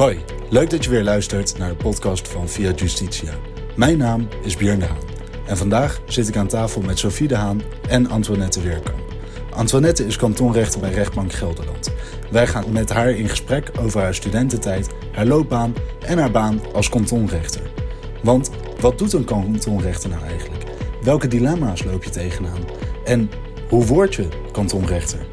Hoi, 0.00 0.18
leuk 0.48 0.70
dat 0.70 0.84
je 0.84 0.90
weer 0.90 1.02
luistert 1.02 1.58
naar 1.58 1.68
de 1.68 1.76
podcast 1.76 2.28
van 2.28 2.48
Via 2.48 2.72
Justitia. 2.72 3.32
Mijn 3.76 3.98
naam 3.98 4.28
is 4.42 4.56
Björn 4.56 4.78
de 4.78 4.84
Haan 4.84 5.02
en 5.46 5.56
vandaag 5.56 6.00
zit 6.06 6.28
ik 6.28 6.36
aan 6.36 6.46
tafel 6.46 6.82
met 6.82 6.98
Sophie 6.98 7.28
de 7.28 7.36
Haan 7.36 7.62
en 7.88 8.10
Antoinette 8.10 8.60
Weerkamp. 8.60 9.14
Antoinette 9.50 10.06
is 10.06 10.16
kantonrechter 10.16 10.80
bij 10.80 10.92
Rechtbank 10.92 11.32
Gelderland. 11.32 11.92
Wij 12.30 12.46
gaan 12.46 12.72
met 12.72 12.90
haar 12.90 13.10
in 13.10 13.28
gesprek 13.28 13.70
over 13.80 14.00
haar 14.00 14.14
studententijd, 14.14 14.88
haar 15.12 15.26
loopbaan 15.26 15.74
en 16.06 16.18
haar 16.18 16.30
baan 16.30 16.60
als 16.72 16.88
kantonrechter. 16.88 17.62
Want 18.22 18.50
wat 18.80 18.98
doet 18.98 19.12
een 19.12 19.24
kantonrechter 19.24 20.10
nou 20.10 20.24
eigenlijk? 20.24 20.64
Welke 21.02 21.28
dilemma's 21.28 21.84
loop 21.84 22.04
je 22.04 22.10
tegenaan? 22.10 22.64
En 23.04 23.30
hoe 23.68 23.84
word 23.84 24.14
je 24.14 24.28
kantonrechter? 24.52 25.29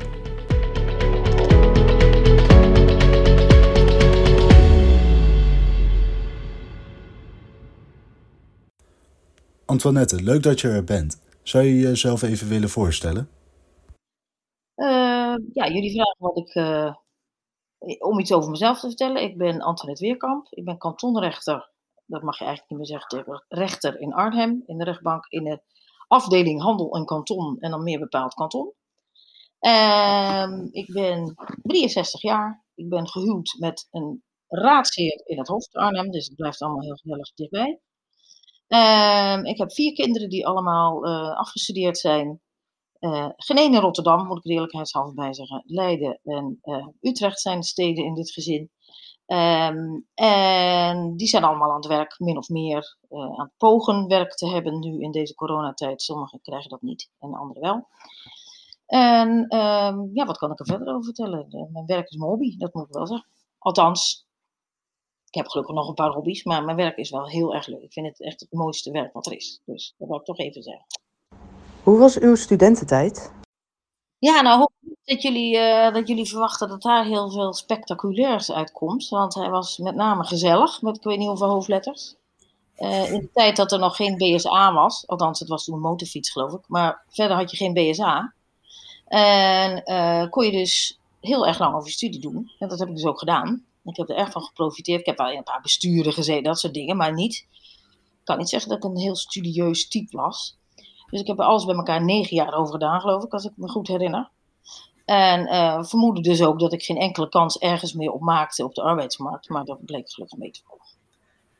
Antoinette, 9.77 10.23
leuk 10.23 10.43
dat 10.43 10.61
je 10.61 10.67
er 10.67 10.83
bent. 10.83 11.21
Zou 11.43 11.63
je 11.63 11.79
jezelf 11.79 12.21
even 12.21 12.47
willen 12.47 12.69
voorstellen? 12.69 13.29
Uh, 14.75 15.35
ja, 15.53 15.67
jullie 15.67 15.91
vragen 15.91 16.15
wat 16.17 16.37
ik. 16.37 16.55
Uh, 16.55 16.95
om 17.99 18.19
iets 18.19 18.33
over 18.33 18.49
mezelf 18.49 18.79
te 18.79 18.87
vertellen. 18.87 19.23
Ik 19.23 19.37
ben 19.37 19.61
Antoinette 19.61 20.05
Weerkamp. 20.05 20.47
Ik 20.49 20.65
ben 20.65 20.77
kantonrechter. 20.77 21.69
Dat 22.05 22.21
mag 22.21 22.37
je 22.37 22.45
eigenlijk 22.45 22.69
niet 22.69 22.89
meer 22.89 22.99
zeggen. 22.99 23.43
Rechter 23.47 23.99
in 23.99 24.13
Arnhem. 24.13 24.63
In 24.65 24.77
de 24.77 24.83
rechtbank. 24.83 25.25
In 25.25 25.43
de 25.43 25.61
afdeling 26.07 26.61
handel 26.61 26.95
en 26.95 27.05
kanton. 27.05 27.59
En 27.59 27.71
dan 27.71 27.83
meer 27.83 27.99
bepaald 27.99 28.33
kanton. 28.33 28.73
Uh, 29.61 30.47
ik 30.71 30.93
ben 30.93 31.35
63 31.61 32.21
jaar. 32.21 32.63
Ik 32.75 32.89
ben 32.89 33.07
gehuwd 33.07 33.55
met 33.59 33.87
een 33.91 34.23
raadsheer 34.47 35.21
in 35.25 35.37
het 35.37 35.47
hoofd 35.47 35.73
Arnhem. 35.73 36.11
Dus 36.11 36.27
het 36.27 36.35
blijft 36.35 36.61
allemaal 36.61 36.81
heel 36.81 36.95
gezellig 36.95 37.33
dichtbij. 37.33 37.81
Ehm, 38.67 39.45
ik 39.45 39.57
heb 39.57 39.73
vier 39.73 39.93
kinderen 39.93 40.29
die 40.29 40.47
allemaal 40.47 41.07
uh, 41.07 41.37
afgestudeerd 41.37 41.97
zijn. 41.97 42.41
Uh, 42.99 43.29
geen 43.35 43.73
in 43.73 43.79
Rotterdam, 43.79 44.27
moet 44.27 44.37
ik 44.37 44.45
er 44.45 44.51
eerlijkheidshalve 44.51 45.13
bij 45.13 45.33
zeggen. 45.33 45.63
Leiden 45.65 46.19
en 46.23 46.59
uh, 46.63 46.87
Utrecht 47.01 47.39
zijn 47.39 47.59
de 47.59 47.65
steden 47.65 48.05
in 48.05 48.13
dit 48.13 48.31
gezin. 48.31 48.71
Um, 49.27 50.07
en 50.13 51.15
die 51.15 51.27
zijn 51.27 51.43
allemaal 51.43 51.69
aan 51.69 51.75
het 51.75 51.85
werk, 51.85 52.15
min 52.19 52.37
of 52.37 52.49
meer 52.49 52.97
aan 53.09 53.45
het 53.45 53.57
pogen 53.57 54.07
werk 54.07 54.35
te 54.35 54.47
hebben 54.47 54.79
nu 54.79 55.01
in 55.01 55.11
deze 55.11 55.35
coronatijd. 55.35 56.01
Sommigen 56.01 56.41
krijgen 56.41 56.69
dat 56.69 56.81
niet 56.81 57.09
en 57.19 57.33
anderen 57.33 57.61
wel. 57.61 57.87
En 58.85 59.29
um, 59.29 60.09
ja, 60.13 60.25
wat 60.25 60.37
kan 60.37 60.51
ik 60.51 60.59
er 60.59 60.65
verder 60.65 60.87
over 60.87 61.03
vertellen? 61.03 61.69
mijn 61.71 61.85
werk 61.85 62.09
is 62.09 62.15
mijn 62.17 62.29
hobby, 62.29 62.57
dat 62.57 62.73
moet 62.73 62.87
ik 62.87 62.93
wel 62.93 63.07
zeggen. 63.07 63.27
Althans, 63.57 64.26
heb 65.37 65.47
gelukkig 65.47 65.75
nog 65.75 65.87
een 65.87 65.93
paar 65.93 66.11
hobby's, 66.11 66.43
maar 66.43 66.63
mijn 66.63 66.77
werk 66.77 66.97
is 66.97 67.09
wel 67.09 67.27
heel 67.27 67.55
erg 67.55 67.67
leuk. 67.67 67.81
Ik 67.81 67.93
vind 67.93 68.07
het 68.07 68.21
echt 68.21 68.39
het 68.39 68.51
mooiste 68.51 68.91
werk 68.91 69.13
wat 69.13 69.25
er 69.25 69.33
is. 69.35 69.61
Dus 69.65 69.93
dat 69.97 70.07
wil 70.07 70.17
ik 70.17 70.25
toch 70.25 70.39
even 70.39 70.63
zeggen. 70.63 70.85
Hoe 71.83 71.97
was 71.97 72.19
uw 72.19 72.35
studententijd? 72.35 73.33
Ja, 74.19 74.41
nou 74.41 74.59
hoop 74.59 74.71
ik 74.81 74.97
dat 75.03 75.21
jullie, 75.21 75.55
uh, 75.55 75.93
dat 75.93 76.07
jullie 76.07 76.27
verwachten 76.27 76.69
dat 76.69 76.81
daar 76.81 77.05
heel 77.05 77.31
veel 77.31 77.53
spectaculairs 77.53 78.51
uitkomt. 78.51 79.09
Want 79.09 79.33
hij 79.33 79.49
was 79.49 79.77
met 79.77 79.95
name 79.95 80.23
gezellig, 80.23 80.81
met 80.81 80.95
ik 80.95 81.03
weet 81.03 81.17
niet 81.17 81.27
hoeveel 81.27 81.49
hoofdletters. 81.49 82.15
Uh, 82.77 83.11
in 83.11 83.19
de 83.19 83.29
tijd 83.33 83.55
dat 83.55 83.71
er 83.71 83.79
nog 83.79 83.95
geen 83.95 84.17
BSA 84.17 84.73
was, 84.73 85.07
althans 85.07 85.39
het 85.39 85.49
was 85.49 85.65
toen 85.65 85.75
een 85.75 85.81
motorfiets 85.81 86.31
geloof 86.31 86.53
ik, 86.53 86.63
maar 86.67 87.03
verder 87.09 87.37
had 87.37 87.51
je 87.51 87.57
geen 87.57 87.73
BSA. 87.73 88.33
En 89.07 89.81
uh, 89.85 90.29
kon 90.29 90.45
je 90.45 90.51
dus 90.51 90.99
heel 91.21 91.47
erg 91.47 91.59
lang 91.59 91.75
over 91.75 91.91
studie 91.91 92.19
doen. 92.19 92.51
En 92.59 92.67
dat 92.67 92.79
heb 92.79 92.87
ik 92.87 92.95
dus 92.95 93.05
ook 93.05 93.19
gedaan. 93.19 93.65
Ik 93.87 93.97
heb 93.97 94.09
er 94.09 94.15
erg 94.15 94.31
van 94.31 94.41
geprofiteerd. 94.41 94.99
Ik 94.99 95.05
heb 95.05 95.17
wel 95.17 95.29
in 95.29 95.37
een 95.37 95.43
paar 95.43 95.61
besturen 95.61 96.13
gezeten, 96.13 96.43
dat 96.43 96.59
soort 96.59 96.73
dingen, 96.73 96.97
maar 96.97 97.13
niet. 97.13 97.45
Ik 97.95 98.23
kan 98.23 98.37
niet 98.37 98.49
zeggen 98.49 98.69
dat 98.69 98.77
ik 98.77 98.83
een 98.83 98.97
heel 98.97 99.15
studieus 99.15 99.87
type 99.87 100.17
was. 100.17 100.57
Dus 101.09 101.21
ik 101.21 101.27
heb 101.27 101.39
er 101.39 101.45
alles 101.45 101.65
bij 101.65 101.75
elkaar 101.75 102.03
negen 102.03 102.35
jaar 102.35 102.53
over 102.53 102.71
gedaan, 102.71 103.01
geloof 103.01 103.23
ik, 103.23 103.33
als 103.33 103.45
ik 103.45 103.51
me 103.55 103.67
goed 103.67 103.87
herinner. 103.87 104.29
En 105.05 105.47
uh, 105.47 105.83
vermoedde 105.83 106.21
dus 106.21 106.41
ook 106.43 106.59
dat 106.59 106.73
ik 106.73 106.83
geen 106.83 106.97
enkele 106.97 107.29
kans 107.29 107.57
ergens 107.57 107.93
meer 107.93 108.11
op 108.11 108.21
maakte 108.21 108.63
op 108.63 108.75
de 108.75 108.81
arbeidsmarkt. 108.81 109.49
Maar 109.49 109.65
dat 109.65 109.85
bleek 109.85 110.11
gelukkig 110.11 110.37
mee 110.37 110.51
te 110.51 110.61
vallen. 110.65 110.85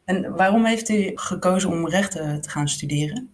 En 0.05 0.35
waarom 0.35 0.65
heeft 0.65 0.89
u 0.89 1.11
gekozen 1.15 1.69
om 1.69 1.87
rechten 1.87 2.41
te 2.41 2.49
gaan 2.49 2.67
studeren? 2.67 3.31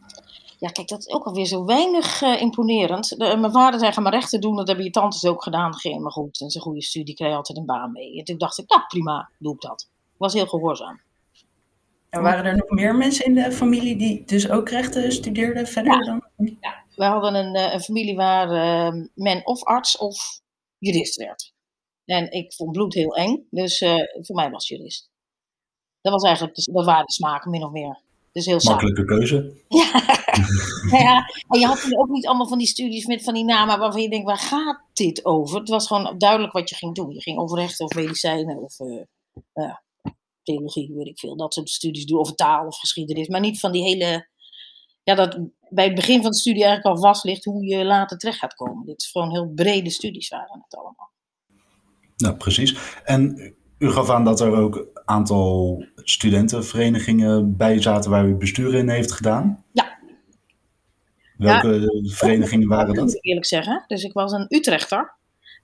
Ja, 0.63 0.69
kijk, 0.69 0.87
dat 0.87 0.99
is 0.99 1.13
ook 1.13 1.25
alweer 1.25 1.45
zo 1.45 1.65
weinig 1.65 2.21
uh, 2.21 2.41
imponerend. 2.41 3.09
De, 3.09 3.37
mijn 3.37 3.51
vader 3.51 3.79
zei, 3.79 3.91
ga 3.91 4.01
maar 4.01 4.11
rechten 4.11 4.41
doen, 4.41 4.55
dat 4.55 4.67
hebben 4.67 4.85
je 4.85 4.91
tantes 4.91 5.25
ook 5.25 5.43
gedaan. 5.43 5.75
Ging 5.75 6.01
maar 6.01 6.11
goed, 6.11 6.41
en 6.41 6.49
zijn 6.49 6.63
goede 6.63 6.81
studie, 6.81 7.15
kreeg 7.15 7.29
je 7.29 7.35
altijd 7.35 7.57
een 7.57 7.65
baan 7.65 7.91
mee. 7.91 8.17
En 8.17 8.23
toen 8.23 8.37
dacht 8.37 8.59
ik, 8.59 8.69
nou 8.69 8.81
prima, 8.87 9.29
doe 9.39 9.53
ik 9.53 9.61
dat. 9.61 9.89
Was 10.17 10.33
heel 10.33 10.45
gehoorzaam. 10.45 11.01
En 12.09 12.21
waren 12.21 12.45
er 12.45 12.55
nog 12.55 12.69
meer 12.69 12.95
mensen 12.95 13.25
in 13.25 13.33
de 13.33 13.51
familie 13.51 13.95
die 13.95 14.25
dus 14.25 14.49
ook 14.49 14.69
rechten 14.69 15.11
studeerden 15.11 15.67
verder 15.67 15.93
ja. 15.93 16.05
dan? 16.05 16.23
Ja, 16.59 16.83
we 16.95 17.03
hadden 17.03 17.35
een, 17.35 17.55
uh, 17.55 17.73
een 17.73 17.81
familie 17.81 18.15
waar 18.15 18.51
uh, 18.51 19.03
men 19.13 19.45
of 19.45 19.63
arts 19.63 19.97
of 19.97 20.41
jurist 20.77 21.15
werd. 21.15 21.53
En 22.05 22.31
ik 22.31 22.53
vond 22.53 22.71
bloed 22.71 22.93
heel 22.93 23.15
eng, 23.15 23.47
dus 23.49 23.77
voor 24.21 24.35
mij 24.35 24.49
was 24.49 24.67
jurist. 24.67 25.09
Dat 26.01 26.13
was 26.13 26.23
eigenlijk, 26.23 26.55
de, 26.55 26.71
dat 26.71 26.85
waren 26.85 27.05
de 27.05 27.11
smaken 27.11 27.51
min 27.51 27.63
of 27.63 27.71
meer. 27.71 28.01
Dus 28.31 28.45
heel 28.45 28.59
Makkelijke 28.63 29.05
keuze. 29.05 29.53
Ja. 29.67 30.12
ja, 30.99 31.29
en 31.47 31.59
je 31.59 31.65
had 31.65 31.95
ook 31.97 32.09
niet 32.09 32.27
allemaal 32.27 32.47
van 32.47 32.57
die 32.57 32.67
studies 32.67 33.05
met 33.05 33.23
van 33.23 33.33
die 33.33 33.43
namen 33.43 33.79
waarvan 33.79 34.01
je 34.01 34.09
denkt, 34.09 34.25
waar 34.25 34.37
gaat 34.37 34.81
dit 34.93 35.25
over? 35.25 35.59
Het 35.59 35.69
was 35.69 35.87
gewoon 35.87 36.17
duidelijk 36.17 36.53
wat 36.53 36.69
je 36.69 36.75
ging 36.75 36.95
doen. 36.95 37.13
Je 37.13 37.21
ging 37.21 37.37
over 37.37 37.57
rechten 37.57 37.85
of 37.85 37.95
medicijnen 37.95 38.57
of 38.57 38.79
uh, 38.79 39.01
uh, 39.53 39.75
theologie, 40.43 40.93
weet 40.93 41.07
ik 41.07 41.19
veel. 41.19 41.35
Dat 41.35 41.53
soort 41.53 41.69
studies 41.69 42.05
doen, 42.05 42.19
of 42.19 42.35
taal 42.35 42.67
of 42.67 42.79
geschiedenis. 42.79 43.27
Maar 43.27 43.39
niet 43.39 43.59
van 43.59 43.71
die 43.71 43.83
hele, 43.83 44.27
ja, 45.03 45.15
dat 45.15 45.39
bij 45.69 45.85
het 45.85 45.95
begin 45.95 46.21
van 46.21 46.31
de 46.31 46.37
studie 46.37 46.63
eigenlijk 46.63 46.95
al 46.95 47.03
vast 47.03 47.23
ligt 47.23 47.45
hoe 47.45 47.65
je 47.65 47.85
later 47.85 48.17
terecht 48.17 48.39
gaat 48.39 48.55
komen. 48.55 48.85
Dit 48.85 49.01
is 49.01 49.11
gewoon 49.11 49.31
heel 49.31 49.51
brede 49.55 49.89
studies 49.89 50.29
waren 50.29 50.63
het 50.63 50.75
allemaal. 50.75 51.11
Nou, 52.17 52.35
precies. 52.35 52.75
En 53.03 53.53
u 53.77 53.89
gaf 53.91 54.09
aan 54.09 54.23
dat 54.23 54.39
er 54.39 54.55
ook 54.55 54.75
een 54.75 55.01
aantal 55.05 55.83
studentenverenigingen 55.95 57.57
bij 57.57 57.81
zaten 57.81 58.11
waar 58.11 58.27
u 58.27 58.35
bestuur 58.35 58.73
in 58.73 58.89
heeft 58.89 59.11
gedaan. 59.11 59.63
Ja. 59.71 59.97
Welke 61.37 61.79
ja, 61.79 62.13
verenigingen 62.13 62.67
waren 62.67 62.93
dat? 62.93 63.03
Moet 63.03 63.15
ik 63.15 63.25
eerlijk 63.25 63.45
zeggen. 63.45 63.83
Dus 63.87 64.03
ik 64.03 64.13
was 64.13 64.31
een 64.31 64.45
Utrechter. 64.49 65.13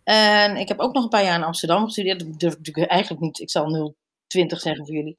En 0.04 0.58
ik 0.58 0.68
heb 0.68 0.80
ook 0.80 0.94
nog 0.94 1.04
een 1.04 1.10
paar 1.10 1.24
jaar 1.24 1.38
in 1.38 1.44
Amsterdam 1.44 1.86
gestudeerd. 1.86 2.20
Dat 2.20 2.40
durf 2.40 2.52
ik 2.54 2.58
natuurlijk 2.58 2.92
eigenlijk 2.92 3.22
niet. 3.22 3.40
Ik 3.40 3.50
zal 3.50 3.96
020 4.28 4.60
zeggen 4.60 4.86
voor 4.86 4.96
jullie. 4.96 5.18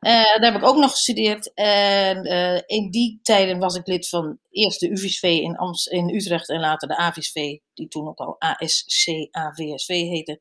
Uh, 0.00 0.12
daar 0.12 0.52
heb 0.52 0.54
ik 0.54 0.68
ook 0.68 0.76
nog 0.76 0.90
gestudeerd. 0.90 1.54
En 1.54 2.26
uh, 2.26 2.60
in 2.66 2.90
die 2.90 3.20
tijden 3.22 3.58
was 3.58 3.74
ik 3.74 3.86
lid 3.86 4.08
van 4.08 4.38
eerst 4.50 4.80
de 4.80 4.90
UVSV 4.90 5.22
in, 5.22 5.56
Amst 5.56 5.88
in 5.88 6.14
Utrecht 6.14 6.48
en 6.48 6.60
later 6.60 6.88
de 6.88 6.96
AVSV, 6.96 7.34
die 7.74 7.88
toen 7.88 8.08
ook 8.08 8.18
al 8.18 8.36
ASC-AVSV 8.38 9.88
heette, 9.88 10.40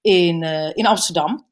in, 0.00 0.42
uh, 0.42 0.76
in 0.76 0.86
Amsterdam. 0.86 1.46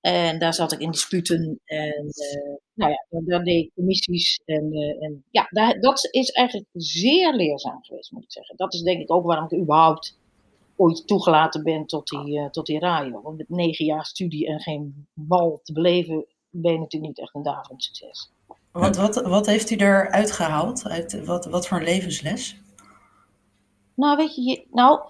En 0.00 0.38
daar 0.38 0.54
zat 0.54 0.72
ik 0.72 0.78
in 0.78 0.90
disputen 0.90 1.60
en 1.64 2.04
uh, 2.04 2.56
nou 2.74 2.90
ja, 2.90 3.20
daar 3.24 3.44
deed 3.44 3.64
ik 3.64 3.70
commissies. 3.74 4.40
En, 4.44 4.72
uh, 4.72 5.02
en 5.02 5.24
ja, 5.30 5.46
daar, 5.50 5.80
dat 5.80 6.08
is 6.10 6.30
eigenlijk 6.30 6.68
zeer 6.72 7.34
leerzaam 7.34 7.82
geweest, 7.82 8.12
moet 8.12 8.22
ik 8.22 8.32
zeggen. 8.32 8.56
Dat 8.56 8.74
is 8.74 8.80
denk 8.80 9.00
ik 9.00 9.12
ook 9.12 9.24
waarom 9.24 9.44
ik 9.44 9.58
überhaupt 9.58 10.18
ooit 10.76 11.06
toegelaten 11.06 11.62
ben 11.62 11.86
tot 11.86 12.08
die, 12.08 12.38
uh, 12.38 12.48
tot 12.48 12.66
die 12.66 12.78
radio. 12.78 13.22
Want 13.22 13.36
met 13.36 13.48
negen 13.48 13.84
jaar 13.84 14.04
studie 14.04 14.46
en 14.46 14.60
geen 14.60 15.06
bal 15.14 15.60
te 15.62 15.72
beleven, 15.72 16.26
ben 16.50 16.72
je 16.72 16.78
natuurlijk 16.78 17.12
niet 17.12 17.20
echt 17.20 17.34
een 17.34 17.42
daverend 17.42 17.82
succes. 17.82 18.30
Wat, 18.72 18.96
wat, 18.96 19.22
wat 19.22 19.46
heeft 19.46 19.70
u 19.70 19.76
eruit 19.76 20.32
gehaald? 20.32 20.84
Uit, 20.84 21.24
wat, 21.24 21.46
wat 21.46 21.68
voor 21.68 21.78
een 21.78 21.84
levensles? 21.84 22.56
Nou, 23.94 24.16
weet 24.16 24.34
je, 24.34 24.42
je 24.42 24.66
nou, 24.70 25.00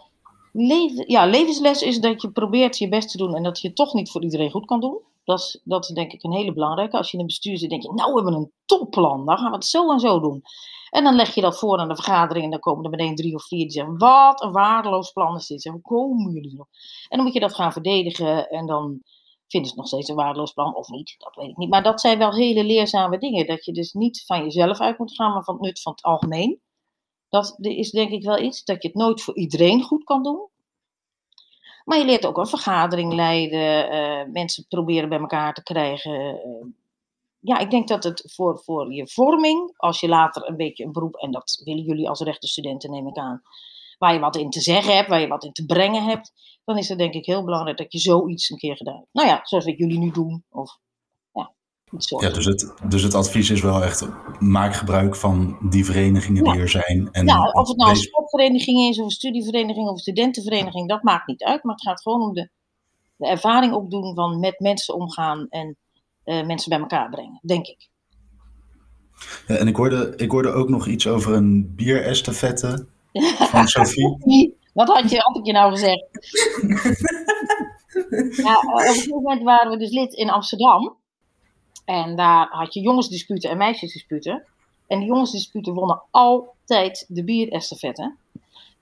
Ja, 1.06 1.26
levensles 1.26 1.82
is 1.82 2.00
dat 2.00 2.22
je 2.22 2.30
probeert 2.30 2.78
je 2.78 2.88
best 2.88 3.10
te 3.10 3.16
doen 3.16 3.34
en 3.34 3.42
dat 3.42 3.60
je 3.60 3.66
het 3.66 3.76
toch 3.76 3.94
niet 3.94 4.10
voor 4.10 4.22
iedereen 4.22 4.50
goed 4.50 4.64
kan 4.64 4.80
doen. 4.80 5.00
Dat 5.24 5.38
is, 5.38 5.60
dat 5.64 5.90
denk 5.94 6.12
ik 6.12 6.22
een 6.22 6.32
hele 6.32 6.52
belangrijke. 6.52 6.96
Als 6.96 7.06
je 7.06 7.12
in 7.12 7.20
een 7.20 7.26
bestuur 7.26 7.58
zit, 7.58 7.70
denk 7.70 7.82
je, 7.82 7.92
nou 7.92 8.12
we 8.12 8.20
hebben 8.20 8.40
een 8.40 8.52
topplan, 8.64 9.26
dan 9.26 9.38
gaan 9.38 9.50
we 9.50 9.56
het 9.56 9.66
zo 9.66 9.90
en 9.90 10.00
zo 10.00 10.20
doen. 10.20 10.42
En 10.90 11.04
dan 11.04 11.14
leg 11.14 11.34
je 11.34 11.40
dat 11.40 11.58
voor 11.58 11.78
aan 11.78 11.88
de 11.88 11.94
vergadering 11.94 12.44
en 12.44 12.50
dan 12.50 12.60
komen 12.60 12.84
er 12.84 12.90
meteen 12.90 13.14
drie 13.14 13.34
of 13.34 13.46
vier 13.46 13.58
die 13.58 13.70
zeggen, 13.70 13.98
wat 13.98 14.42
een 14.42 14.52
waardeloos 14.52 15.12
plan 15.12 15.36
is 15.36 15.46
dit. 15.46 15.64
Hoe 15.64 15.80
komen 15.80 16.32
jullie 16.32 16.52
erop? 16.54 16.68
En 17.08 17.16
dan 17.16 17.24
moet 17.24 17.34
je 17.34 17.40
dat 17.40 17.54
gaan 17.54 17.72
verdedigen 17.72 18.48
en 18.48 18.66
dan 18.66 19.02
vinden 19.46 19.70
ze 19.70 19.76
nog 19.76 19.86
steeds 19.86 20.08
een 20.08 20.16
waardeloos 20.16 20.52
plan 20.52 20.76
of 20.76 20.88
niet, 20.88 21.14
dat 21.18 21.34
weet 21.34 21.48
ik 21.48 21.56
niet. 21.56 21.70
Maar 21.70 21.82
dat 21.82 22.00
zijn 22.00 22.18
wel 22.18 22.34
hele 22.34 22.64
leerzame 22.64 23.18
dingen, 23.18 23.46
dat 23.46 23.64
je 23.64 23.72
dus 23.72 23.92
niet 23.92 24.24
van 24.26 24.42
jezelf 24.42 24.80
uit 24.80 24.98
moet 24.98 25.14
gaan, 25.14 25.32
maar 25.32 25.44
van 25.44 25.54
het 25.54 25.62
nut 25.62 25.82
van 25.82 25.92
het 25.92 26.02
algemeen. 26.02 26.60
Dat 27.30 27.56
is 27.60 27.90
denk 27.90 28.10
ik 28.10 28.22
wel 28.22 28.38
iets 28.38 28.64
dat 28.64 28.82
je 28.82 28.88
het 28.88 28.96
nooit 28.96 29.22
voor 29.22 29.36
iedereen 29.36 29.82
goed 29.82 30.04
kan 30.04 30.22
doen. 30.22 30.48
Maar 31.84 31.98
je 31.98 32.04
leert 32.04 32.26
ook 32.26 32.38
een 32.38 32.46
vergadering 32.46 33.12
leiden, 33.12 33.92
uh, 33.92 34.32
mensen 34.32 34.66
proberen 34.68 35.08
bij 35.08 35.18
elkaar 35.18 35.54
te 35.54 35.62
krijgen. 35.62 36.46
Uh, 36.46 36.66
ja, 37.40 37.58
ik 37.58 37.70
denk 37.70 37.88
dat 37.88 38.04
het 38.04 38.32
voor, 38.34 38.58
voor 38.58 38.92
je 38.92 39.08
vorming, 39.08 39.74
als 39.76 40.00
je 40.00 40.08
later 40.08 40.48
een 40.48 40.56
beetje 40.56 40.84
een 40.84 40.92
beroep, 40.92 41.16
en 41.16 41.30
dat 41.30 41.60
willen 41.64 41.84
jullie 41.84 42.08
als 42.08 42.20
rechtenstudenten 42.20 42.90
neem 42.90 43.08
ik 43.08 43.16
aan, 43.16 43.42
waar 43.98 44.12
je 44.14 44.20
wat 44.20 44.36
in 44.36 44.50
te 44.50 44.60
zeggen 44.60 44.96
hebt, 44.96 45.08
waar 45.08 45.20
je 45.20 45.28
wat 45.28 45.44
in 45.44 45.52
te 45.52 45.66
brengen 45.66 46.04
hebt, 46.04 46.32
dan 46.64 46.78
is 46.78 46.88
het 46.88 46.98
denk 46.98 47.14
ik 47.14 47.26
heel 47.26 47.44
belangrijk 47.44 47.78
dat 47.78 47.92
je 47.92 47.98
zoiets 47.98 48.50
een 48.50 48.58
keer 48.58 48.76
gedaan 48.76 48.96
hebt. 48.96 49.08
Nou 49.12 49.28
ja, 49.28 49.40
zoals 49.42 49.64
wat 49.64 49.78
jullie 49.78 49.98
nu 49.98 50.10
doen. 50.10 50.44
Of, 50.50 50.78
ja, 51.98 52.30
dus, 52.30 52.44
het, 52.44 52.74
dus 52.88 53.02
het 53.02 53.14
advies 53.14 53.50
is 53.50 53.60
wel 53.60 53.82
echt, 53.82 54.08
maak 54.38 54.74
gebruik 54.74 55.16
van 55.16 55.58
die 55.70 55.84
verenigingen 55.84 56.44
die 56.44 56.60
er 56.60 56.68
zijn. 56.68 57.08
En 57.12 57.26
ja, 57.26 57.50
of 57.50 57.68
het 57.68 57.76
nou 57.76 57.90
een 57.90 57.96
sportvereniging 57.96 58.88
is, 58.88 58.98
of 58.98 59.04
een 59.04 59.10
studievereniging, 59.10 59.86
of 59.86 59.92
een 59.92 59.98
studentenvereniging, 59.98 60.88
dat 60.88 61.02
maakt 61.02 61.26
niet 61.26 61.42
uit. 61.42 61.64
Maar 61.64 61.74
het 61.74 61.84
gaat 61.84 62.02
gewoon 62.02 62.22
om 62.22 62.34
de, 62.34 62.48
de 63.16 63.26
ervaring 63.26 63.72
opdoen 63.72 64.14
van 64.14 64.40
met 64.40 64.60
mensen 64.60 64.94
omgaan 64.94 65.46
en 65.48 65.76
uh, 66.24 66.46
mensen 66.46 66.70
bij 66.70 66.78
elkaar 66.78 67.10
brengen, 67.10 67.40
denk 67.42 67.66
ik. 67.66 67.88
Ja, 69.46 69.54
en 69.54 69.68
ik 69.68 69.76
hoorde, 69.76 70.12
ik 70.16 70.30
hoorde 70.30 70.52
ook 70.52 70.68
nog 70.68 70.86
iets 70.86 71.06
over 71.06 71.34
een 71.34 71.74
bierestafette 71.74 72.86
van 73.50 73.68
Sophie. 73.68 74.58
Wat 74.72 74.88
had, 74.88 75.10
je, 75.10 75.18
had 75.18 75.36
ik 75.36 75.46
je 75.46 75.52
nou 75.52 75.70
gezegd? 75.70 76.06
ja, 78.44 78.58
op 78.58 78.78
een 78.78 78.86
gegeven 78.86 79.14
moment 79.14 79.42
waren 79.42 79.70
we 79.70 79.76
dus 79.76 79.90
lid 79.90 80.12
in 80.12 80.30
Amsterdam. 80.30 80.98
En 81.90 82.16
daar 82.16 82.48
had 82.50 82.74
je 82.74 82.80
jongensdisputen 82.80 83.50
en 83.50 83.56
meisjesdisputen. 83.56 84.46
En 84.86 84.98
die 84.98 85.08
jongensdisputen 85.08 85.74
wonnen 85.74 86.02
altijd 86.10 87.04
de 87.08 87.24
bierestafette. 87.24 88.16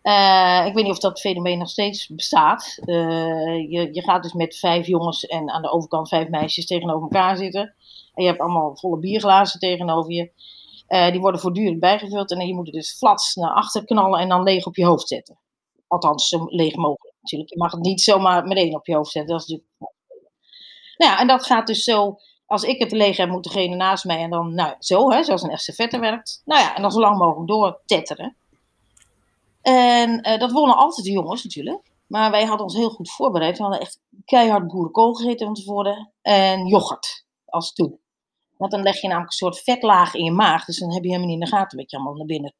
Uh, 0.02 0.64
ik 0.66 0.75
weet 0.75 0.84
niet 0.84 0.93
of 0.93 0.99
dat 0.99 1.20
fenomeen 1.20 1.58
nog 1.58 1.69
steeds 1.69 2.08
bestaat. 2.08 2.78
Uh, 2.84 3.70
je, 3.70 3.88
je 3.93 4.02
gaat 4.02 4.22
dus 4.22 4.32
met 4.32 4.56
vijf 4.56 4.87
jongens 4.87 5.26
en 5.26 5.50
aan 5.50 5.62
de 5.62 5.70
overkant 5.70 6.08
vijf 6.08 6.28
meisjes 6.28 6.66
tegenover 6.66 7.02
elkaar 7.02 7.37
zitten. 7.37 7.75
En 8.14 8.22
je 8.22 8.28
hebt 8.28 8.40
allemaal 8.40 8.76
volle 8.76 8.99
bierglazen 8.99 9.61
tegenover 9.61 10.12
je. 10.12 10.31
Uh, 10.88 11.11
die 11.11 11.20
worden 11.20 11.40
voortdurend 11.40 11.81
bijgevuld 11.81 12.31
en 12.31 12.46
je 12.46 12.54
moet 12.54 12.66
er 12.66 12.72
dus 12.72 12.96
flats 12.96 13.34
naar 13.34 13.54
achter 13.54 13.84
knallen 13.84 14.20
en 14.20 14.28
dan 14.28 14.43
leeg 14.43 14.66
op 14.66 14.76
je 14.76 14.84
hoofd 14.84 15.08
zetten. 15.08 15.38
Althans, 15.87 16.28
zo 16.28 16.46
leeg 16.49 16.76
mogelijk 16.76 17.14
natuurlijk. 17.20 17.50
Je 17.50 17.58
mag 17.58 17.72
het 17.72 17.81
niet 17.81 18.00
zomaar 18.00 18.44
meteen 18.44 18.75
op 18.75 18.87
je 18.87 18.94
hoofd 18.94 19.11
zetten. 19.11 19.32
Dat 19.32 19.43
is 19.43 19.49
natuurlijk... 19.49 19.70
Nou 20.96 21.12
ja, 21.12 21.20
en 21.20 21.26
dat 21.26 21.46
gaat 21.46 21.66
dus 21.66 21.84
zo. 21.84 22.19
Als 22.48 22.62
ik 22.62 22.78
het 22.78 22.92
leeg 22.92 23.16
heb, 23.16 23.28
moet 23.28 23.44
degene 23.44 23.76
naast 23.76 24.04
mij 24.04 24.22
en 24.22 24.30
dan, 24.30 24.54
nou, 24.54 24.74
zo, 24.78 25.10
hè, 25.10 25.24
zoals 25.24 25.42
een 25.42 25.50
estafette 25.50 25.98
werkt. 25.98 26.42
Nou 26.44 26.60
ja, 26.60 26.76
en 26.76 26.82
dan 26.82 26.90
zo 26.90 27.00
lang 27.00 27.18
mogelijk 27.18 27.48
doortetteren. 27.48 28.36
En 29.62 30.28
uh, 30.28 30.38
dat 30.38 30.52
wonnen 30.52 30.76
altijd 30.76 31.06
de 31.06 31.12
jongens 31.12 31.44
natuurlijk. 31.44 31.90
Maar 32.06 32.30
wij 32.30 32.44
hadden 32.44 32.66
ons 32.66 32.74
heel 32.74 32.90
goed 32.90 33.10
voorbereid. 33.10 33.56
We 33.56 33.62
hadden 33.62 33.80
echt 33.80 34.00
keihard 34.24 34.66
boerenkool 34.66 35.14
gegeten 35.14 35.46
van 35.46 35.54
tevoren. 35.54 36.12
En 36.22 36.66
yoghurt 36.66 37.24
als 37.44 37.72
toe. 37.72 37.98
Want 38.56 38.70
dan 38.70 38.82
leg 38.82 39.00
je 39.00 39.06
namelijk 39.08 39.30
een 39.30 39.36
soort 39.36 39.58
vetlaag 39.58 40.14
in 40.14 40.24
je 40.24 40.30
maag. 40.30 40.64
Dus 40.64 40.78
dan 40.78 40.92
heb 40.92 41.02
je 41.02 41.08
helemaal 41.08 41.28
niet 41.28 41.40
in 41.40 41.44
de 41.44 41.56
gaten 41.56 41.78
wat 41.78 41.90
je 41.90 41.96
allemaal 41.96 42.16
naar 42.16 42.26
binnen 42.26 42.54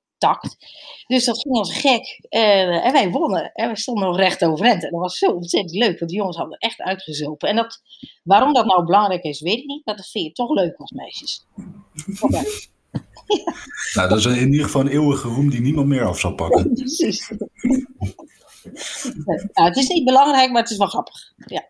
Dus 1.07 1.25
dat 1.25 1.41
ging 1.41 1.57
als 1.57 1.81
gek. 1.81 2.27
Uh, 2.31 2.87
en 2.87 2.93
wij 2.93 3.11
wonnen. 3.11 3.53
En 3.53 3.69
we 3.69 3.77
stonden 3.77 4.05
nog 4.05 4.17
recht 4.17 4.45
overeind. 4.45 4.85
En 4.85 4.91
dat 4.91 5.01
was 5.01 5.19
zo 5.19 5.31
ontzettend 5.31 5.75
leuk. 5.75 5.99
Want 5.99 6.11
de 6.11 6.17
jongens 6.17 6.37
hadden 6.37 6.59
echt 6.59 6.81
uitgezopen. 6.81 7.49
En 7.49 7.57
dat, 7.57 7.83
waarom 8.23 8.53
dat 8.53 8.67
nou 8.67 8.85
belangrijk 8.85 9.23
is, 9.23 9.41
weet 9.41 9.59
ik 9.59 9.67
niet. 9.67 9.85
Maar 9.85 9.97
dat 9.97 10.09
vind 10.09 10.25
je 10.25 10.33
toch 10.33 10.51
leuk 10.51 10.77
als 10.77 10.91
meisjes. 10.91 11.47
Okay. 12.21 12.45
Nou, 13.95 14.09
dat 14.09 14.19
is 14.19 14.25
in 14.25 14.53
ieder 14.53 14.65
geval 14.65 14.81
een 14.81 14.89
eeuwige 14.89 15.29
roem 15.29 15.51
die 15.51 15.61
niemand 15.61 15.87
meer 15.87 16.05
af 16.05 16.19
zal 16.19 16.35
pakken. 16.35 16.73
Precies. 16.75 17.33
Nou, 19.53 19.69
het 19.69 19.77
is 19.77 19.89
niet 19.89 20.05
belangrijk, 20.05 20.51
maar 20.51 20.63
het 20.63 20.71
is 20.71 20.77
wel 20.77 20.87
grappig. 20.87 21.33
Ja. 21.37 21.67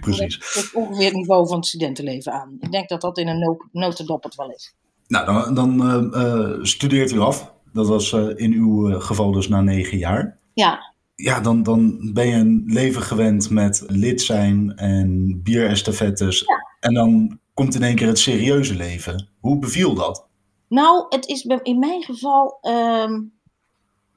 Precies. 0.00 0.38
Dat 0.38 0.64
is 0.64 0.72
ongeveer 0.72 1.04
het 1.04 1.14
niveau 1.14 1.46
van 1.46 1.56
het 1.56 1.66
studentenleven 1.66 2.32
aan. 2.32 2.56
Ik 2.60 2.72
denk 2.72 2.88
dat 2.88 3.00
dat 3.00 3.18
in 3.18 3.28
een 3.28 3.58
notendop 3.72 4.22
het 4.22 4.34
wel 4.34 4.50
is. 4.50 4.74
Nou, 5.06 5.26
dan, 5.26 5.54
dan 5.54 5.80
uh, 6.18 6.64
studeert 6.64 7.12
u 7.12 7.18
af. 7.18 7.51
Dat 7.72 7.88
was 7.88 8.12
uh, 8.12 8.28
in 8.34 8.52
uw 8.52 9.00
geval 9.00 9.32
dus 9.32 9.48
na 9.48 9.60
negen 9.60 9.98
jaar. 9.98 10.38
Ja. 10.54 10.92
Ja, 11.14 11.40
dan, 11.40 11.62
dan 11.62 12.10
ben 12.12 12.26
je 12.26 12.34
een 12.34 12.62
leven 12.66 13.02
gewend 13.02 13.50
met 13.50 13.84
lid 13.86 14.20
zijn 14.20 14.76
en 14.76 15.40
bierestafettes. 15.42 16.40
Ja. 16.40 16.76
En 16.80 16.94
dan 16.94 17.38
komt 17.54 17.74
in 17.74 17.82
één 17.82 17.96
keer 17.96 18.06
het 18.06 18.18
serieuze 18.18 18.74
leven. 18.74 19.28
Hoe 19.40 19.58
beviel 19.58 19.94
dat? 19.94 20.26
Nou, 20.68 21.06
het 21.08 21.26
is 21.26 21.42
in 21.62 21.78
mijn 21.78 22.02
geval. 22.02 22.58
Um, 22.62 23.32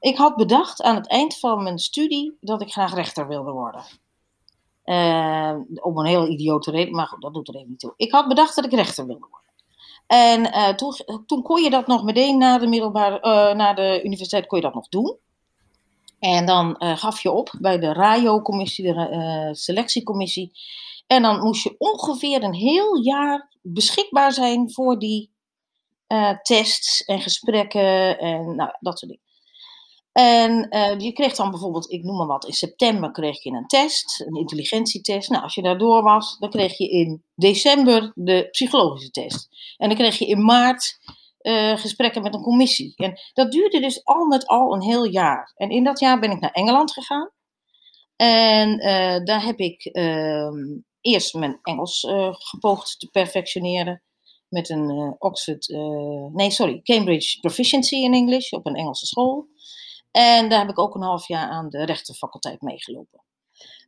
ik 0.00 0.16
had 0.16 0.36
bedacht 0.36 0.82
aan 0.82 0.94
het 0.94 1.08
eind 1.08 1.38
van 1.38 1.62
mijn 1.62 1.78
studie 1.78 2.36
dat 2.40 2.62
ik 2.62 2.72
graag 2.72 2.94
rechter 2.94 3.28
wilde 3.28 3.50
worden. 3.50 3.84
Uh, 4.84 5.56
om 5.74 5.98
een 5.98 6.06
heel 6.06 6.28
idiote 6.28 6.70
reden, 6.70 6.94
maar 6.94 7.06
goed, 7.06 7.22
dat 7.22 7.34
doet 7.34 7.48
er 7.48 7.54
even 7.54 7.68
niet 7.68 7.78
toe. 7.78 7.92
Ik 7.96 8.12
had 8.12 8.28
bedacht 8.28 8.56
dat 8.56 8.64
ik 8.64 8.72
rechter 8.72 9.06
wilde 9.06 9.26
worden. 9.30 9.45
En 10.06 10.40
uh, 10.40 10.68
toen, 10.68 10.94
toen, 11.26 11.42
kon 11.42 11.62
je 11.62 11.70
dat 11.70 11.86
nog 11.86 12.04
meteen 12.04 12.38
na 12.38 12.58
de, 12.58 12.66
middelbare, 12.66 13.16
uh, 13.16 13.56
na 13.56 13.74
de 13.74 14.00
universiteit 14.04 14.46
kon 14.46 14.58
je 14.58 14.64
dat 14.64 14.74
nog 14.74 14.88
doen. 14.88 15.16
En 16.18 16.46
dan 16.46 16.76
gaf 16.78 17.22
je 17.22 17.30
op 17.30 17.54
bij 17.60 17.78
de 17.78 17.92
RAIO-commissie, 17.92 18.84
de 18.84 19.48
selectiecommissie. 19.52 20.52
En 21.06 21.22
dan 21.22 21.40
moest 21.40 21.62
je 21.62 21.74
ongeveer 21.78 22.42
een 22.42 22.54
heel 22.54 23.02
jaar 23.02 23.56
beschikbaar 23.62 24.32
zijn 24.32 24.72
voor 24.72 24.98
die 24.98 25.30
tests 26.42 27.04
en 27.04 27.20
gesprekken 27.20 28.18
en 28.18 28.56
nou, 28.56 28.70
dat 28.80 28.98
soort 28.98 29.10
dingen. 29.10 29.25
En 30.16 30.66
uh, 30.70 30.98
je 30.98 31.12
kreeg 31.12 31.34
dan 31.34 31.50
bijvoorbeeld, 31.50 31.90
ik 31.90 32.02
noem 32.02 32.16
maar 32.16 32.26
wat, 32.26 32.46
in 32.46 32.52
september 32.52 33.10
kreeg 33.10 33.42
je 33.42 33.50
een 33.50 33.66
test, 33.66 34.20
een 34.20 34.36
intelligentietest. 34.36 35.30
Nou, 35.30 35.42
als 35.42 35.54
je 35.54 35.62
daardoor 35.62 36.02
was, 36.02 36.38
dan 36.38 36.50
kreeg 36.50 36.78
je 36.78 36.88
in 36.88 37.24
december 37.34 38.12
de 38.14 38.48
psychologische 38.50 39.10
test. 39.10 39.48
En 39.76 39.88
dan 39.88 39.96
kreeg 39.98 40.18
je 40.18 40.26
in 40.26 40.44
maart 40.44 40.98
uh, 41.40 41.76
gesprekken 41.76 42.22
met 42.22 42.34
een 42.34 42.42
commissie. 42.42 42.92
En 42.96 43.18
dat 43.32 43.50
duurde 43.50 43.80
dus 43.80 44.04
al 44.04 44.26
met 44.26 44.46
al 44.46 44.74
een 44.74 44.82
heel 44.82 45.04
jaar. 45.04 45.52
En 45.56 45.70
in 45.70 45.84
dat 45.84 46.00
jaar 46.00 46.20
ben 46.20 46.30
ik 46.30 46.40
naar 46.40 46.52
Engeland 46.52 46.92
gegaan. 46.92 47.30
En 48.16 48.70
uh, 48.70 49.24
daar 49.24 49.44
heb 49.44 49.58
ik 49.58 49.84
ehm, 49.84 50.78
eerst 51.00 51.34
mijn 51.34 51.58
Engels 51.62 52.06
gepoogd 52.30 53.00
te 53.00 53.08
perfectioneren. 53.10 54.02
Met 54.48 54.70
een 54.70 55.16
Oxford, 55.18 55.68
nee 56.32 56.50
sorry, 56.50 56.80
Cambridge 56.82 57.40
Proficiency 57.40 57.94
in 57.94 58.14
English 58.14 58.52
op 58.52 58.66
een 58.66 58.74
Engelse 58.74 59.06
school. 59.06 59.48
En 60.10 60.48
daar 60.48 60.58
heb 60.58 60.68
ik 60.68 60.78
ook 60.78 60.94
een 60.94 61.02
half 61.02 61.28
jaar 61.28 61.48
aan 61.48 61.68
de 61.68 61.84
rechtenfaculteit 61.84 62.60
meegelopen. 62.60 63.24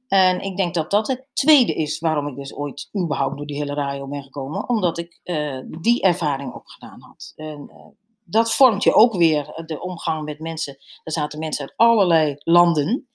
En 0.09 0.41
ik 0.41 0.57
denk 0.57 0.75
dat 0.75 0.91
dat 0.91 1.07
het 1.07 1.27
tweede 1.33 1.75
is 1.75 1.99
waarom 1.99 2.27
ik 2.27 2.37
dus 2.37 2.55
ooit 2.55 2.89
überhaupt 3.03 3.37
door 3.37 3.47
die 3.47 3.57
hele 3.57 3.75
radio 3.75 4.09
ben 4.09 4.23
gekomen. 4.23 4.69
Omdat 4.69 4.99
ik 4.99 5.21
uh, 5.25 5.61
die 5.81 6.03
ervaring 6.03 6.55
opgedaan 6.55 7.03
had. 7.03 7.33
En 7.37 7.71
uh, 7.71 7.87
dat 8.25 8.55
vormt 8.55 8.83
je 8.83 8.95
ook 8.95 9.17
weer 9.17 9.63
de 9.67 9.81
omgang 9.81 10.25
met 10.25 10.39
mensen. 10.39 10.77
Er 11.05 11.13
zaten 11.13 11.39
mensen 11.39 11.65
uit 11.65 11.77
allerlei 11.77 12.35
landen. 12.39 13.09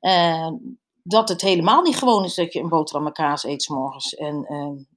Uh, 0.00 0.50
dat 1.02 1.28
het 1.28 1.40
helemaal 1.40 1.82
niet 1.82 1.96
gewoon 1.96 2.24
is 2.24 2.34
dat 2.34 2.52
je 2.52 2.60
een 2.60 2.68
boterham 2.68 3.04
met 3.04 3.12
kaas 3.12 3.44
eet 3.44 3.62
s 3.62 3.68
morgens. 3.68 4.14
En 4.14 4.46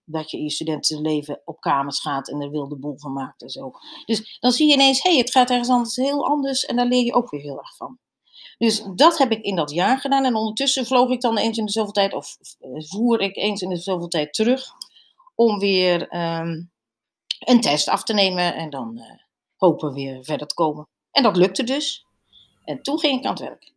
dat 0.06 0.32
je 0.32 0.38
in 0.38 0.44
je 0.44 0.52
studentenleven 0.52 1.42
op 1.46 1.60
kamers 1.60 2.00
gaat 2.00 2.30
en 2.30 2.42
er 2.42 2.50
wilde 2.50 2.78
boel 2.78 3.00
van 3.00 3.14
maakt 3.14 3.42
en 3.42 3.50
zo. 3.50 3.72
Dus 4.06 4.38
dan 4.40 4.52
zie 4.52 4.68
je 4.68 4.74
ineens, 4.74 5.02
hé, 5.04 5.10
hey, 5.10 5.20
het 5.20 5.32
gaat 5.32 5.50
ergens 5.50 5.70
anders 5.70 5.96
heel 5.96 6.28
anders 6.28 6.66
en 6.66 6.76
daar 6.76 6.86
leer 6.88 7.04
je 7.04 7.14
ook 7.14 7.30
weer 7.30 7.42
heel 7.42 7.58
erg 7.58 7.76
van. 7.76 8.00
Dus 8.58 8.84
dat 8.96 9.18
heb 9.18 9.32
ik 9.32 9.44
in 9.44 9.56
dat 9.56 9.72
jaar 9.72 10.00
gedaan 10.00 10.26
en 10.26 10.36
ondertussen 10.36 10.86
vloog 10.86 11.10
ik 11.10 11.22
dan 11.22 11.38
eens 11.38 11.58
in 11.58 11.66
de 11.66 11.72
zoveel 11.72 11.92
tijd, 11.92 12.14
of 12.14 12.38
voer 12.76 13.20
ik 13.20 13.36
eens 13.36 13.62
in 13.62 13.70
de 13.70 13.78
zoveel 13.78 14.08
tijd 14.08 14.34
terug, 14.34 14.66
om 15.36 15.60
weer 15.60 16.02
um, 16.02 16.72
een 17.40 17.62
test 17.62 17.90
af 17.90 18.04
te 18.04 18.14
nemen 18.14 18.56
en 18.56 18.70
dan 18.70 18.98
uh, 18.98 19.04
hopen 19.56 19.94
weer 19.94 20.24
verder 20.24 20.48
te 20.48 20.56
komen. 20.56 20.88
En 21.12 21.24
dat 21.24 21.36
lukte 21.36 21.64
dus. 21.64 22.06
En 22.64 22.82
toen 22.82 23.00
ging 23.00 23.20
ik 23.20 23.26
aan 23.26 23.34
het 23.34 23.42
werk. 23.42 23.73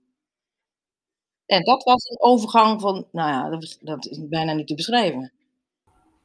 En 1.47 1.65
dat 1.65 1.85
was 1.85 2.09
een 2.09 2.23
overgang 2.23 2.81
van, 2.81 3.07
nou 3.13 3.31
ja, 3.31 3.49
dat, 3.49 3.79
dat 3.81 4.07
is 4.07 4.29
bijna 4.29 4.53
niet 4.53 4.67
te 4.67 4.75
beschrijven. 4.75 5.33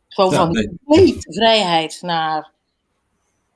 Gewoon 0.07 0.33
van 0.33 0.51
nee. 0.83 1.15
vrijheid 1.19 2.01
naar 2.01 2.51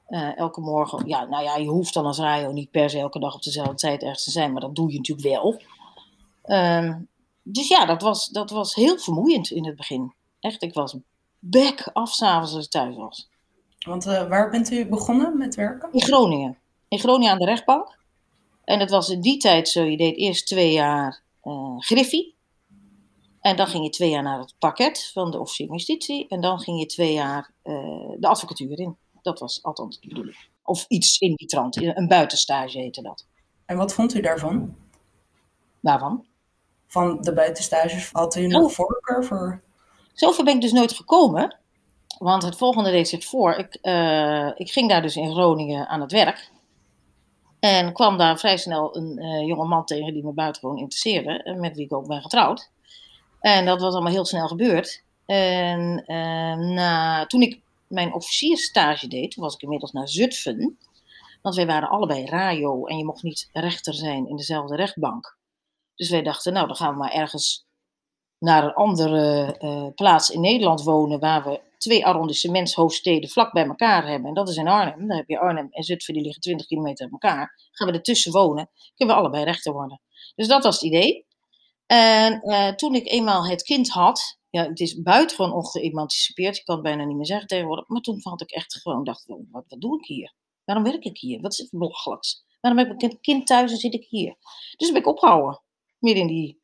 uh, 0.09 0.37
elke 0.37 0.61
morgen. 0.61 1.07
Ja, 1.07 1.25
nou 1.25 1.43
ja, 1.43 1.55
je 1.55 1.67
hoeft 1.67 1.93
dan 1.93 2.05
als 2.05 2.17
radio 2.17 2.51
niet 2.51 2.71
per 2.71 2.89
se 2.89 2.99
elke 2.99 3.19
dag 3.19 3.35
op 3.35 3.43
dezelfde 3.43 3.75
tijd 3.75 4.01
ergens 4.01 4.23
te 4.23 4.31
zijn, 4.31 4.51
maar 4.51 4.61
dat 4.61 4.75
doe 4.75 4.91
je 4.91 4.97
natuurlijk 4.97 5.27
wel. 5.27 5.61
Um, 6.45 7.07
dus 7.43 7.67
ja, 7.67 7.85
dat 7.85 8.01
was, 8.01 8.29
dat 8.29 8.49
was 8.49 8.75
heel 8.75 8.97
vermoeiend 8.97 9.49
in 9.49 9.65
het 9.65 9.75
begin. 9.75 10.13
Echt, 10.39 10.63
ik 10.63 10.73
was 10.73 10.95
back 11.39 11.89
af 11.93 12.13
s'avonds 12.13 12.53
als 12.53 12.65
ik 12.65 12.71
thuis 12.71 12.95
was. 12.95 13.29
Want 13.79 14.05
uh, 14.05 14.27
waar 14.27 14.49
bent 14.49 14.71
u 14.71 14.85
begonnen 14.85 15.37
met 15.37 15.55
werken? 15.55 15.89
In 15.91 16.01
Groningen. 16.01 16.57
In 16.87 16.99
Groningen 16.99 17.31
aan 17.31 17.39
de 17.39 17.45
rechtbank. 17.45 17.97
En 18.63 18.79
dat 18.79 18.89
was 18.89 19.09
in 19.09 19.21
die 19.21 19.37
tijd 19.37 19.69
zo, 19.69 19.83
je 19.83 19.97
deed 19.97 20.17
eerst 20.17 20.47
twee 20.47 20.71
jaar 20.71 21.23
uh, 21.45 21.79
Griffie. 21.79 22.35
En 23.39 23.55
dan 23.55 23.67
ging 23.67 23.83
je 23.83 23.89
twee 23.89 24.09
jaar 24.09 24.23
naar 24.23 24.39
het 24.39 24.55
pakket 24.59 25.09
van 25.13 25.31
de 25.31 25.39
officier 25.39 25.67
van 25.67 25.75
justitie. 25.75 26.27
En 26.27 26.41
dan 26.41 26.59
ging 26.59 26.79
je 26.79 26.85
twee 26.85 27.13
jaar 27.13 27.53
uh, 27.63 27.75
de 28.19 28.27
advocatuur 28.27 28.79
in. 28.79 28.97
Dat 29.21 29.39
was 29.39 29.63
althans 29.63 29.99
de 29.99 30.07
bedoeling. 30.07 30.37
Of 30.63 30.85
iets 30.87 31.17
in 31.17 31.35
die 31.35 31.47
trant. 31.47 31.75
Een 31.75 32.07
buitenstage 32.07 32.77
heette 32.77 33.01
dat. 33.01 33.27
En 33.65 33.77
wat 33.77 33.93
vond 33.93 34.13
u 34.13 34.21
daarvan? 34.21 34.75
Waarvan? 35.79 36.25
Van 36.87 37.21
de 37.21 37.33
buitenstages. 37.33 38.09
Had 38.11 38.35
u 38.35 38.47
nog 38.47 38.63
oh. 38.63 38.69
voorkeur 38.69 39.25
voor? 39.25 39.63
Zover 40.13 40.43
ben 40.43 40.55
ik 40.55 40.61
dus 40.61 40.71
nooit 40.71 40.93
gekomen. 40.93 41.57
Want 42.19 42.43
het 42.43 42.55
volgende 42.55 42.91
deed 42.91 43.07
zich 43.07 43.25
voor. 43.25 43.53
Ik, 43.53 43.77
uh, 43.81 44.51
ik 44.55 44.71
ging 44.71 44.89
daar 44.89 45.01
dus 45.01 45.15
in 45.15 45.31
Groningen 45.31 45.87
aan 45.87 46.01
het 46.01 46.11
werk. 46.11 46.51
En 47.65 47.93
kwam 47.93 48.17
daar 48.17 48.39
vrij 48.39 48.57
snel 48.57 48.95
een 48.95 49.23
uh, 49.23 49.47
jonge 49.47 49.65
man 49.65 49.85
tegen 49.85 50.13
die 50.13 50.23
me 50.23 50.31
buitengewoon 50.31 50.77
interesseerde, 50.77 51.55
met 51.57 51.75
wie 51.75 51.85
ik 51.85 51.93
ook 51.93 52.07
ben 52.07 52.21
getrouwd. 52.21 52.71
En 53.39 53.65
dat 53.65 53.81
was 53.81 53.93
allemaal 53.93 54.11
heel 54.11 54.25
snel 54.25 54.47
gebeurd. 54.47 55.03
En 55.25 56.03
na, 56.73 57.25
toen 57.25 57.41
ik 57.41 57.61
mijn 57.87 58.13
officierstage 58.13 59.07
deed, 59.07 59.31
toen 59.31 59.43
was 59.43 59.53
ik 59.53 59.61
inmiddels 59.61 59.91
naar 59.91 60.07
Zutphen. 60.07 60.77
Want 61.41 61.55
wij 61.55 61.65
waren 61.65 61.89
allebei 61.89 62.25
radio 62.25 62.85
en 62.85 62.97
je 62.97 63.05
mocht 63.05 63.23
niet 63.23 63.49
rechter 63.53 63.93
zijn 63.93 64.27
in 64.27 64.35
dezelfde 64.35 64.75
rechtbank. 64.75 65.37
Dus 65.95 66.09
wij 66.09 66.21
dachten, 66.21 66.53
nou 66.53 66.67
dan 66.67 66.75
gaan 66.75 66.91
we 66.91 66.99
maar 66.99 67.13
ergens 67.13 67.65
naar 68.39 68.63
een 68.63 68.73
andere 68.73 69.55
uh, 69.59 69.87
plaats 69.95 70.29
in 70.29 70.41
Nederland 70.41 70.83
wonen 70.83 71.19
waar 71.19 71.43
we 71.43 71.61
twee 71.85 72.05
arrondissementshoofdsteden 72.05 73.29
vlak 73.29 73.53
bij 73.53 73.65
elkaar 73.65 74.07
hebben. 74.07 74.27
En 74.27 74.33
dat 74.33 74.49
is 74.49 74.55
in 74.55 74.67
Arnhem. 74.67 75.07
Dan 75.07 75.17
heb 75.17 75.27
je 75.27 75.39
Arnhem 75.39 75.67
en 75.71 75.83
Zutphen, 75.83 76.13
die 76.13 76.23
liggen 76.23 76.41
20 76.41 76.67
kilometer 76.67 77.03
uit 77.03 77.13
elkaar. 77.13 77.69
Gaan 77.71 77.87
we 77.87 77.93
ertussen 77.93 78.31
wonen, 78.31 78.69
kunnen 78.95 79.15
we 79.15 79.21
allebei 79.21 79.43
rechter 79.43 79.73
worden. 79.73 80.01
Dus 80.35 80.47
dat 80.47 80.63
was 80.63 80.75
het 80.75 80.83
idee. 80.83 81.25
En 81.85 82.41
uh, 82.43 82.69
toen 82.69 82.95
ik 82.95 83.07
eenmaal 83.07 83.47
het 83.47 83.63
kind 83.63 83.89
had, 83.89 84.39
ja, 84.49 84.67
het 84.67 84.79
is 84.79 85.01
buitengewoon 85.01 85.53
ongeëmancipeerd, 85.53 86.57
ik 86.57 86.65
kan 86.65 86.75
het 86.75 86.83
bijna 86.83 87.03
niet 87.03 87.15
meer 87.15 87.25
zeggen 87.25 87.47
tegenwoordig, 87.47 87.87
maar 87.87 88.01
toen 88.01 88.19
had 88.23 88.41
ik 88.41 88.51
echt 88.51 88.75
gewoon, 88.75 89.03
dacht, 89.03 89.25
wat, 89.25 89.63
wat 89.67 89.81
doe 89.81 89.97
ik 89.99 90.05
hier? 90.05 90.33
Waarom 90.63 90.83
werk 90.83 91.03
ik 91.03 91.17
hier? 91.17 91.41
Wat 91.41 91.51
is 91.51 91.57
het 91.57 91.69
belachelijks? 91.71 92.43
Waarom 92.61 92.79
heb 92.79 92.91
ik 92.91 93.01
een 93.01 93.19
kind 93.21 93.47
thuis 93.47 93.71
en 93.71 93.77
zit 93.77 93.93
ik 93.93 94.05
hier? 94.09 94.35
Dus 94.75 94.91
ben 94.91 94.99
ik 94.99 95.07
opgehouden, 95.07 95.61
midden 95.99 96.21
in 96.21 96.29
die 96.29 96.61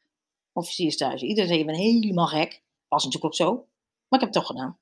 officiersstage. 0.54 1.26
Iedereen 1.26 1.48
zei, 1.48 1.60
je 1.60 1.66
bent 1.66 1.78
helemaal 1.78 2.28
gek. 2.28 2.64
Was 2.88 3.04
natuurlijk 3.04 3.34
ook 3.34 3.48
zo, 3.48 3.54
maar 3.54 4.20
ik 4.20 4.26
heb 4.26 4.34
het 4.34 4.34
toch 4.34 4.46
gedaan. 4.46 4.80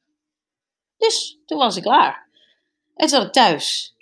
Dus 0.99 1.39
toen 1.45 1.57
was 1.57 1.75
ik 1.75 1.83
klaar. 1.83 2.29
En 2.95 3.07
toen 3.07 3.09
zat 3.09 3.27
ik 3.27 3.31
thuis. 3.33 3.95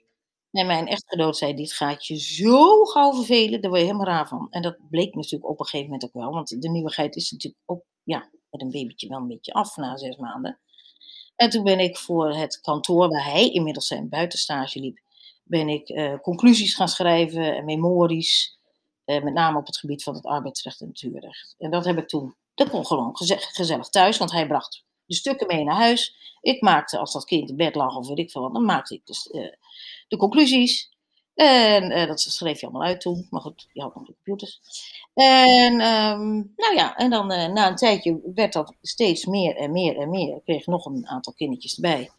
En 0.51 0.67
mijn 0.67 0.87
echtgenoot 0.87 1.37
zei, 1.37 1.53
dit 1.53 1.73
gaat 1.73 2.05
je 2.05 2.19
zo 2.19 2.83
gauw 2.83 3.13
vervelen, 3.13 3.61
daar 3.61 3.69
word 3.69 3.81
je 3.81 3.87
helemaal 3.87 4.07
raar 4.07 4.27
van. 4.27 4.47
En 4.49 4.61
dat 4.61 4.77
bleek 4.89 5.15
natuurlijk 5.15 5.49
op 5.49 5.59
een 5.59 5.65
gegeven 5.65 5.85
moment 5.85 6.05
ook 6.05 6.13
wel, 6.13 6.31
want 6.31 6.61
de 6.61 6.69
nieuwigheid 6.69 7.15
is 7.15 7.31
natuurlijk 7.31 7.63
ook, 7.65 7.83
ja, 8.03 8.29
met 8.49 8.61
een 8.61 8.71
babytje 8.71 9.07
wel 9.07 9.17
een 9.17 9.27
beetje 9.27 9.53
af 9.53 9.75
na 9.75 9.97
zes 9.97 10.15
maanden. 10.15 10.59
En 11.35 11.49
toen 11.49 11.63
ben 11.63 11.79
ik 11.79 11.97
voor 11.97 12.35
het 12.35 12.61
kantoor, 12.61 13.09
waar 13.09 13.23
hij 13.23 13.49
inmiddels 13.49 13.87
zijn 13.87 14.09
buitenstage 14.09 14.79
liep, 14.79 14.99
ben 15.43 15.69
ik 15.69 15.89
uh, 15.89 16.19
conclusies 16.19 16.75
gaan 16.75 16.87
schrijven 16.87 17.55
en 17.55 17.65
memories, 17.65 18.59
uh, 19.05 19.23
met 19.23 19.33
name 19.33 19.57
op 19.57 19.65
het 19.65 19.77
gebied 19.77 20.03
van 20.03 20.15
het 20.15 20.25
arbeidsrecht 20.25 20.81
en 20.81 20.87
natuurrecht. 20.87 21.55
En 21.57 21.71
dat 21.71 21.85
heb 21.85 21.97
ik 21.97 22.07
toen, 22.07 22.35
dat 22.53 22.69
kon 22.69 22.85
gewoon 22.85 23.17
gezellig 23.17 23.89
thuis, 23.89 24.17
want 24.17 24.31
hij 24.31 24.47
bracht 24.47 24.85
de 25.07 25.15
stukken 25.15 25.47
mee 25.47 25.63
naar 25.63 25.75
huis. 25.75 26.15
Ik 26.41 26.61
maakte, 26.61 26.97
als 26.97 27.13
dat 27.13 27.25
kind 27.25 27.49
in 27.49 27.55
bed 27.55 27.75
lag 27.75 27.95
of 27.95 28.07
weet 28.07 28.19
ik 28.19 28.31
veel 28.31 28.41
wat, 28.41 28.53
dan 28.53 28.65
maakte 28.65 28.93
ik 28.93 29.05
dus 29.05 29.29
uh, 29.31 29.51
de 30.07 30.17
conclusies. 30.17 30.95
En 31.35 31.91
uh, 31.91 32.07
dat 32.07 32.19
schreef 32.19 32.59
je 32.59 32.65
allemaal 32.65 32.87
uit 32.87 33.01
toen. 33.01 33.27
Maar 33.29 33.41
goed, 33.41 33.67
je 33.73 33.81
had 33.81 33.95
nog 33.95 34.05
de 34.05 34.13
computers. 34.13 34.59
En 35.13 35.73
um, 35.73 36.53
nou 36.55 36.75
ja, 36.75 36.95
en 36.95 37.09
dan 37.09 37.31
uh, 37.31 37.47
na 37.47 37.67
een 37.67 37.75
tijdje 37.75 38.19
werd 38.35 38.53
dat 38.53 38.73
steeds 38.81 39.25
meer 39.25 39.55
en 39.55 39.71
meer 39.71 39.97
en 39.97 40.09
meer. 40.09 40.35
Ik 40.35 40.43
kreeg 40.43 40.65
nog 40.65 40.85
een 40.85 41.07
aantal 41.07 41.33
kindertjes 41.33 41.75
erbij. 41.75 42.11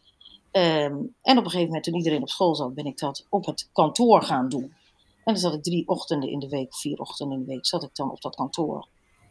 Um, 0.51 1.15
en 1.21 1.37
op 1.37 1.43
een 1.43 1.43
gegeven 1.43 1.65
moment, 1.65 1.83
toen 1.83 1.95
iedereen 1.95 2.21
op 2.21 2.29
school 2.29 2.55
zat, 2.55 2.73
ben 2.73 2.85
ik 2.85 2.97
dat 2.97 3.25
op 3.29 3.45
het 3.45 3.69
kantoor 3.73 4.21
gaan 4.21 4.49
doen. 4.49 4.73
En 5.23 5.33
dan 5.33 5.37
zat 5.37 5.53
ik 5.53 5.63
drie 5.63 5.87
ochtenden 5.87 6.29
in 6.29 6.39
de 6.39 6.49
week, 6.49 6.75
vier 6.75 6.99
ochtenden 6.99 7.37
in 7.37 7.45
de 7.45 7.51
week, 7.53 7.65
zat 7.65 7.83
ik 7.83 7.95
dan 7.95 8.11
op 8.11 8.21
dat 8.21 8.35
kantoor. 8.35 8.87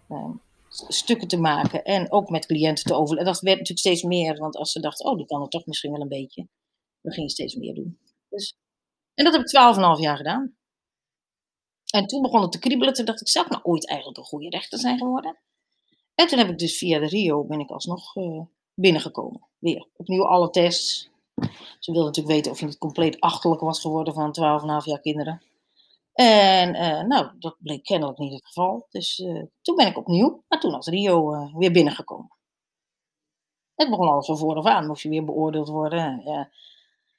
Um, 0.09 0.41
stukken 0.69 1.29
te 1.29 1.37
maken 1.37 1.85
en 1.85 2.13
ook 2.13 2.31
met 2.31 2.47
cliënten 2.47 2.85
te 2.85 2.95
overleggen. 2.95 3.33
Dat 3.33 3.43
werd 3.43 3.59
natuurlijk 3.59 3.87
steeds 3.87 4.03
meer, 4.03 4.39
want 4.39 4.57
als 4.57 4.73
ze 4.73 4.81
dachten, 4.81 5.07
oh, 5.07 5.17
die 5.17 5.27
kan 5.27 5.41
het 5.41 5.51
toch 5.51 5.67
misschien 5.67 5.93
wel 5.93 6.01
een 6.01 6.09
beetje, 6.09 6.49
dan 7.01 7.13
ging 7.13 7.27
je 7.27 7.33
steeds 7.33 7.55
meer 7.55 7.75
doen. 7.75 7.99
Dus, 8.29 8.57
en 9.15 9.25
dat 9.25 9.33
heb 9.33 9.43
ik 9.43 9.77
12,5 9.97 10.01
jaar 10.01 10.17
gedaan. 10.17 10.57
En 11.91 12.07
toen 12.07 12.23
begon 12.23 12.43
het 12.43 12.53
te 12.53 12.59
kriebelen, 12.59 12.95
toen 12.95 13.05
dacht 13.05 13.21
ik, 13.21 13.43
ik 13.45 13.51
nou 13.51 13.63
ooit 13.63 13.89
eigenlijk 13.89 14.19
een 14.19 14.25
goede 14.25 14.49
rechter 14.49 14.79
zijn 14.79 14.99
geworden? 14.99 15.39
En 16.15 16.27
toen 16.27 16.39
heb 16.39 16.49
ik 16.49 16.59
dus 16.59 16.79
via 16.79 16.99
de 16.99 17.07
Rio, 17.07 17.45
ben 17.45 17.61
ik 17.61 17.71
alsnog 17.71 18.17
uh, 18.17 18.43
binnengekomen. 18.75 19.47
Weer, 19.59 19.89
opnieuw 19.97 20.25
alle 20.25 20.51
tests. 20.51 21.11
Ze 21.79 21.93
wilden 21.93 22.05
natuurlijk 22.05 22.35
weten 22.35 22.53
of 22.53 22.61
je 22.61 22.67
niet 22.67 22.79
compleet 22.79 23.21
achterlijk 23.21 23.61
was 23.61 23.81
geworden 23.81 24.15
van 24.15 24.37
12,5 24.81 24.85
jaar 24.85 25.01
kinderen. 25.01 25.43
En 26.19 26.75
uh, 26.75 27.03
nou, 27.03 27.39
dat 27.39 27.57
bleek 27.59 27.85
kennelijk 27.85 28.19
niet 28.19 28.33
het 28.33 28.47
geval. 28.47 28.87
Dus 28.91 29.19
uh, 29.19 29.43
toen 29.63 29.77
ben 29.77 29.87
ik 29.87 29.99
opnieuw, 29.99 30.45
maar 30.49 30.61
toen 30.61 30.75
als 30.75 30.87
Rio 30.87 31.35
uh, 31.35 31.55
weer 31.55 31.73
binnengekomen. 31.73 32.37
Het 33.75 33.91
begon 33.91 34.09
alles 34.09 34.27
van 34.27 34.39
vooraf 34.39 34.65
aan, 34.65 34.87
moest 34.87 35.03
je 35.03 35.09
weer 35.09 35.25
beoordeeld 35.25 35.69
worden. 35.69 36.23
Ja, 36.25 36.51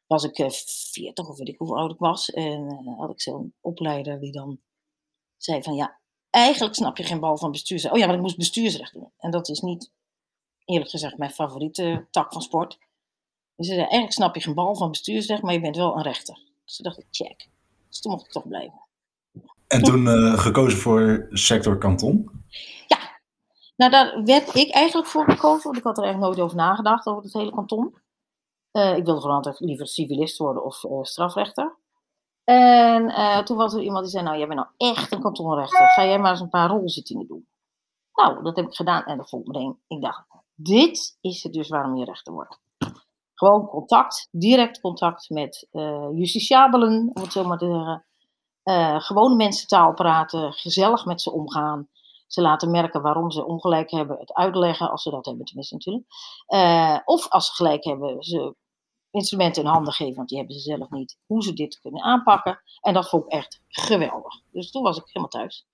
was 0.08 0.24
ik 0.24 0.36
40 0.92 1.30
of 1.30 1.38
weet 1.38 1.48
ik 1.48 1.58
hoe 1.58 1.76
oud 1.76 1.92
ik 1.92 2.00
was. 2.00 2.30
En 2.30 2.84
had 2.98 3.10
ik 3.10 3.22
zo'n 3.22 3.54
opleider 3.62 4.20
die 4.20 4.32
dan 4.32 4.60
zei 5.38 5.64
van 5.64 5.76
ja, 5.76 6.00
eigenlijk 6.30 6.76
snap 6.76 6.98
je 6.98 7.04
geen 7.04 7.20
bal 7.20 7.38
van 7.38 7.52
bestuursrecht. 7.52 7.94
Oh 7.94 8.00
ja, 8.00 8.06
maar 8.06 8.16
ik 8.16 8.22
moest 8.22 8.38
bestuursrecht 8.38 8.94
doen. 8.94 9.12
En 9.18 9.32
dat 9.32 9.50
is 9.50 9.60
niet, 9.60 9.92
eerlijk 10.66 10.90
gezegd, 10.90 11.18
mijn 11.18 11.32
favoriete 11.32 12.08
tak 12.12 12.34
van 12.34 12.42
sport. 12.42 12.78
Dus 13.56 13.68
zei, 13.68 13.80
eigenlijk 13.80 14.14
snap 14.14 14.36
je 14.36 14.42
geen 14.42 14.54
bal 14.54 14.76
van 14.76 14.90
bestuursrecht, 14.92 15.42
maar 15.42 15.54
je 15.54 15.62
bent 15.62 15.76
wel 15.76 15.96
een 15.96 16.04
rechter. 16.04 16.40
Dus 16.66 16.76
toen 16.76 16.86
dacht 16.86 17.00
ik, 17.00 17.08
check. 17.12 17.50
Dus 17.90 18.00
toen 18.00 18.12
mocht 18.12 18.26
ik 18.26 18.32
toch 18.32 18.48
blijven. 18.48 18.88
En 19.70 19.84
toen 19.84 20.06
uh, 20.06 20.40
gekozen 20.40 20.80
voor 20.80 21.28
sector 21.30 21.78
kanton? 21.78 22.44
Ja, 22.88 22.98
nou 23.76 23.92
daar 23.92 24.24
werd 24.24 24.56
ik 24.56 24.72
eigenlijk 24.72 25.08
voor 25.08 25.30
gekozen, 25.30 25.64
want 25.64 25.78
ik 25.78 25.84
had 25.84 25.98
er 25.98 26.04
eigenlijk 26.04 26.34
nooit 26.34 26.46
over 26.46 26.58
nagedacht, 26.58 27.08
over 27.08 27.24
het 27.24 27.34
hele 27.34 27.52
kanton. 27.52 27.96
Uh, 28.72 28.98
ik 28.98 29.06
wilde 29.06 29.22
gewoon 29.22 29.36
altijd 29.36 29.60
liever 29.60 29.88
civilist 29.88 30.38
worden 30.38 30.64
of 30.64 30.84
uh, 30.84 31.02
strafrechter. 31.02 31.78
En 32.44 33.46
toen 33.46 33.58
was 33.58 33.74
er 33.74 33.82
iemand 33.82 34.04
die 34.04 34.12
zei, 34.12 34.24
nou 34.24 34.38
jij 34.38 34.48
bent 34.48 34.60
nou 34.60 34.94
echt 34.94 35.12
een 35.12 35.22
kantonrechter, 35.22 35.88
ga 35.88 36.06
jij 36.06 36.20
maar 36.20 36.32
eens 36.32 36.40
een 36.40 36.50
paar 36.50 36.70
rolzittingen 36.70 37.28
doen. 37.28 37.48
Nou, 38.14 38.44
dat 38.44 38.56
heb 38.56 38.66
ik 38.66 38.76
gedaan 38.76 39.04
en 39.04 39.18
dat 39.18 39.30
vond 39.30 39.48
ik 39.48 39.54
meteen, 39.54 39.80
ik 39.88 40.02
dacht, 40.02 40.26
dit 40.56 41.18
is 41.22 41.44
het 41.44 41.54
dus 41.54 41.70
waarom 41.70 41.96
je 41.96 42.06
rechter 42.06 42.34
wordt. 42.34 42.60
Gewoon 43.34 43.68
contact, 43.68 44.28
direct 44.32 44.80
contact 44.80 45.30
met 45.30 45.68
justitiabelen, 46.14 47.12
om 47.14 47.22
het 47.22 47.32
zo 47.32 47.44
maar 47.44 47.58
te 47.58 47.66
zeggen 47.66 48.06
uh, 48.70 49.02
gewone 49.02 49.36
mensen 49.36 49.68
taal 49.68 49.94
praten, 49.94 50.54
gezellig 50.54 51.06
met 51.06 51.22
ze 51.22 51.32
omgaan. 51.32 51.88
Ze 52.28 52.42
laten 52.42 52.72
merken 52.72 53.02
waarom 53.02 53.32
ze 53.32 53.46
ongelijk 53.46 53.92
hebben, 53.92 54.18
het 54.20 54.34
uitleggen, 54.34 54.92
als 54.92 55.04
ze 55.04 55.10
dat 55.10 55.26
hebben 55.26 55.46
tenminste 55.46 55.74
natuurlijk. 55.74 56.06
Uh, 56.48 57.00
of 57.06 57.30
als 57.30 57.48
ze 57.48 57.54
gelijk 57.54 57.84
hebben, 57.84 58.24
ze 58.24 58.56
instrumenten 59.12 59.64
in 59.64 59.70
handen 59.70 59.94
geven, 59.94 60.16
want 60.16 60.30
die 60.30 60.38
hebben 60.38 60.56
ze 60.56 60.62
zelf 60.62 60.90
niet, 60.90 61.18
hoe 61.26 61.44
ze 61.44 61.54
dit 61.54 61.80
kunnen 61.80 62.04
aanpakken. 62.04 62.62
En 62.82 62.94
dat 62.94 63.10
vond 63.10 63.26
ik 63.26 63.32
echt 63.32 63.62
geweldig. 63.68 64.42
Dus 64.52 64.72
toen 64.72 64.84
was 64.84 64.98
ik 64.98 65.04
helemaal 65.06 65.30
thuis. 65.30 65.68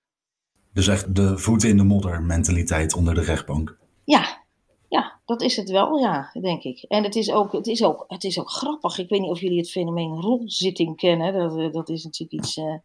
Dus 0.72 0.88
echt 0.88 1.14
de 1.14 1.38
voeten 1.38 1.68
in 1.68 1.76
de 1.76 1.84
modder 1.84 2.22
mentaliteit 2.22 2.94
onder 2.94 3.14
de 3.14 3.22
rechtbank. 3.22 3.78
Ja, 4.04 4.45
ja, 4.88 5.20
dat 5.24 5.42
is 5.42 5.56
het 5.56 5.70
wel, 5.70 5.98
ja, 5.98 6.30
denk 6.40 6.62
ik. 6.62 6.82
En 6.88 7.02
het 7.02 7.16
is 7.16 7.32
ook, 7.32 7.52
het 7.52 7.66
is 7.66 7.84
ook, 7.84 8.04
het 8.08 8.24
is 8.24 8.40
ook 8.40 8.50
grappig. 8.50 8.98
Ik 8.98 9.08
weet 9.08 9.20
niet 9.20 9.30
of 9.30 9.40
jullie 9.40 9.58
het 9.58 9.70
fenomeen 9.70 10.20
rolzitting 10.20 10.96
kennen. 10.96 11.32
Dat, 11.32 11.58
eh, 11.58 11.72
dat 11.72 11.88
is 11.88 12.04
natuurlijk 12.04 12.42
iets. 12.42 12.56
Uh, 12.56 12.64
dan 12.64 12.80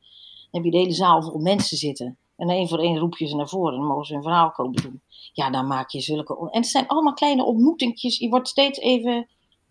heb 0.51 0.63
je 0.63 0.72
de 0.72 0.77
hele 0.77 0.93
zaal 0.93 1.22
vol 1.22 1.39
mensen 1.39 1.77
zitten. 1.77 2.17
En 2.36 2.50
één 2.50 2.67
voor 2.67 2.79
één 2.79 2.98
roep 2.98 3.17
je 3.17 3.27
ze 3.27 3.36
naar 3.36 3.50
voren. 3.50 3.74
En 3.74 3.79
dan 3.79 3.88
mogen 3.88 4.05
ze 4.05 4.15
een 4.15 4.22
verhaal 4.22 4.51
komen 4.51 4.81
doen. 4.81 5.01
Ja, 5.34 5.50
dan 5.50 5.67
maak 5.67 5.89
je 5.89 6.01
zulke. 6.01 6.38
En 6.51 6.60
het 6.62 6.67
zijn 6.67 6.88
allemaal 6.88 7.13
kleine 7.13 7.43
ontmoetingjes. 7.43 8.17
Je 8.17 8.29
wordt 8.29 8.48
steeds 8.48 8.79
even 8.79 9.27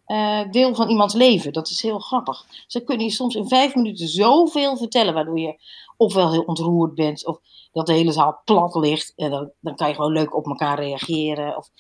uh, 0.07 0.51
deel 0.51 0.75
van 0.75 0.89
iemands 0.89 1.15
leven. 1.15 1.53
Dat 1.53 1.69
is 1.69 1.83
heel 1.83 1.99
grappig. 1.99 2.47
Ze 2.67 2.85
kunnen 2.85 3.07
je 3.07 3.13
soms 3.13 3.35
in 3.35 3.49
vijf 3.49 3.75
minuten 3.75 4.09
zoveel 4.09 4.77
vertellen. 4.77 5.15
Waardoor 5.15 5.39
je 5.39 5.61
ofwel 5.97 6.33
heel 6.33 6.43
ontroerd 6.43 6.95
bent. 6.95 7.27
Of 7.27 7.39
dat 7.73 7.87
de 7.87 7.93
hele 7.93 8.13
zaal 8.13 8.41
plat 8.45 8.75
ligt. 8.75 9.13
En 9.17 9.31
dan, 9.31 9.51
dan 9.61 9.75
kan 9.75 9.89
je 9.89 9.95
gewoon 9.95 10.13
leuk 10.13 10.37
op 10.37 10.47
elkaar 10.47 10.79
reageren. 10.79 11.57
Of 11.57 11.71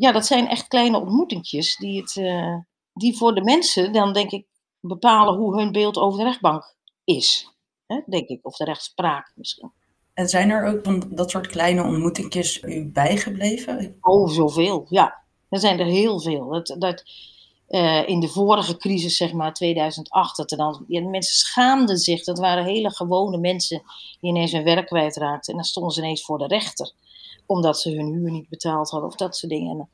ja, 0.00 0.12
dat 0.12 0.26
zijn 0.26 0.48
echt 0.48 0.68
kleine 0.68 1.00
ontmoetingjes 1.00 1.76
die, 1.76 2.00
het, 2.00 2.16
uh, 2.16 2.56
die 2.92 3.16
voor 3.16 3.34
de 3.34 3.42
mensen 3.42 3.92
dan 3.92 4.12
denk 4.12 4.30
ik 4.30 4.46
bepalen 4.80 5.34
hoe 5.34 5.56
hun 5.56 5.72
beeld 5.72 5.96
over 5.96 6.18
de 6.18 6.24
rechtbank 6.24 6.74
is. 7.04 7.54
Hè, 7.86 8.00
denk 8.06 8.28
ik, 8.28 8.46
of 8.46 8.56
de 8.56 8.64
rechtspraak 8.64 9.32
misschien. 9.34 9.72
En 10.14 10.28
zijn 10.28 10.50
er 10.50 10.66
ook 10.66 10.84
van 10.84 11.04
dat 11.10 11.30
soort 11.30 11.46
kleine 11.46 11.82
ontmoetingjes 11.84 12.62
u 12.62 12.90
bijgebleven? 12.90 13.96
Oh, 14.00 14.28
zoveel, 14.28 14.86
ja. 14.88 15.22
Er 15.48 15.58
zijn 15.58 15.80
er 15.80 15.86
heel 15.86 16.20
veel. 16.20 16.48
Dat, 16.48 16.76
dat, 16.78 17.04
uh, 17.68 18.08
in 18.08 18.20
de 18.20 18.28
vorige 18.28 18.76
crisis, 18.76 19.16
zeg 19.16 19.32
maar 19.32 19.52
2008, 19.52 20.36
dat 20.36 20.50
er 20.50 20.56
dan 20.56 20.84
ja, 20.88 21.08
mensen 21.08 21.36
schaamden 21.36 21.98
zich. 21.98 22.24
Dat 22.24 22.38
waren 22.38 22.64
hele 22.64 22.90
gewone 22.90 23.38
mensen 23.38 23.82
die 24.20 24.30
ineens 24.30 24.52
hun 24.52 24.64
werk 24.64 24.86
kwijtraakten. 24.86 25.52
En 25.52 25.58
dan 25.58 25.68
stonden 25.68 25.92
ze 25.92 26.00
ineens 26.00 26.24
voor 26.24 26.38
de 26.38 26.46
rechter 26.46 26.92
omdat 27.46 27.80
ze 27.80 27.90
hun 27.90 28.12
huur 28.12 28.30
niet 28.30 28.48
betaald 28.48 28.90
hadden 28.90 29.08
of 29.08 29.16
dat 29.16 29.36
soort 29.36 29.52
dingen. 29.52 29.78
En 29.78 29.88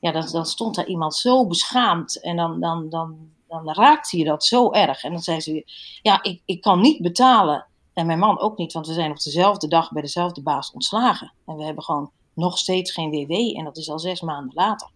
ja, 0.00 0.12
dan, 0.12 0.28
dan 0.32 0.46
stond 0.46 0.74
daar 0.74 0.86
iemand 0.86 1.14
zo 1.14 1.46
beschaamd 1.46 2.20
en 2.20 2.36
dan, 2.36 2.60
dan, 2.60 2.88
dan, 2.88 3.30
dan 3.48 3.72
raakte 3.72 4.18
je 4.18 4.24
dat 4.24 4.44
zo 4.44 4.72
erg. 4.72 5.02
En 5.02 5.12
dan 5.12 5.22
zei 5.22 5.40
ze, 5.40 5.64
ja, 6.02 6.22
ik, 6.22 6.42
ik 6.44 6.60
kan 6.60 6.80
niet 6.80 7.02
betalen. 7.02 7.66
En 7.92 8.06
mijn 8.06 8.18
man 8.18 8.40
ook 8.40 8.56
niet, 8.56 8.72
want 8.72 8.86
we 8.86 8.92
zijn 8.92 9.10
op 9.10 9.22
dezelfde 9.22 9.68
dag 9.68 9.92
bij 9.92 10.02
dezelfde 10.02 10.42
baas 10.42 10.72
ontslagen. 10.72 11.32
En 11.46 11.56
we 11.56 11.64
hebben 11.64 11.84
gewoon 11.84 12.10
nog 12.34 12.58
steeds 12.58 12.92
geen 12.92 13.10
WW 13.10 13.32
en 13.58 13.64
dat 13.64 13.76
is 13.76 13.90
al 13.90 13.98
zes 13.98 14.20
maanden 14.20 14.54
later. 14.54 14.90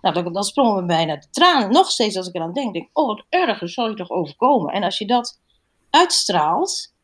Nou, 0.00 0.32
dan, 0.32 0.44
sprongen 0.44 0.76
we 0.76 0.86
bijna 0.86 1.16
de 1.16 1.30
tranen. 1.30 1.72
Nog 1.72 1.90
steeds 1.90 2.16
als 2.16 2.28
ik 2.28 2.34
eraan 2.34 2.52
denk, 2.52 2.72
denk 2.72 2.84
ik, 2.84 2.90
oh 2.92 3.06
wat 3.06 3.24
erg, 3.28 3.60
zal 3.64 3.88
je 3.88 3.94
toch 3.94 4.10
overkomen. 4.10 4.72
En 4.72 4.82
als 4.82 4.98
je 4.98 5.06
dat 5.06 5.40
uitstraalt, 5.90 6.94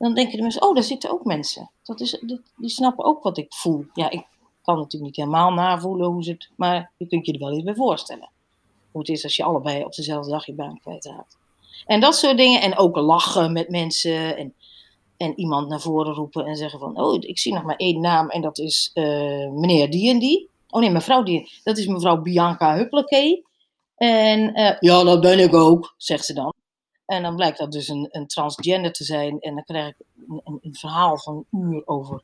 dan 0.00 0.14
denken 0.14 0.36
de 0.36 0.42
mensen, 0.42 0.62
oh, 0.62 0.74
daar 0.74 0.82
zitten 0.82 1.10
ook 1.10 1.24
mensen. 1.24 1.70
Dat 1.82 2.00
is, 2.00 2.18
die, 2.20 2.40
die 2.56 2.70
snappen 2.70 3.04
ook 3.04 3.22
wat 3.22 3.38
ik 3.38 3.54
voel. 3.54 3.84
Ja, 3.94 4.10
ik 4.10 4.26
kan 4.62 4.76
natuurlijk 4.76 5.04
niet 5.04 5.16
helemaal 5.16 5.52
navoelen 5.52 6.06
hoe 6.06 6.22
ze 6.22 6.30
het, 6.30 6.50
maar 6.56 6.90
je 6.96 7.06
kunt 7.06 7.26
je 7.26 7.32
er 7.32 7.38
wel 7.38 7.52
iets 7.52 7.64
bij 7.64 7.74
voorstellen. 7.74 8.30
Hoe 8.90 9.00
het 9.00 9.10
is 9.10 9.24
als 9.24 9.36
je 9.36 9.44
allebei 9.44 9.84
op 9.84 9.94
dezelfde 9.94 10.30
dag 10.30 10.46
je 10.46 10.52
baan 10.52 10.80
kwijtraakt. 10.80 11.38
En 11.86 12.00
dat 12.00 12.14
soort 12.14 12.36
dingen. 12.36 12.60
En 12.60 12.78
ook 12.78 12.96
lachen 12.96 13.52
met 13.52 13.68
mensen. 13.68 14.36
En, 14.36 14.54
en 15.16 15.38
iemand 15.38 15.68
naar 15.68 15.80
voren 15.80 16.14
roepen 16.14 16.46
en 16.46 16.56
zeggen 16.56 16.78
van... 16.78 17.00
Oh, 17.00 17.14
ik 17.20 17.38
zie 17.38 17.54
nog 17.54 17.62
maar 17.62 17.76
één 17.76 18.00
naam 18.00 18.28
en 18.28 18.40
dat 18.40 18.58
is 18.58 18.90
uh, 18.94 19.50
meneer 19.50 19.90
die 19.90 20.10
en 20.10 20.18
die. 20.18 20.48
Oh 20.68 20.80
nee, 20.80 20.90
mevrouw 20.90 21.22
die. 21.22 21.50
Dat 21.62 21.78
is 21.78 21.86
mevrouw 21.86 22.22
Bianca 22.22 22.74
Huppeleke. 22.74 23.44
En 23.96 24.58
uh, 24.58 24.76
ja, 24.80 25.04
dat 25.04 25.20
ben 25.20 25.38
ik 25.38 25.54
ook, 25.54 25.94
zegt 25.96 26.24
ze 26.24 26.34
dan. 26.34 26.54
En 27.10 27.22
dan 27.22 27.36
blijkt 27.36 27.58
dat 27.58 27.72
dus 27.72 27.88
een, 27.88 28.08
een 28.10 28.26
transgender 28.26 28.92
te 28.92 29.04
zijn. 29.04 29.40
En 29.40 29.54
dan 29.54 29.64
krijg 29.64 29.88
ik 29.88 30.06
een, 30.28 30.58
een, 30.62 30.74
verhaal 30.74 31.18
van 31.18 31.44
een 31.50 31.60
uur 31.60 31.82
over 31.86 32.22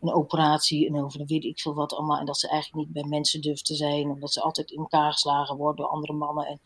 een 0.00 0.12
operatie 0.12 0.86
en 0.86 1.04
over 1.04 1.18
de 1.18 1.26
weet 1.26 1.44
ik 1.44 1.60
veel 1.60 1.74
wat 1.74 1.92
allemaal. 1.92 2.18
En 2.18 2.26
dat 2.26 2.38
ze 2.38 2.48
eigenlijk 2.48 2.86
niet 2.86 2.94
bij 2.94 3.04
mensen 3.08 3.40
durft 3.40 3.64
te 3.64 3.74
zijn. 3.74 4.10
Omdat 4.10 4.32
ze 4.32 4.42
altijd 4.42 4.70
in 4.70 4.78
elkaar 4.78 5.12
geslagen 5.12 5.56
wordt 5.56 5.78
door 5.78 5.86
andere 5.86 6.12
mannen. 6.12 6.46
En, 6.46 6.60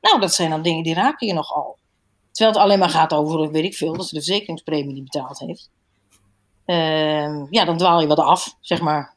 nou, 0.00 0.20
dat 0.20 0.34
zijn 0.34 0.50
dan 0.50 0.62
dingen 0.62 0.82
die 0.82 0.94
raken 0.94 1.26
je 1.26 1.32
nogal. 1.32 1.78
Terwijl 2.30 2.56
het 2.56 2.64
alleen 2.64 2.78
maar 2.78 2.90
gaat 2.90 3.14
over, 3.14 3.50
weet 3.50 3.64
ik 3.64 3.74
veel, 3.74 3.96
dat 3.96 4.06
ze 4.06 4.14
de 4.14 4.22
verzekeringspremie 4.22 4.94
niet 4.94 5.10
betaald 5.12 5.38
heeft. 5.38 5.70
Uh, 6.66 7.50
ja, 7.50 7.64
dan 7.64 7.76
dwaal 7.76 8.00
je 8.00 8.06
wat 8.06 8.18
af, 8.18 8.56
zeg 8.60 8.80
maar. 8.80 9.16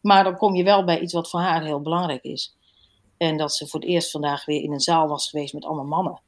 Maar 0.00 0.24
dan 0.24 0.36
kom 0.36 0.54
je 0.54 0.64
wel 0.64 0.84
bij 0.84 1.00
iets 1.00 1.12
wat 1.12 1.30
voor 1.30 1.40
haar 1.40 1.64
heel 1.64 1.80
belangrijk 1.80 2.22
is. 2.22 2.56
En 3.16 3.36
dat 3.36 3.54
ze 3.54 3.66
voor 3.66 3.80
het 3.80 3.88
eerst 3.88 4.10
vandaag 4.10 4.44
weer 4.44 4.62
in 4.62 4.72
een 4.72 4.80
zaal 4.80 5.08
was 5.08 5.28
geweest 5.28 5.54
met 5.54 5.64
allemaal 5.64 5.84
mannen. 5.84 6.20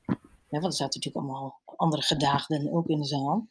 Ja, 0.53 0.61
want 0.61 0.73
er 0.73 0.79
zaten 0.79 1.01
natuurlijk 1.01 1.17
allemaal 1.17 1.61
andere 1.77 2.03
gedaagden 2.03 2.73
ook 2.73 2.87
in 2.87 3.01
de 3.01 3.07
zaal. 3.07 3.49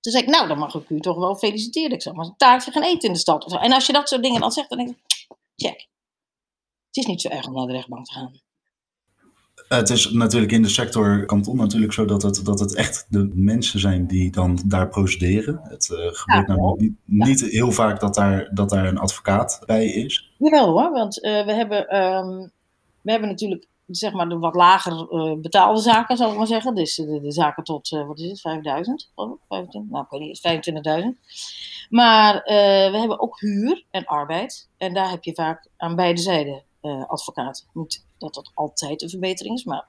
Toen 0.00 0.12
zei 0.12 0.24
ik, 0.24 0.30
nou, 0.30 0.48
dan 0.48 0.58
mag 0.58 0.74
ik 0.74 0.88
u 0.88 1.00
toch 1.00 1.16
wel 1.16 1.36
feliciteren. 1.36 1.90
Ik 1.90 2.02
zeg, 2.02 2.12
maar 2.12 2.26
een 2.26 2.36
taartje 2.36 2.70
gaan 2.70 2.82
eten 2.82 3.08
in 3.08 3.12
de 3.12 3.18
stad. 3.18 3.52
En 3.52 3.72
als 3.72 3.86
je 3.86 3.92
dat 3.92 4.08
soort 4.08 4.22
dingen 4.22 4.40
dan 4.40 4.52
zegt, 4.52 4.68
dan 4.68 4.78
denk 4.78 4.90
ik, 4.90 4.96
check. 5.56 5.88
Het 6.86 6.96
is 6.96 7.06
niet 7.06 7.20
zo 7.20 7.28
erg 7.28 7.46
om 7.46 7.54
naar 7.54 7.66
de 7.66 7.72
rechtbank 7.72 8.06
te 8.06 8.12
gaan. 8.12 8.40
Het 9.68 9.90
is 9.90 10.10
natuurlijk 10.10 10.52
in 10.52 10.62
de 10.62 10.68
sector 10.68 11.26
kanton 11.26 11.56
natuurlijk 11.56 11.92
zo 11.92 12.04
dat 12.04 12.22
het, 12.22 12.44
dat 12.44 12.60
het 12.60 12.74
echt 12.74 13.06
de 13.08 13.30
mensen 13.34 13.80
zijn 13.80 14.06
die 14.06 14.30
dan 14.30 14.58
daar 14.66 14.88
procederen. 14.88 15.60
Het 15.62 15.88
uh, 15.88 15.96
gebeurt 15.98 16.48
ja, 16.48 16.54
namelijk 16.54 16.80
niet, 16.80 16.96
niet, 17.04 17.40
heel 17.40 17.72
vaak 17.72 18.00
dat 18.00 18.14
daar, 18.14 18.50
dat 18.54 18.70
daar 18.70 18.86
een 18.86 18.98
advocaat 18.98 19.62
bij 19.66 19.86
is. 19.86 20.34
Jawel 20.38 20.70
hoor, 20.70 20.90
want 20.90 21.24
uh, 21.24 21.44
we, 21.44 21.52
hebben, 21.52 21.96
um, 22.02 22.50
we 23.00 23.10
hebben 23.10 23.28
natuurlijk 23.28 23.66
zeg 23.86 24.12
maar 24.12 24.28
de 24.28 24.38
wat 24.38 24.54
lager 24.54 25.12
uh, 25.12 25.40
betaalde 25.40 25.80
zaken, 25.80 26.16
zal 26.16 26.30
ik 26.30 26.36
maar 26.36 26.46
zeggen. 26.46 26.74
Dus 26.74 26.94
de, 26.94 27.20
de 27.20 27.32
zaken 27.32 27.64
tot, 27.64 27.88
wat 27.88 28.18
is 28.18 28.28
het, 28.28 28.40
5000? 28.40 29.10
Oh, 29.14 29.40
25, 29.48 29.90
nou, 29.92 30.04
ik 30.04 30.10
weet 30.10 30.20
niet, 30.20 31.14
25.000. 31.18 31.20
Maar 31.88 32.42
we 32.90 32.98
hebben 32.98 33.20
ook 33.20 33.40
huur 33.40 33.84
en 33.90 34.04
arbeid. 34.04 34.68
En 34.76 34.94
daar 34.94 35.10
heb 35.10 35.24
je 35.24 35.34
vaak 35.34 35.68
aan 35.76 35.96
beide 35.96 36.20
zijden 36.20 36.62
advocaat. 37.06 37.66
Niet 37.72 38.06
dat 38.18 38.34
dat 38.34 38.50
altijd 38.54 39.02
een 39.02 39.10
verbetering 39.10 39.56
is, 39.56 39.64
maar 39.64 39.86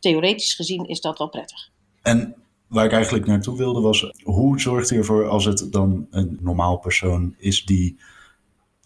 theoretisch 0.00 0.54
gezien 0.54 0.88
is 0.88 1.00
dat 1.00 1.18
wel 1.18 1.28
prettig. 1.28 1.70
En 2.02 2.34
waar 2.66 2.84
ik 2.84 2.92
eigenlijk 2.92 3.26
naartoe 3.26 3.56
wilde 3.56 3.80
was, 3.80 4.10
hoe 4.22 4.60
zorgt 4.60 4.90
u 4.90 4.96
ervoor 4.96 5.28
als 5.28 5.44
het 5.44 5.66
dan 5.70 6.06
een 6.10 6.38
normaal 6.40 6.78
persoon 6.78 7.34
is 7.38 7.64
die 7.64 8.00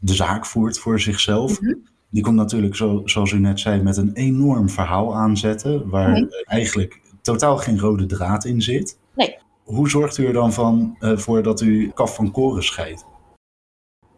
de 0.00 0.14
zaak 0.14 0.46
voert 0.46 0.78
voor 0.78 1.00
zichzelf? 1.00 1.60
Mhm. 1.60 1.74
Die 2.14 2.22
komt 2.22 2.36
natuurlijk, 2.36 2.76
zo, 2.76 3.02
zoals 3.04 3.30
u 3.30 3.38
net 3.38 3.60
zei, 3.60 3.82
met 3.82 3.96
een 3.96 4.12
enorm 4.12 4.68
verhaal 4.68 5.14
aanzetten, 5.14 5.88
waar 5.88 6.10
mhm. 6.10 6.24
eigenlijk 6.44 7.00
totaal 7.22 7.56
geen 7.56 7.78
rode 7.78 8.06
draad 8.06 8.44
in 8.44 8.62
zit. 8.62 8.98
Nee. 9.14 9.38
Hoe 9.64 9.88
zorgt 9.88 10.18
u 10.18 10.26
er 10.26 10.32
dan 10.32 10.52
van, 10.52 10.96
uh, 11.00 11.16
voor 11.16 11.42
dat 11.42 11.60
u 11.60 11.90
kaf 11.94 12.14
van 12.14 12.30
koren 12.30 12.62
scheidt? 12.62 13.04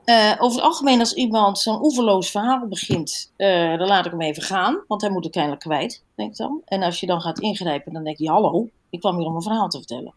Uh, 0.04 0.34
over 0.38 0.56
het 0.56 0.66
algemeen, 0.66 0.98
als 0.98 1.14
iemand 1.14 1.58
zo'n 1.58 1.84
oeverloos 1.84 2.30
verhaal 2.30 2.68
begint, 2.68 3.32
uh, 3.36 3.78
dan 3.78 3.88
laat 3.88 4.04
ik 4.04 4.10
hem 4.10 4.20
even 4.20 4.42
gaan, 4.42 4.84
want 4.88 5.00
hij 5.00 5.10
moet 5.10 5.24
het 5.24 5.32
kennelijk 5.32 5.60
kwijt, 5.60 6.04
denk 6.14 6.30
ik 6.30 6.36
dan. 6.36 6.62
En 6.64 6.82
als 6.82 7.00
je 7.00 7.06
dan 7.06 7.20
gaat 7.20 7.38
ingrijpen, 7.38 7.92
dan 7.92 8.04
denk 8.04 8.18
je: 8.18 8.30
hallo, 8.30 8.68
ik 8.90 9.00
kwam 9.00 9.16
hier 9.16 9.26
om 9.26 9.34
een 9.34 9.42
verhaal 9.42 9.68
te 9.68 9.78
vertellen. 9.78 10.14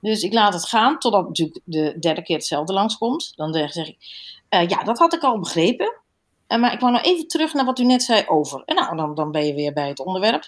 Dus 0.00 0.22
ik 0.22 0.32
laat 0.32 0.54
het 0.54 0.64
gaan, 0.64 0.98
totdat 0.98 1.26
natuurlijk 1.26 1.60
de 1.64 1.96
derde 2.00 2.22
keer 2.22 2.36
hetzelfde 2.36 2.72
langskomt. 2.72 3.32
Dan 3.36 3.52
zeg 3.52 3.88
ik: 3.88 3.96
uh, 4.50 4.68
ja, 4.68 4.82
dat 4.82 4.98
had 4.98 5.14
ik 5.14 5.22
al 5.22 5.38
begrepen. 5.38 6.06
Maar 6.48 6.72
ik 6.72 6.80
wou 6.80 6.92
nog 6.92 7.02
even 7.02 7.28
terug 7.28 7.54
naar 7.54 7.64
wat 7.64 7.78
u 7.78 7.84
net 7.84 8.02
zei 8.02 8.24
over. 8.26 8.62
En 8.64 8.74
nou, 8.74 8.96
dan, 8.96 9.14
dan 9.14 9.30
ben 9.30 9.46
je 9.46 9.54
weer 9.54 9.72
bij 9.72 9.88
het 9.88 10.00
onderwerp. 10.00 10.44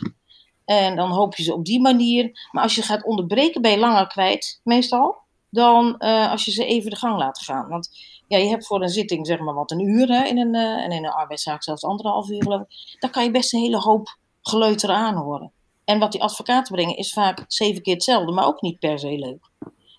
En 0.65 0.97
dan 0.97 1.11
hoop 1.11 1.35
je 1.35 1.43
ze 1.43 1.55
op 1.55 1.65
die 1.65 1.81
manier. 1.81 2.49
Maar 2.51 2.63
als 2.63 2.75
je 2.75 2.83
gaat 2.83 3.05
onderbreken, 3.05 3.63
ben 3.63 3.71
je 3.71 3.79
langer 3.79 4.07
kwijt, 4.07 4.61
meestal. 4.65 5.17
Dan 5.51 5.99
als 5.99 6.45
je 6.45 6.51
ze 6.51 6.65
even 6.65 6.91
de 6.91 6.97
gang 6.97 7.19
laat 7.19 7.43
gaan. 7.43 7.69
Want 7.69 7.91
ja, 8.31 8.39
je 8.39 8.49
hebt 8.49 8.67
voor 8.67 8.83
een 8.83 8.89
zitting 8.89 9.27
zeg 9.27 9.39
maar 9.39 9.55
wat 9.55 9.71
een 9.71 9.81
uur 9.81 10.09
hè, 10.09 10.25
in 10.25 10.39
een, 10.39 10.55
uh, 10.55 10.85
en 10.85 10.91
in 10.91 11.05
een 11.05 11.11
arbeidszaak 11.11 11.63
zelfs 11.63 11.85
anderhalf 11.85 12.29
uur 12.29 12.43
geloof 12.43 12.61
ik. 12.61 12.97
Daar 12.99 13.11
kan 13.11 13.25
je 13.25 13.31
best 13.31 13.53
een 13.53 13.61
hele 13.61 13.79
hoop 13.79 14.17
geleuter 14.43 14.91
aanhoren. 14.91 15.53
En 15.85 15.99
wat 15.99 16.13
die 16.13 16.23
advocaten 16.23 16.75
brengen 16.75 16.97
is 16.97 17.13
vaak 17.13 17.45
zeven 17.47 17.83
keer 17.83 17.95
hetzelfde, 17.95 18.33
maar 18.33 18.47
ook 18.47 18.61
niet 18.61 18.79
per 18.79 18.99
se 18.99 19.19
leuk. 19.19 19.51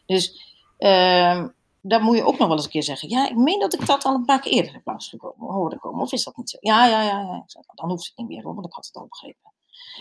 Dus 0.06 0.42
uh, 0.80 1.46
daar 1.82 2.02
moet 2.02 2.16
je 2.16 2.26
ook 2.26 2.38
nog 2.38 2.48
wel 2.48 2.56
eens 2.56 2.66
een 2.66 2.72
keer 2.72 2.84
zeggen. 2.84 3.10
Ja, 3.10 3.30
ik 3.30 3.36
meen 3.36 3.60
dat 3.60 3.74
ik 3.74 3.86
dat 3.86 4.04
al 4.04 4.14
een 4.14 4.26
paar 4.26 4.40
keer 4.40 4.52
eerder 4.52 4.74
heb 4.74 4.86
langsgekomen, 4.86 5.54
hoorde 5.54 5.80
komen. 5.80 6.02
Of 6.02 6.12
is 6.12 6.24
dat 6.24 6.38
niet 6.38 6.50
zo? 6.50 6.58
Ja, 6.60 6.86
ja, 6.86 7.04
ja. 7.04 7.20
ja. 7.22 7.46
Dan 7.76 7.90
hoeft 7.90 8.06
het 8.08 8.18
niet 8.18 8.28
meer, 8.28 8.44
want 8.44 8.66
ik 8.66 8.74
had 8.74 8.86
het 8.86 8.96
al 8.96 9.08
begrepen. 9.08 9.54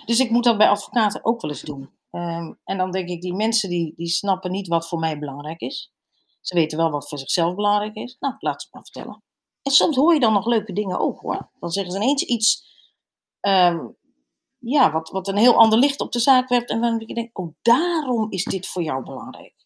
Dus 0.04 0.20
ik 0.20 0.30
moet 0.30 0.44
dat 0.44 0.58
bij 0.58 0.68
advocaten 0.68 1.24
ook 1.24 1.40
wel 1.40 1.50
eens 1.50 1.62
doen. 1.62 1.98
Um, 2.10 2.58
en 2.64 2.78
dan 2.78 2.90
denk 2.90 3.08
ik, 3.08 3.20
die 3.20 3.34
mensen 3.34 3.68
die, 3.68 3.92
die 3.96 4.08
snappen 4.08 4.50
niet 4.50 4.68
wat 4.68 4.88
voor 4.88 4.98
mij 4.98 5.18
belangrijk 5.18 5.60
is. 5.60 5.92
Ze 6.40 6.54
weten 6.54 6.78
wel 6.78 6.90
wat 6.90 7.08
voor 7.08 7.18
zichzelf 7.18 7.54
belangrijk 7.54 7.94
is. 7.94 8.16
Nou, 8.18 8.34
laat 8.38 8.62
ze 8.62 8.68
maar 8.70 8.82
vertellen. 8.82 9.22
En 9.62 9.72
soms 9.72 9.96
hoor 9.96 10.14
je 10.14 10.20
dan 10.20 10.32
nog 10.32 10.46
leuke 10.46 10.72
dingen 10.72 10.98
ook 10.98 11.20
hoor. 11.20 11.50
Dan 11.58 11.70
zeggen 11.70 11.92
ze 11.92 11.98
ineens 11.98 12.22
iets 12.22 12.64
um, 13.40 13.96
ja, 14.58 14.92
wat, 14.92 15.10
wat 15.10 15.28
een 15.28 15.36
heel 15.36 15.56
ander 15.56 15.78
licht 15.78 16.00
op 16.00 16.12
de 16.12 16.18
zaak 16.18 16.48
werpt. 16.48 16.70
En 16.70 16.80
dan 16.80 17.02
je 17.06 17.14
denkt, 17.14 17.36
oh, 17.36 17.54
daarom 17.62 18.30
is 18.30 18.44
dit 18.44 18.66
voor 18.66 18.82
jou 18.82 19.04
belangrijk. 19.04 19.59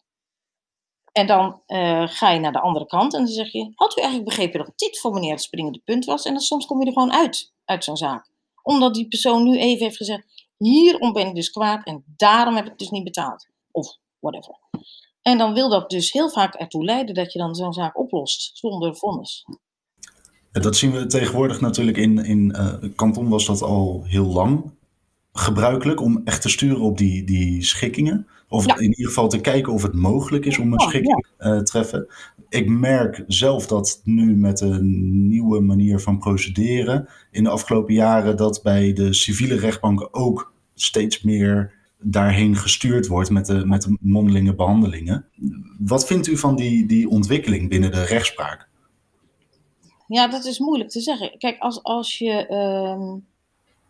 En 1.15 1.27
dan 1.27 1.61
uh, 1.67 2.07
ga 2.07 2.29
je 2.29 2.39
naar 2.39 2.51
de 2.51 2.59
andere 2.59 2.85
kant 2.85 3.13
en 3.13 3.19
dan 3.19 3.33
zeg 3.33 3.51
je, 3.51 3.71
had 3.75 3.97
u 3.97 4.01
eigenlijk 4.01 4.29
begrepen 4.29 4.59
dat 4.59 4.73
dit 4.75 4.99
voor 4.99 5.13
meneer 5.13 5.31
het 5.31 5.41
springende 5.41 5.81
punt 5.85 6.05
was? 6.05 6.25
En 6.25 6.31
dan 6.31 6.41
soms 6.41 6.65
kom 6.65 6.79
je 6.79 6.85
er 6.85 6.93
gewoon 6.93 7.13
uit, 7.13 7.53
uit 7.65 7.83
zo'n 7.83 7.97
zaak. 7.97 8.29
Omdat 8.63 8.93
die 8.93 9.07
persoon 9.07 9.43
nu 9.43 9.57
even 9.57 9.83
heeft 9.83 9.97
gezegd, 9.97 10.47
hierom 10.57 11.13
ben 11.13 11.27
ik 11.27 11.35
dus 11.35 11.49
kwaad 11.49 11.85
en 11.85 12.03
daarom 12.17 12.55
heb 12.55 12.65
ik 12.65 12.77
dus 12.77 12.89
niet 12.89 13.03
betaald. 13.03 13.47
Of 13.71 13.97
whatever. 14.19 14.55
En 15.21 15.37
dan 15.37 15.53
wil 15.53 15.69
dat 15.69 15.89
dus 15.89 16.11
heel 16.11 16.29
vaak 16.29 16.53
ertoe 16.53 16.83
leiden 16.83 17.15
dat 17.15 17.33
je 17.33 17.39
dan 17.39 17.55
zo'n 17.55 17.73
zaak 17.73 17.99
oplost 17.99 18.57
zonder 18.57 18.95
vonnis. 18.95 19.45
Dat 20.51 20.75
zien 20.75 20.91
we 20.91 21.05
tegenwoordig 21.05 21.61
natuurlijk 21.61 21.97
in, 21.97 22.17
in 22.17 22.55
uh, 22.55 22.73
Kanton 22.95 23.29
was 23.29 23.45
dat 23.45 23.61
al 23.61 24.03
heel 24.03 24.25
lang 24.25 24.71
gebruikelijk 25.33 26.01
om 26.01 26.21
echt 26.23 26.41
te 26.41 26.49
sturen 26.49 26.81
op 26.81 26.97
die, 26.97 27.23
die 27.23 27.63
schikkingen. 27.63 28.27
Of 28.55 28.65
in 28.65 28.89
ieder 28.89 29.05
geval 29.05 29.27
te 29.27 29.41
kijken 29.41 29.73
of 29.73 29.81
het 29.81 29.93
mogelijk 29.93 30.45
is 30.45 30.57
om 30.57 30.73
een 30.73 30.79
schikking 30.79 31.27
te 31.37 31.47
uh, 31.47 31.59
treffen. 31.59 32.07
Ik 32.49 32.69
merk 32.69 33.23
zelf 33.27 33.67
dat 33.67 34.01
nu 34.03 34.35
met 34.35 34.57
de 34.57 34.79
nieuwe 34.83 35.59
manier 35.59 35.99
van 35.99 36.19
procederen 36.19 37.09
in 37.31 37.43
de 37.43 37.49
afgelopen 37.49 37.93
jaren 37.93 38.37
dat 38.37 38.59
bij 38.63 38.93
de 38.93 39.13
civiele 39.13 39.55
rechtbanken 39.55 40.13
ook 40.13 40.53
steeds 40.73 41.21
meer 41.21 41.73
daarheen 41.99 42.55
gestuurd 42.55 43.07
wordt 43.07 43.29
met 43.29 43.45
de, 43.45 43.65
met 43.65 43.81
de 43.81 43.97
mondelinge 43.99 44.55
behandelingen. 44.55 45.25
Wat 45.79 46.05
vindt 46.05 46.27
u 46.27 46.37
van 46.37 46.55
die, 46.55 46.85
die 46.85 47.09
ontwikkeling 47.09 47.69
binnen 47.69 47.91
de 47.91 48.03
rechtspraak? 48.03 48.67
Ja, 50.07 50.27
dat 50.27 50.45
is 50.45 50.59
moeilijk 50.59 50.89
te 50.89 51.01
zeggen. 51.01 51.37
Kijk, 51.37 51.59
als, 51.59 51.83
als 51.83 52.17
je. 52.17 52.47
Uh, 52.49 53.13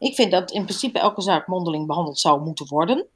ik 0.10 0.15
vind 0.15 0.32
dat 0.32 0.51
in 0.51 0.63
principe 0.63 0.99
elke 0.99 1.21
zaak 1.21 1.47
mondeling 1.47 1.88
behandeld 1.88 2.19
zou 2.19 2.41
moeten 2.41 2.67
worden. 2.67 3.08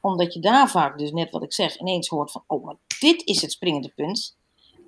Omdat 0.00 0.34
je 0.34 0.40
daar 0.40 0.70
vaak, 0.70 0.98
dus 0.98 1.12
net 1.12 1.30
wat 1.30 1.42
ik 1.42 1.52
zeg, 1.52 1.78
ineens 1.78 2.08
hoort 2.08 2.30
van: 2.30 2.42
oh, 2.46 2.64
maar 2.64 2.76
dit 3.00 3.26
is 3.26 3.42
het 3.42 3.52
springende 3.52 3.92
punt. 3.94 4.36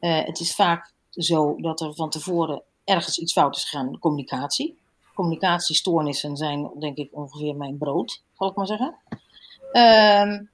Uh, 0.00 0.24
het 0.24 0.40
is 0.40 0.54
vaak 0.54 0.92
zo 1.10 1.56
dat 1.60 1.80
er 1.80 1.94
van 1.94 2.10
tevoren 2.10 2.62
ergens 2.84 3.18
iets 3.18 3.32
fout 3.32 3.56
is 3.56 3.64
gegaan 3.64 3.86
in 3.86 3.92
de 3.92 3.98
communicatie. 3.98 4.78
Communicatiestoornissen 5.14 6.36
zijn, 6.36 6.70
denk 6.78 6.96
ik, 6.96 7.08
ongeveer 7.12 7.56
mijn 7.56 7.78
brood, 7.78 8.22
zal 8.38 8.48
ik 8.48 8.56
maar 8.56 8.66
zeggen. 8.66 8.94
Um, 9.72 10.50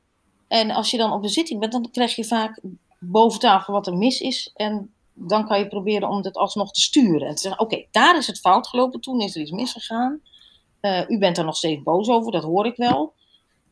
en 0.49 0.71
als 0.71 0.91
je 0.91 0.97
dan 0.97 1.13
op 1.13 1.23
een 1.23 1.29
zitting 1.29 1.61
bent, 1.61 1.73
dan 1.73 1.91
krijg 1.91 2.17
je 2.17 2.25
vaak 2.25 2.61
boven 2.99 3.41
tafel 3.41 3.73
wat 3.73 3.87
er 3.87 3.97
mis 3.97 4.21
is. 4.21 4.51
En 4.55 4.95
dan 5.13 5.47
kan 5.47 5.59
je 5.59 5.69
proberen 5.69 6.09
om 6.09 6.23
het 6.23 6.37
alsnog 6.37 6.73
te 6.73 6.81
sturen. 6.81 7.29
En 7.29 7.35
te 7.35 7.41
zeggen, 7.41 7.61
oké, 7.61 7.85
daar 7.91 8.17
is 8.17 8.27
het 8.27 8.41
fout 8.41 8.69
gelopen, 8.69 9.01
toen 9.01 9.21
is 9.21 9.35
er 9.35 9.41
iets 9.41 9.51
misgegaan. 9.51 10.21
Uh, 10.81 11.09
u 11.09 11.19
bent 11.19 11.39
er 11.39 11.45
nog 11.45 11.57
steeds 11.57 11.83
boos 11.83 12.09
over, 12.09 12.33
dat 12.33 12.43
hoor 12.43 12.67
ik 12.67 12.77
wel. 12.77 13.13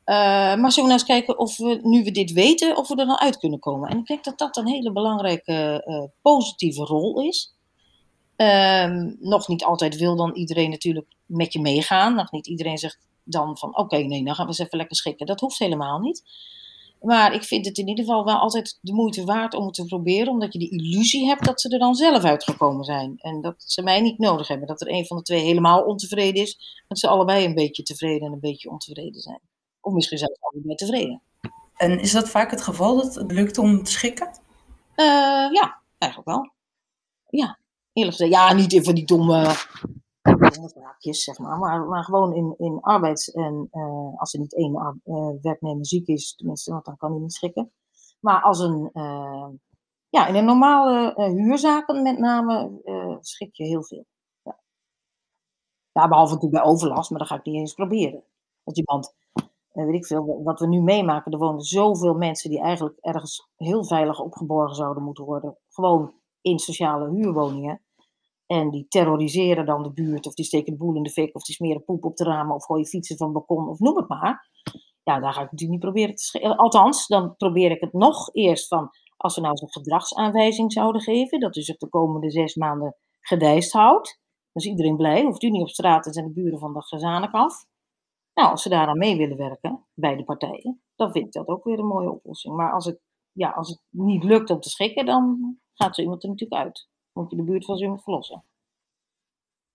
Uh, 0.07 0.17
maar 0.55 0.73
zullen 0.73 0.75
we 0.75 0.81
nou 0.81 0.93
eens 0.93 1.05
kijken 1.05 1.39
of 1.39 1.57
we, 1.57 1.79
nu 1.83 2.05
we 2.05 2.11
dit 2.11 2.33
weten, 2.33 2.77
of 2.77 2.89
we 2.89 2.97
er 2.97 3.07
dan 3.07 3.19
uit 3.19 3.39
kunnen 3.39 3.59
komen. 3.59 3.91
En 3.91 3.99
ik 3.99 4.07
denk 4.07 4.25
dat 4.25 4.39
dat 4.39 4.57
een 4.57 4.69
hele 4.69 4.93
belangrijke 4.93 5.85
uh, 5.87 6.03
positieve 6.23 6.83
rol 6.83 7.23
is. 7.23 7.55
Um, 8.37 9.17
nog 9.21 9.49
niet 9.49 9.65
altijd 9.65 9.97
wil 9.97 10.17
dan 10.17 10.35
iedereen 10.35 10.71
natuurlijk 10.71 11.07
met 11.27 11.53
je 11.53 11.61
meegaan. 11.61 12.15
Nog 12.15 12.31
niet 12.31 12.47
iedereen 12.47 12.79
zegt, 12.79 12.99
dan 13.25 13.59
van 13.59 13.77
oké, 13.77 13.97
nee, 13.97 14.25
dan 14.25 14.35
gaan 14.35 14.45
we 14.45 14.51
eens 14.51 14.59
even 14.59 14.79
lekker 14.79 14.97
schikken. 14.97 15.27
Dat 15.27 15.41
hoeft 15.41 15.59
helemaal 15.59 15.99
niet. 15.99 16.23
Maar 17.01 17.35
ik 17.35 17.43
vind 17.43 17.67
het 17.67 17.79
in 17.79 17.89
ieder 17.89 18.05
geval 18.05 18.25
wel 18.25 18.37
altijd 18.39 18.79
de 18.81 18.93
moeite 18.93 19.25
waard 19.25 19.55
om 19.55 19.65
het 19.65 19.75
te 19.75 19.85
proberen, 19.85 20.33
omdat 20.33 20.53
je 20.53 20.59
de 20.59 20.69
illusie 20.69 21.27
hebt 21.27 21.45
dat 21.45 21.61
ze 21.61 21.69
er 21.69 21.79
dan 21.79 21.95
zelf 21.95 22.25
uitgekomen 22.25 22.85
zijn. 22.85 23.15
En 23.19 23.41
dat 23.41 23.55
ze 23.59 23.83
mij 23.83 24.01
niet 24.01 24.19
nodig 24.19 24.49
hebben. 24.49 24.67
Dat 24.67 24.81
er 24.81 24.91
een 24.91 25.07
van 25.07 25.17
de 25.17 25.23
twee 25.23 25.41
helemaal 25.41 25.83
ontevreden 25.83 26.43
is, 26.43 26.83
dat 26.89 26.99
ze 26.99 27.09
allebei 27.09 27.45
een 27.45 27.55
beetje 27.55 27.83
tevreden 27.83 28.27
en 28.27 28.33
een 28.33 28.41
beetje 28.41 28.71
ontevreden 28.71 29.21
zijn. 29.21 29.41
Of 29.85 29.93
misschien 29.93 30.19
zelfs 30.19 30.41
allebei 30.41 30.75
tevreden. 30.75 31.23
En 31.77 32.01
is 32.01 32.13
dat 32.13 32.29
vaak 32.29 32.51
het 32.51 32.63
geval 32.63 32.97
dat 32.97 33.15
het 33.15 33.33
lukt 33.33 33.59
om 33.59 33.83
te 33.83 33.91
schikken? 33.91 34.27
Uh, 34.97 35.53
ja, 35.53 35.83
eigenlijk 35.99 36.31
wel. 36.31 36.53
Ja, 37.29 37.59
eerlijk 37.93 38.17
gezegd. 38.17 38.33
Ja, 38.33 38.53
niet 38.53 38.73
in 38.73 38.85
van 38.85 38.95
die 38.95 39.07
domme 39.07 39.55
zaakjes, 40.75 41.25
zeg 41.25 41.39
maar. 41.39 41.59
Maar, 41.59 41.85
maar 41.85 42.05
gewoon 42.05 42.35
in, 42.35 42.55
in 42.59 42.81
arbeids- 42.81 43.31
en 43.31 43.69
uh, 43.73 44.21
als 44.21 44.35
er 44.35 44.41
niet 44.41 44.55
één 44.55 45.01
uh, 45.05 45.29
werknemer 45.43 45.87
ziek 45.87 46.07
is, 46.07 46.35
tenminste, 46.35 46.71
want 46.71 46.85
dan 46.85 46.97
kan 46.97 47.11
hij 47.11 47.21
niet 47.21 47.33
schikken. 47.33 47.73
Maar 48.21 48.43
als 48.43 48.59
een, 48.59 48.91
ja, 50.09 50.27
in 50.27 50.35
een 50.35 50.45
normale 50.45 51.15
huurzaken 51.17 52.03
met 52.03 52.19
name 52.19 52.71
schik 53.21 53.55
je 53.55 53.65
heel 53.65 53.85
veel. 53.85 54.07
Ja. 54.43 54.59
ja, 55.93 56.09
behalve 56.09 56.35
natuurlijk 56.35 56.63
bij 56.63 56.73
overlast, 56.73 57.11
maar 57.11 57.19
dat 57.19 57.29
ga 57.29 57.37
ik 57.37 57.45
niet 57.45 57.55
eens 57.55 57.75
proberen. 57.75 58.25
Als 58.65 58.77
iemand, 58.77 59.15
weet 59.83 59.95
ik 59.95 60.07
veel, 60.07 60.43
wat 60.43 60.61
we 60.61 60.67
nu 60.67 60.81
meemaken, 60.81 61.33
er 61.33 61.39
wonen 61.39 61.61
zoveel 61.61 62.15
mensen 62.15 62.51
die 62.51 62.61
eigenlijk 62.61 62.99
ergens 63.01 63.49
heel 63.57 63.85
veilig 63.85 64.21
opgeborgen 64.21 64.77
zouden 64.77 65.03
moeten 65.03 65.25
worden. 65.25 65.59
Gewoon 65.69 66.13
in 66.41 66.59
sociale 66.59 67.11
huurwoningen. 67.11 67.83
En 68.47 68.71
die 68.71 68.87
terroriseren 68.89 69.67
dan 69.67 69.83
de 69.83 69.93
buurt, 69.93 70.27
of 70.27 70.35
die 70.35 70.45
steken 70.45 70.73
de 70.73 70.79
boel 70.79 70.95
in 70.95 71.03
de 71.03 71.11
fik, 71.11 71.35
of 71.35 71.43
die 71.43 71.55
smeren 71.55 71.85
poep 71.85 72.05
op 72.05 72.17
de 72.17 72.25
ramen, 72.25 72.55
of 72.55 72.65
gooien 72.65 72.87
fietsen 72.87 73.17
van 73.17 73.27
het 73.27 73.37
balkon, 73.37 73.69
of 73.69 73.79
noem 73.79 73.97
het 73.97 74.09
maar. 74.09 74.51
Ja, 75.03 75.21
daar 75.21 75.33
ga 75.33 75.43
ik 75.43 75.51
natuurlijk 75.51 75.71
niet 75.71 75.91
proberen 75.91 76.15
te 76.15 76.23
schelen. 76.23 76.57
Althans, 76.57 77.07
dan 77.07 77.37
probeer 77.37 77.71
ik 77.71 77.81
het 77.81 77.93
nog 77.93 78.35
eerst 78.35 78.69
van, 78.69 78.91
als 79.17 79.35
we 79.35 79.41
nou 79.41 79.57
zo'n 79.57 79.73
gedragsaanwijzing 79.73 80.73
zouden 80.73 81.01
geven, 81.01 81.41
dat 81.41 81.57
u 81.57 81.61
zich 81.61 81.77
de 81.77 81.89
komende 81.89 82.31
zes 82.31 82.55
maanden 82.55 82.97
gedijst 83.21 83.73
houdt. 83.73 84.21
Dan 84.53 84.63
is 84.63 84.69
iedereen 84.69 84.97
blij, 84.97 85.23
hoeft 85.23 85.43
u 85.43 85.51
niet 85.51 85.63
op 85.63 85.69
straat 85.69 86.07
en 86.07 86.13
zijn 86.13 86.27
de 86.27 86.33
buren 86.33 86.59
van 86.59 86.73
de 86.73 86.83
gezanik 86.83 87.33
af. 87.33 87.67
Nou, 88.35 88.51
als 88.51 88.63
ze 88.63 88.69
daar 88.69 88.87
aan 88.87 88.99
mee 88.99 89.17
willen 89.17 89.37
werken, 89.37 89.85
beide 89.95 90.25
partijen, 90.25 90.81
dan 90.97 91.13
vind 91.13 91.27
ik 91.27 91.33
dat 91.33 91.49
ook 91.49 91.65
weer 91.65 91.79
een 91.79 91.87
mooie 91.87 92.11
oplossing. 92.11 92.57
Maar 92.57 92.73
als 92.73 92.85
het, 92.85 93.01
ja, 93.33 93.51
als 93.51 93.69
het 93.69 93.81
niet 93.91 94.25
lukt 94.25 94.51
om 94.51 94.61
te 94.61 94.71
schikken, 94.71 95.07
dan 95.07 95.57
gaat 95.75 95.95
zo 95.95 96.03
iemand 96.03 96.23
er 96.23 96.29
natuurlijk 96.29 96.63
uit 96.63 96.89
moet 97.15 97.31
je 97.31 97.37
de 97.37 97.43
buurt 97.43 97.65
van 97.65 97.77
zo 97.77 97.97
verlossen. 97.97 98.43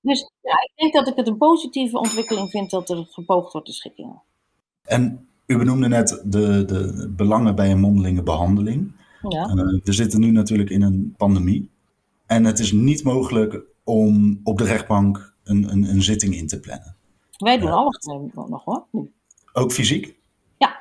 Dus 0.02 0.32
ja, 0.42 0.54
ik 0.54 0.72
denk 0.76 0.94
dat 0.94 1.08
ik 1.08 1.16
het 1.16 1.28
een 1.28 1.38
positieve 1.38 1.98
ontwikkeling 1.98 2.50
vind 2.50 2.70
dat 2.70 2.90
er 2.90 3.06
gepoogd 3.10 3.52
wordt 3.52 3.68
te 3.68 3.74
schikken. 3.74 4.22
En 4.82 5.28
u 5.46 5.58
benoemde 5.58 5.88
net 5.88 6.24
de, 6.26 6.66
de 6.66 7.14
belangen 7.16 7.56
bij 7.56 7.72
een 7.72 7.80
mondelinge 7.80 8.24
behandeling. 8.24 8.92
Ja. 9.30 9.50
Uh, 9.56 9.80
we 9.84 9.94
zitten 9.94 10.20
nu 10.20 10.32
natuurlijk 10.32 10.70
in 10.70 10.82
een 10.82 11.14
pandemie. 11.18 11.70
En 12.26 12.46
het 12.46 12.60
is 12.60 12.72
niet 12.72 13.04
mogelijk 13.04 13.62
om 13.84 14.40
op 14.44 14.58
de 14.58 14.64
rechtbank 14.64 15.36
een, 15.44 15.72
een, 15.72 15.84
een 15.84 16.02
zitting 16.02 16.36
in 16.36 16.48
te 16.48 16.60
plannen. 16.60 16.96
Wij 17.40 17.58
doen 17.58 17.72
alles 17.72 17.98
nog 18.34 18.64
hoor. 18.64 18.86
Ook 19.54 19.72
fysiek? 19.72 20.18
Ja. 20.58 20.80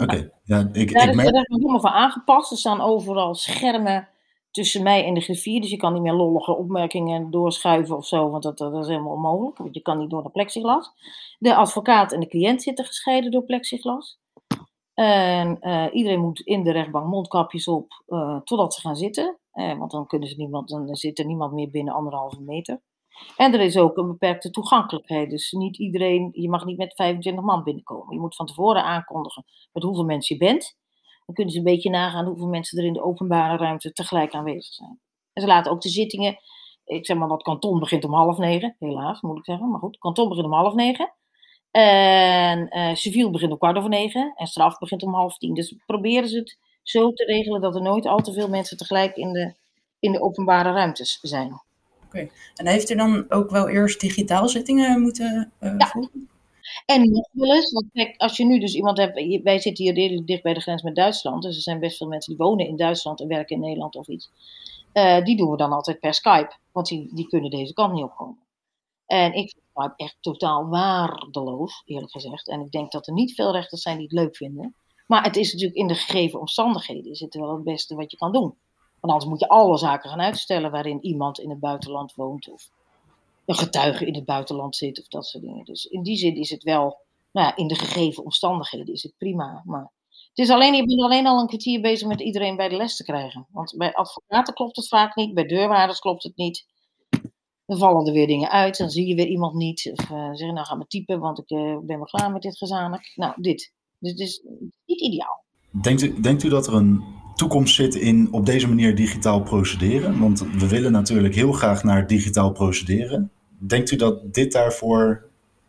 Oké. 0.00 0.30
Ja, 0.44 0.58
ik, 0.72 0.92
Daar 0.92 1.02
ik 1.02 1.10
is 1.10 1.16
merk... 1.16 1.34
er 1.34 1.44
helemaal 1.46 1.80
voor 1.80 1.90
aangepast. 1.90 2.50
Er 2.50 2.56
staan 2.56 2.80
overal 2.80 3.34
schermen 3.34 4.08
tussen 4.50 4.82
mij 4.82 5.04
en 5.04 5.14
de 5.14 5.20
griffier. 5.20 5.60
Dus 5.60 5.70
je 5.70 5.76
kan 5.76 5.92
niet 5.92 6.02
meer 6.02 6.12
lollige 6.12 6.56
opmerkingen 6.56 7.30
doorschuiven 7.30 7.96
of 7.96 8.06
zo, 8.06 8.30
want 8.30 8.42
dat, 8.42 8.58
dat 8.58 8.74
is 8.74 8.86
helemaal 8.86 9.12
onmogelijk. 9.12 9.58
Want 9.58 9.74
je 9.74 9.82
kan 9.82 9.98
niet 9.98 10.10
door 10.10 10.22
de 10.22 10.30
plexiglas. 10.30 10.90
De 11.38 11.54
advocaat 11.54 12.12
en 12.12 12.20
de 12.20 12.28
cliënt 12.28 12.62
zitten 12.62 12.84
gescheiden 12.84 13.30
door 13.30 13.42
plexiglas. 13.42 14.18
En 14.94 15.58
uh, 15.60 15.86
iedereen 15.92 16.20
moet 16.20 16.40
in 16.40 16.62
de 16.62 16.72
rechtbank 16.72 17.06
mondkapjes 17.06 17.68
op 17.68 18.02
uh, 18.06 18.40
totdat 18.40 18.74
ze 18.74 18.80
gaan 18.80 18.96
zitten. 18.96 19.36
Uh, 19.54 19.78
want 19.78 19.90
dan, 19.90 20.06
kunnen 20.06 20.28
ze 20.28 20.36
niemand, 20.36 20.68
dan 20.68 20.96
zit 20.96 21.18
er 21.18 21.26
niemand 21.26 21.52
meer 21.52 21.70
binnen 21.70 21.94
anderhalve 21.94 22.40
meter. 22.40 22.80
En 23.36 23.54
er 23.54 23.60
is 23.60 23.76
ook 23.76 23.96
een 23.96 24.06
beperkte 24.06 24.50
toegankelijkheid. 24.50 25.30
Dus 25.30 25.52
niet 25.52 25.78
iedereen, 25.78 26.28
je 26.32 26.48
mag 26.48 26.64
niet 26.64 26.76
met 26.78 26.94
25 26.94 27.44
man 27.44 27.62
binnenkomen. 27.62 28.14
Je 28.14 28.20
moet 28.20 28.36
van 28.36 28.46
tevoren 28.46 28.84
aankondigen 28.84 29.44
met 29.72 29.82
hoeveel 29.82 30.04
mensen 30.04 30.36
je 30.36 30.44
bent. 30.44 30.76
Dan 31.26 31.34
kunnen 31.34 31.52
ze 31.52 31.58
een 31.58 31.64
beetje 31.64 31.90
nagaan 31.90 32.26
hoeveel 32.26 32.46
mensen 32.46 32.78
er 32.78 32.84
in 32.84 32.92
de 32.92 33.02
openbare 33.02 33.56
ruimte 33.56 33.92
tegelijk 33.92 34.34
aanwezig 34.34 34.74
zijn. 34.74 35.00
En 35.32 35.42
ze 35.42 35.48
laten 35.48 35.72
ook 35.72 35.80
de 35.80 35.88
zittingen, 35.88 36.36
ik 36.84 37.06
zeg 37.06 37.16
maar 37.16 37.28
wat 37.28 37.42
kanton 37.42 37.78
begint 37.78 38.04
om 38.04 38.14
half 38.14 38.38
negen, 38.38 38.76
helaas 38.78 39.20
moet 39.20 39.38
ik 39.38 39.44
zeggen, 39.44 39.70
maar 39.70 39.80
goed, 39.80 39.98
kanton 39.98 40.28
begint 40.28 40.46
om 40.46 40.52
half 40.52 40.74
negen. 40.74 41.14
En 41.70 42.78
uh, 42.78 42.94
civiel 42.94 43.30
begint 43.30 43.52
om 43.52 43.58
kwart 43.58 43.76
over 43.76 43.88
negen 43.88 44.32
en 44.34 44.46
straf 44.46 44.78
begint 44.78 45.02
om 45.02 45.14
half 45.14 45.38
tien. 45.38 45.54
Dus 45.54 45.76
proberen 45.86 46.28
ze 46.28 46.38
het 46.38 46.58
zo 46.82 47.12
te 47.12 47.24
regelen 47.24 47.60
dat 47.60 47.74
er 47.74 47.82
nooit 47.82 48.06
al 48.06 48.18
te 48.18 48.32
veel 48.32 48.48
mensen 48.48 48.76
tegelijk 48.76 49.16
in 49.16 49.32
de, 49.32 49.54
in 49.98 50.12
de 50.12 50.20
openbare 50.20 50.72
ruimtes 50.72 51.18
zijn. 51.22 51.62
Okay. 52.08 52.30
en 52.54 52.66
heeft 52.66 52.90
u 52.90 52.94
dan 52.94 53.24
ook 53.28 53.50
wel 53.50 53.68
eerst 53.68 54.00
digitaal 54.00 54.48
zittingen 54.48 55.00
moeten 55.00 55.52
uh, 55.60 55.74
ja. 55.78 55.86
voeren? 55.86 56.28
En 56.86 57.10
nog 57.10 57.28
wel 57.32 57.54
eens, 57.54 57.72
want 57.72 57.86
kijk, 57.92 58.14
als 58.16 58.36
je 58.36 58.44
nu 58.44 58.58
dus 58.58 58.74
iemand 58.74 58.98
hebt, 58.98 59.42
wij 59.42 59.58
zitten 59.58 59.84
hier 59.84 59.94
redelijk 59.94 60.26
dicht 60.26 60.42
bij 60.42 60.54
de 60.54 60.60
grens 60.60 60.82
met 60.82 60.94
Duitsland, 60.94 61.42
dus 61.42 61.56
er 61.56 61.62
zijn 61.62 61.80
best 61.80 61.96
veel 61.96 62.06
mensen 62.06 62.36
die 62.36 62.46
wonen 62.46 62.66
in 62.66 62.76
Duitsland 62.76 63.20
en 63.20 63.28
werken 63.28 63.56
in 63.56 63.62
Nederland 63.62 63.96
of 63.96 64.08
iets. 64.08 64.30
Uh, 64.92 65.24
die 65.24 65.36
doen 65.36 65.50
we 65.50 65.56
dan 65.56 65.72
altijd 65.72 66.00
per 66.00 66.14
Skype, 66.14 66.56
want 66.72 66.86
die, 66.86 67.10
die 67.14 67.28
kunnen 67.28 67.50
deze 67.50 67.72
kant 67.72 67.92
niet 67.92 68.04
opkomen. 68.04 68.38
En 69.06 69.32
ik 69.32 69.50
vind 69.52 69.64
Skype 69.74 69.92
echt 69.96 70.16
totaal 70.20 70.68
waardeloos, 70.68 71.82
eerlijk 71.84 72.12
gezegd. 72.12 72.48
En 72.48 72.60
ik 72.60 72.70
denk 72.70 72.92
dat 72.92 73.06
er 73.06 73.12
niet 73.12 73.34
veel 73.34 73.52
rechters 73.52 73.82
zijn 73.82 73.96
die 73.96 74.06
het 74.06 74.18
leuk 74.18 74.36
vinden. 74.36 74.74
Maar 75.06 75.22
het 75.22 75.36
is 75.36 75.52
natuurlijk 75.52 75.78
in 75.78 75.86
de 75.86 75.94
gegeven 75.94 76.40
omstandigheden 76.40 77.10
is 77.10 77.20
het 77.20 77.34
wel 77.34 77.54
het 77.54 77.64
beste 77.64 77.94
wat 77.94 78.10
je 78.10 78.16
kan 78.16 78.32
doen. 78.32 78.54
Want 79.00 79.12
anders 79.12 79.24
moet 79.24 79.40
je 79.40 79.48
alle 79.48 79.78
zaken 79.78 80.10
gaan 80.10 80.20
uitstellen 80.20 80.70
waarin 80.70 81.04
iemand 81.04 81.38
in 81.38 81.50
het 81.50 81.60
buitenland 81.60 82.14
woont 82.14 82.50
of 82.50 82.70
een 83.44 83.54
getuige 83.54 84.06
in 84.06 84.14
het 84.14 84.24
buitenland 84.24 84.76
zit 84.76 85.00
of 85.00 85.08
dat 85.08 85.26
soort 85.26 85.44
dingen. 85.44 85.64
Dus 85.64 85.84
in 85.84 86.02
die 86.02 86.16
zin 86.16 86.36
is 86.36 86.50
het 86.50 86.62
wel, 86.62 86.98
nou 87.32 87.46
ja, 87.46 87.56
in 87.56 87.66
de 87.66 87.74
gegeven 87.74 88.24
omstandigheden 88.24 88.94
is 88.94 89.02
het 89.02 89.14
prima. 89.18 89.62
Maar 89.64 89.92
het 90.28 90.46
is 90.46 90.50
alleen, 90.50 90.74
je 90.74 90.86
bent 90.86 91.00
alleen 91.00 91.26
al 91.26 91.40
een 91.40 91.46
kwartier 91.46 91.80
bezig 91.80 92.08
met 92.08 92.20
iedereen 92.20 92.56
bij 92.56 92.68
de 92.68 92.76
les 92.76 92.96
te 92.96 93.04
krijgen. 93.04 93.46
Want 93.50 93.74
bij 93.76 93.94
advocaten 93.94 94.54
klopt 94.54 94.76
het 94.76 94.88
vaak 94.88 95.16
niet, 95.16 95.34
bij 95.34 95.44
deurwaarders 95.44 95.98
klopt 95.98 96.22
het 96.22 96.36
niet. 96.36 96.66
Dan 97.66 97.78
vallen 97.78 98.06
er 98.06 98.12
weer 98.12 98.26
dingen 98.26 98.50
uit, 98.50 98.76
dan 98.76 98.90
zie 98.90 99.06
je 99.06 99.14
weer 99.14 99.26
iemand 99.26 99.54
niet. 99.54 99.90
Of 99.92 100.10
uh, 100.10 100.28
zeggen, 100.28 100.54
nou 100.54 100.66
ga 100.66 100.74
maar 100.74 100.86
typen, 100.86 101.20
want 101.20 101.38
ik 101.38 101.50
uh, 101.50 101.78
ben 101.78 101.96
wel 101.96 102.04
klaar 102.04 102.32
met 102.32 102.42
dit 102.42 102.56
gezanik. 102.56 103.12
Nou, 103.14 103.32
dit. 103.36 103.72
Dus 103.98 104.10
het 104.10 104.20
is 104.20 104.42
niet 104.86 105.00
ideaal. 105.00 105.44
Denkt 105.82 106.02
u, 106.02 106.20
denkt 106.20 106.42
u 106.42 106.48
dat 106.48 106.66
er 106.66 106.74
een 106.74 107.04
toekomst 107.38 107.74
zit 107.74 107.94
in 107.94 108.28
op 108.32 108.46
deze 108.46 108.68
manier 108.68 108.94
digitaal 108.94 109.42
procederen? 109.42 110.20
Want 110.20 110.40
we 110.40 110.68
willen 110.68 110.92
natuurlijk 110.92 111.34
heel 111.34 111.52
graag 111.52 111.82
naar 111.82 112.06
digitaal 112.06 112.52
procederen. 112.52 113.30
Denkt 113.58 113.90
u 113.90 113.96
dat 113.96 114.34
dit 114.34 114.52
daarvoor 114.52 115.26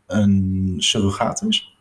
een 0.08 0.76
surrogaat 0.78 1.42
is? 1.42 1.74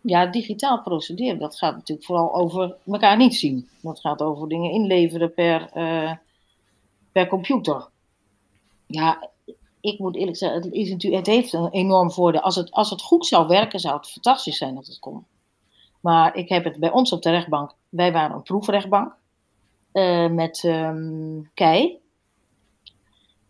Ja, 0.00 0.26
digitaal 0.26 0.82
procederen, 0.82 1.38
dat 1.38 1.58
gaat 1.58 1.74
natuurlijk 1.74 2.06
vooral 2.06 2.34
over 2.34 2.76
elkaar 2.86 3.16
niet 3.16 3.34
zien. 3.34 3.68
Dat 3.80 4.00
gaat 4.00 4.22
over 4.22 4.48
dingen 4.48 4.70
inleveren 4.70 5.34
per, 5.34 5.70
uh, 5.74 6.12
per 7.12 7.26
computer. 7.26 7.88
Ja, 8.86 9.30
ik 9.80 9.98
moet 9.98 10.16
eerlijk 10.16 10.36
zeggen, 10.36 10.62
het, 10.62 10.72
is 10.72 10.90
natuurlijk, 10.90 11.26
het 11.26 11.34
heeft 11.34 11.52
een 11.52 11.70
enorm 11.70 12.10
voordeel. 12.10 12.40
Als 12.40 12.56
het, 12.56 12.70
als 12.70 12.90
het 12.90 13.02
goed 13.02 13.26
zou 13.26 13.48
werken, 13.48 13.80
zou 13.80 13.96
het 13.96 14.10
fantastisch 14.10 14.56
zijn 14.56 14.74
dat 14.74 14.86
het 14.86 14.98
kon. 14.98 15.24
Maar 16.02 16.36
ik 16.36 16.48
heb 16.48 16.64
het 16.64 16.78
bij 16.78 16.90
ons 16.90 17.12
op 17.12 17.22
de 17.22 17.30
rechtbank, 17.30 17.74
wij 17.88 18.12
waren 18.12 18.36
een 18.36 18.42
proefrechtbank 18.42 19.14
uh, 19.92 20.30
met 20.30 20.62
um, 20.62 21.50
KEI. 21.54 21.98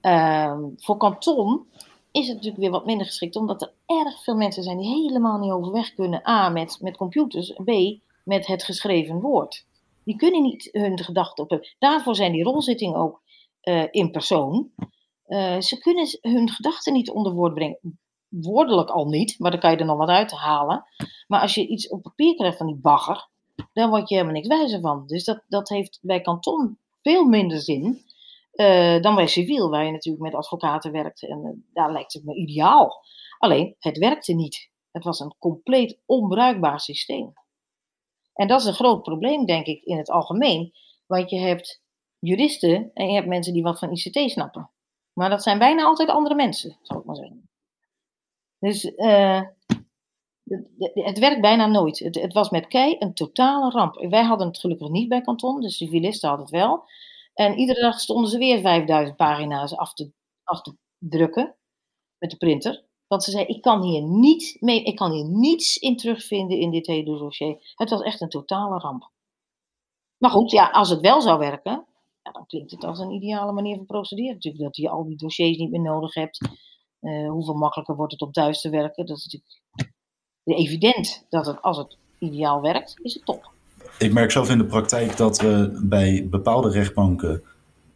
Uh, 0.02 0.58
voor 0.76 0.96
kanton 0.96 1.66
is 2.10 2.26
het 2.26 2.36
natuurlijk 2.36 2.62
weer 2.62 2.70
wat 2.70 2.86
minder 2.86 3.06
geschikt, 3.06 3.36
omdat 3.36 3.62
er 3.62 3.72
erg 3.86 4.22
veel 4.22 4.36
mensen 4.36 4.62
zijn 4.62 4.78
die 4.78 4.88
helemaal 4.88 5.38
niet 5.38 5.50
overweg 5.50 5.94
kunnen. 5.94 6.28
A, 6.28 6.48
met, 6.48 6.78
met 6.80 6.96
computers, 6.96 7.52
B, 7.64 7.70
met 8.24 8.46
het 8.46 8.64
geschreven 8.64 9.20
woord. 9.20 9.66
Die 10.04 10.16
kunnen 10.16 10.42
niet 10.42 10.68
hun 10.72 10.98
gedachten 10.98 11.44
op. 11.44 11.66
Daarvoor 11.78 12.14
zijn 12.14 12.32
die 12.32 12.42
rolzittingen 12.42 12.96
ook 12.96 13.22
uh, 13.62 13.84
in 13.90 14.10
persoon. 14.10 14.70
Uh, 15.28 15.60
ze 15.60 15.78
kunnen 15.78 16.18
hun 16.20 16.50
gedachten 16.50 16.92
niet 16.92 17.10
onder 17.10 17.32
woord 17.32 17.54
brengen. 17.54 17.98
Woordelijk 18.40 18.90
al 18.90 19.06
niet, 19.06 19.38
maar 19.38 19.50
dan 19.50 19.60
kan 19.60 19.70
je 19.70 19.76
er 19.76 19.84
nog 19.84 19.98
wat 19.98 20.08
uit 20.08 20.30
halen. 20.30 20.84
Maar 21.26 21.40
als 21.40 21.54
je 21.54 21.66
iets 21.66 21.88
op 21.88 22.02
papier 22.02 22.34
krijgt 22.34 22.56
van 22.56 22.66
die 22.66 22.80
bagger, 22.80 23.28
dan 23.72 23.90
word 23.90 24.08
je 24.08 24.14
helemaal 24.14 24.34
niks 24.34 24.48
wijzer 24.48 24.80
van. 24.80 25.06
Dus 25.06 25.24
dat, 25.24 25.42
dat 25.48 25.68
heeft 25.68 25.98
bij 26.02 26.20
kanton 26.20 26.78
veel 27.02 27.24
minder 27.24 27.60
zin 27.60 28.04
uh, 28.54 29.00
dan 29.00 29.14
bij 29.14 29.26
civiel, 29.26 29.70
waar 29.70 29.84
je 29.84 29.90
natuurlijk 29.90 30.24
met 30.24 30.34
advocaten 30.34 30.92
werkt. 30.92 31.22
En 31.22 31.38
uh, 31.44 31.50
daar 31.72 31.92
lijkt 31.92 32.12
het 32.12 32.24
me 32.24 32.34
ideaal. 32.34 33.04
Alleen, 33.38 33.76
het 33.78 33.98
werkte 33.98 34.32
niet. 34.32 34.70
Het 34.90 35.04
was 35.04 35.20
een 35.20 35.34
compleet 35.38 35.98
onbruikbaar 36.06 36.80
systeem. 36.80 37.32
En 38.34 38.48
dat 38.48 38.60
is 38.60 38.66
een 38.66 38.74
groot 38.74 39.02
probleem, 39.02 39.46
denk 39.46 39.66
ik, 39.66 39.82
in 39.82 39.96
het 39.98 40.10
algemeen. 40.10 40.72
Want 41.06 41.30
je 41.30 41.38
hebt 41.38 41.82
juristen 42.18 42.90
en 42.94 43.06
je 43.06 43.14
hebt 43.14 43.26
mensen 43.26 43.52
die 43.52 43.62
wat 43.62 43.78
van 43.78 43.90
ICT 43.90 44.30
snappen. 44.30 44.70
Maar 45.12 45.30
dat 45.30 45.42
zijn 45.42 45.58
bijna 45.58 45.84
altijd 45.84 46.08
andere 46.08 46.34
mensen, 46.34 46.78
zou 46.82 47.00
ik 47.00 47.06
maar 47.06 47.16
zeggen. 47.16 47.41
Dus 48.62 48.84
uh, 48.84 49.42
het 50.94 51.18
werkt 51.18 51.40
bijna 51.40 51.66
nooit. 51.66 51.98
Het, 51.98 52.14
het, 52.14 52.32
was 52.32 52.50
met 52.50 52.66
kei 52.66 52.96
een 52.98 53.14
totale 53.14 53.70
ramp. 53.70 53.94
Wij 53.94 54.22
hadden 54.22 54.46
het 54.46 54.58
gelukkig 54.58 54.88
niet 54.88 55.08
bij 55.08 55.20
kanton, 55.20 55.60
de 55.60 55.70
civilisten 55.70 56.28
hadden 56.28 56.46
het 56.46 56.56
wel. 56.56 56.84
En 57.34 57.58
iedere 57.58 57.80
dag 57.80 58.00
stonden 58.00 58.30
ze 58.30 58.38
weer 58.38 58.60
5000 58.60 59.16
pagina's 59.16 59.76
af 59.76 59.94
te, 59.94 60.12
af 60.44 60.62
te 60.62 60.76
drukken 60.98 61.56
met 62.18 62.30
de 62.30 62.36
printer. 62.36 62.84
Want 63.06 63.22
ze 63.22 63.30
zei, 63.30 63.44
ik 63.44 63.62
kan 63.62 63.82
hier 63.82 64.02
niet 64.02 64.56
mee, 64.60 64.82
ik 64.82 64.96
kan 64.96 65.12
hier 65.12 65.28
niets 65.28 65.76
in 65.76 65.96
terugvinden 65.96 66.58
in 66.58 66.70
dit 66.70 66.86
hele 66.86 67.18
dossier. 67.18 67.72
Het 67.74 67.90
was 67.90 68.02
echt 68.02 68.20
een 68.20 68.28
totale 68.28 68.78
ramp. 68.78 69.10
Maar 70.18 70.30
goed, 70.30 70.50
ja, 70.50 70.70
als 70.70 70.90
het 70.90 71.00
wel 71.00 71.20
zou 71.20 71.38
werken, 71.38 71.86
ja, 72.22 72.32
dan 72.32 72.46
klinkt 72.46 72.70
het 72.70 72.84
als 72.84 72.98
een 72.98 73.10
ideale 73.10 73.52
manier 73.52 73.76
van 73.76 73.86
procederen. 73.86 74.32
Natuurlijk 74.32 74.64
dat 74.64 74.76
je 74.76 74.88
al 74.88 75.04
die 75.04 75.16
dossiers 75.16 75.58
niet 75.58 75.70
meer 75.70 75.80
nodig 75.80 76.14
hebt. 76.14 76.40
Uh, 77.02 77.30
hoeveel 77.30 77.54
makkelijker 77.54 77.96
wordt 77.96 78.12
het 78.12 78.20
om 78.20 78.32
thuis 78.32 78.60
te 78.60 78.70
werken? 78.70 79.06
Dat 79.06 79.16
is 79.16 79.24
natuurlijk 79.24 79.52
evident 80.44 81.26
dat 81.28 81.46
het, 81.46 81.62
als 81.62 81.76
het 81.76 81.96
ideaal 82.18 82.60
werkt, 82.60 82.94
is 83.02 83.14
het 83.14 83.24
top. 83.24 83.50
Ik 83.98 84.12
merk 84.12 84.30
zelf 84.30 84.50
in 84.50 84.58
de 84.58 84.64
praktijk 84.64 85.16
dat 85.16 85.40
we 85.40 85.80
bij 85.82 86.28
bepaalde 86.30 86.70
rechtbanken 86.70 87.42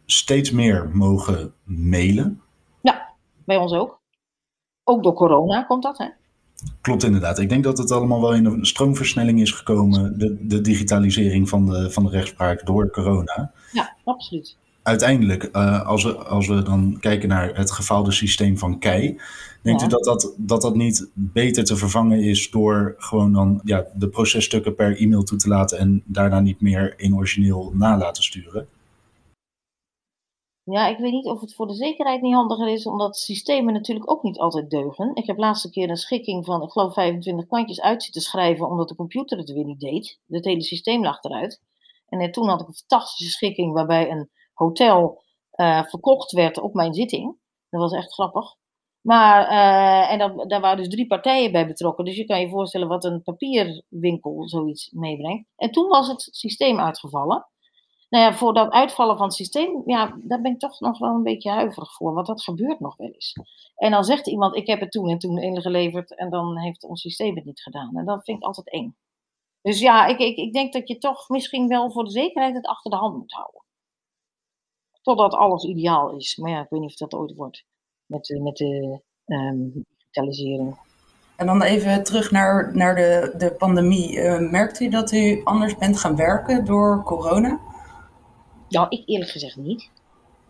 steeds 0.05 0.51
meer 0.51 0.89
mogen 0.93 1.53
mailen. 1.63 2.41
Ja, 2.81 3.13
bij 3.45 3.57
ons 3.57 3.73
ook. 3.73 3.99
Ook 4.83 5.03
door 5.03 5.13
corona 5.13 5.63
komt 5.63 5.83
dat, 5.83 5.97
hè? 5.97 6.07
Klopt 6.81 7.03
inderdaad. 7.03 7.39
Ik 7.39 7.49
denk 7.49 7.63
dat 7.63 7.77
het 7.77 7.91
allemaal 7.91 8.21
wel 8.21 8.33
in 8.33 8.45
een 8.45 8.65
stroomversnelling 8.65 9.41
is 9.41 9.51
gekomen, 9.51 10.19
de, 10.19 10.47
de 10.47 10.61
digitalisering 10.61 11.49
van 11.49 11.65
de, 11.65 11.91
van 11.91 12.03
de 12.03 12.09
rechtspraak 12.09 12.65
door 12.65 12.89
corona. 12.89 13.51
Ja, 13.71 13.95
absoluut. 14.03 14.57
Uiteindelijk, 14.87 15.49
uh, 15.55 15.87
als, 15.87 16.03
we, 16.03 16.17
als 16.17 16.47
we 16.47 16.61
dan 16.61 16.97
kijken 16.99 17.29
naar 17.29 17.55
het 17.55 17.71
gefaalde 17.71 18.11
systeem 18.11 18.57
van 18.57 18.79
KEI, 18.79 19.19
denkt 19.61 19.81
u 19.81 19.87
dat 19.87 20.03
dat, 20.03 20.33
dat 20.37 20.61
dat 20.61 20.75
niet 20.75 21.09
beter 21.13 21.63
te 21.63 21.75
vervangen 21.75 22.23
is 22.23 22.49
door 22.49 22.95
gewoon 22.97 23.33
dan 23.33 23.61
ja, 23.63 23.85
de 23.93 24.09
processtukken 24.09 24.75
per 24.75 24.97
e-mail 24.97 25.23
toe 25.23 25.37
te 25.37 25.47
laten 25.47 25.77
en 25.77 26.03
daarna 26.05 26.39
niet 26.39 26.61
meer 26.61 26.93
in 26.97 27.15
origineel 27.15 27.71
na 27.73 27.97
laten 27.97 28.23
sturen? 28.23 28.67
Ja, 30.63 30.87
ik 30.87 30.97
weet 30.97 31.11
niet 31.11 31.25
of 31.25 31.41
het 31.41 31.55
voor 31.55 31.67
de 31.67 31.75
zekerheid 31.75 32.21
niet 32.21 32.33
handiger 32.33 32.67
is, 32.67 32.85
omdat 32.85 33.17
systemen 33.17 33.73
natuurlijk 33.73 34.11
ook 34.11 34.23
niet 34.23 34.37
altijd 34.37 34.69
deugen. 34.69 35.15
Ik 35.15 35.27
heb 35.27 35.37
laatste 35.37 35.69
keer 35.69 35.89
een 35.89 35.97
schikking 35.97 36.45
van, 36.45 36.63
ik 36.63 36.71
geloof, 36.71 36.93
25 36.93 37.47
kantjes 37.47 37.81
uit 37.81 38.03
zitten 38.03 38.21
schrijven, 38.21 38.69
omdat 38.69 38.87
de 38.87 38.95
computer 38.95 39.37
het 39.37 39.51
weer 39.53 39.65
niet 39.65 39.79
deed. 39.79 40.19
Het 40.27 40.45
hele 40.45 40.63
systeem 40.63 41.03
lag 41.03 41.23
eruit. 41.23 41.61
En 42.09 42.31
toen 42.31 42.47
had 42.47 42.61
ik 42.61 42.67
een 42.67 42.73
fantastische 42.73 43.31
schikking 43.31 43.73
waarbij 43.73 44.11
een 44.11 44.29
hotel 44.57 45.23
uh, 45.55 45.83
verkocht 45.83 46.31
werd 46.31 46.57
op 46.59 46.73
mijn 46.73 46.93
zitting. 46.93 47.37
Dat 47.69 47.81
was 47.81 47.93
echt 47.93 48.13
grappig. 48.13 48.55
Maar, 49.01 49.51
uh, 49.51 50.11
en 50.11 50.19
dat, 50.19 50.49
daar 50.49 50.61
waren 50.61 50.77
dus 50.77 50.89
drie 50.89 51.07
partijen 51.07 51.51
bij 51.51 51.67
betrokken. 51.67 52.05
Dus 52.05 52.15
je 52.15 52.25
kan 52.25 52.39
je 52.39 52.49
voorstellen 52.49 52.87
wat 52.87 53.03
een 53.03 53.21
papierwinkel 53.23 54.49
zoiets 54.49 54.91
meebrengt. 54.91 55.49
En 55.55 55.71
toen 55.71 55.87
was 55.87 56.07
het 56.07 56.27
systeem 56.31 56.79
uitgevallen 56.79 57.47
nou 58.09 58.23
ja, 58.23 58.33
voor 58.33 58.53
dat 58.53 58.71
uitvallen 58.71 59.17
van 59.17 59.25
het 59.25 59.35
systeem, 59.35 59.81
ja, 59.85 60.17
daar 60.21 60.41
ben 60.41 60.51
ik 60.51 60.59
toch 60.59 60.79
nog 60.79 60.99
wel 60.99 61.15
een 61.15 61.23
beetje 61.23 61.49
huiverig 61.49 61.93
voor. 61.93 62.13
Want 62.13 62.27
dat 62.27 62.43
gebeurt 62.43 62.79
nog 62.79 62.95
wel 62.95 63.07
eens. 63.07 63.33
En 63.75 63.91
dan 63.91 64.03
zegt 64.03 64.27
iemand, 64.27 64.55
ik 64.55 64.67
heb 64.67 64.79
het 64.79 64.91
toen 64.91 65.09
en 65.09 65.17
toen 65.17 65.37
ingeleverd 65.37 66.15
en 66.15 66.29
dan 66.29 66.57
heeft 66.57 66.83
ons 66.83 67.01
systeem 67.01 67.35
het 67.35 67.45
niet 67.45 67.61
gedaan. 67.61 67.97
En 67.97 68.05
dat 68.05 68.23
vind 68.23 68.37
ik 68.37 68.43
altijd 68.43 68.69
eng. 68.69 68.95
Dus 69.61 69.79
ja, 69.79 70.05
ik, 70.05 70.19
ik, 70.19 70.37
ik 70.37 70.53
denk 70.53 70.73
dat 70.73 70.87
je 70.87 70.97
toch 70.97 71.29
misschien 71.29 71.67
wel 71.67 71.91
voor 71.91 72.03
de 72.03 72.11
zekerheid 72.11 72.55
het 72.55 72.65
achter 72.65 72.91
de 72.91 72.97
hand 72.97 73.17
moet 73.17 73.31
houden. 73.31 73.61
Totdat 75.07 75.33
alles 75.33 75.63
ideaal 75.63 76.15
is. 76.15 76.37
Maar 76.37 76.51
ja, 76.51 76.61
ik 76.61 76.69
weet 76.69 76.79
niet 76.79 76.89
of 76.89 76.95
dat 76.95 77.13
ooit 77.13 77.35
wordt 77.35 77.63
met, 78.05 78.39
met 78.41 78.55
de 78.55 79.01
um, 79.25 79.85
digitalisering. 79.97 80.77
En 81.35 81.45
dan 81.45 81.61
even 81.61 82.03
terug 82.03 82.31
naar, 82.31 82.75
naar 82.75 82.95
de, 82.95 83.33
de 83.37 83.55
pandemie. 83.57 84.15
Uh, 84.15 84.51
merkt 84.51 84.79
u 84.79 84.89
dat 84.89 85.11
u 85.11 85.41
anders 85.43 85.77
bent 85.77 85.99
gaan 85.99 86.15
werken 86.15 86.65
door 86.65 87.03
corona? 87.03 87.59
Nou, 88.69 88.87
ik 88.89 89.07
eerlijk 89.09 89.31
gezegd 89.31 89.55
niet. 89.55 89.89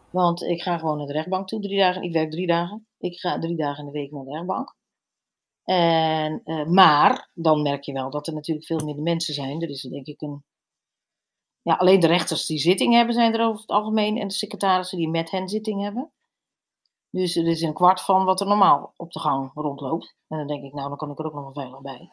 Want 0.10 0.42
ik 0.42 0.62
ga 0.62 0.78
gewoon 0.78 0.98
naar 0.98 1.08
de 1.08 1.14
rechtbank 1.14 1.48
toe 1.48 1.62
drie 1.62 1.80
dagen. 1.80 2.02
Ik 2.02 2.14
werk 2.14 2.32
drie 2.32 2.48
dagen. 2.48 2.88
Ik 2.98 3.20
ga 3.20 3.40
drie 3.40 3.56
dagen 3.56 3.86
in 3.86 3.92
de 3.92 4.00
week 4.00 4.12
naar 4.12 4.24
de 4.24 4.32
rechtbank. 4.32 4.76
En, 5.64 6.42
uh, 6.46 6.66
maar 6.66 7.30
dan 7.34 7.62
merk 7.62 7.84
je 7.84 7.94
wel 7.94 8.10
dat 8.10 8.28
er 8.28 8.34
natuurlijk 8.34 8.66
veel 8.68 8.86
minder 8.86 9.04
mensen 9.04 9.34
zijn. 9.34 9.62
Er 9.62 9.70
is 9.70 9.82
denk 9.82 10.06
ik 10.06 10.22
een. 10.22 10.44
Ja, 11.68 11.76
alleen 11.76 12.00
de 12.00 12.08
rechters 12.08 12.46
die 12.46 12.58
zitting 12.58 12.94
hebben 12.94 13.14
zijn 13.14 13.34
er 13.34 13.48
over 13.48 13.62
het 13.62 13.70
algemeen. 13.70 14.18
En 14.18 14.28
de 14.28 14.34
secretarissen 14.34 14.98
die 14.98 15.10
met 15.10 15.32
hen 15.32 15.48
zitting 15.48 15.82
hebben. 15.82 16.12
Dus 17.10 17.36
er 17.36 17.48
is 17.48 17.62
een 17.62 17.74
kwart 17.74 18.02
van 18.02 18.26
wat 18.26 18.40
er 18.40 18.48
normaal 18.48 18.94
op 18.98 19.12
de 19.12 19.20
gang 19.20 19.52
rondloopt. 19.54 20.16
En 20.28 20.38
dan 20.38 20.48
denk 20.48 20.64
ik, 20.64 20.74
nou, 20.74 20.88
dan 20.88 20.98
kan 20.98 21.12
ik 21.12 21.20
er 21.20 21.26
ook 21.26 21.34
nog 21.34 21.44
wel 21.44 21.54
veilig 21.54 21.82
bij. 21.82 22.10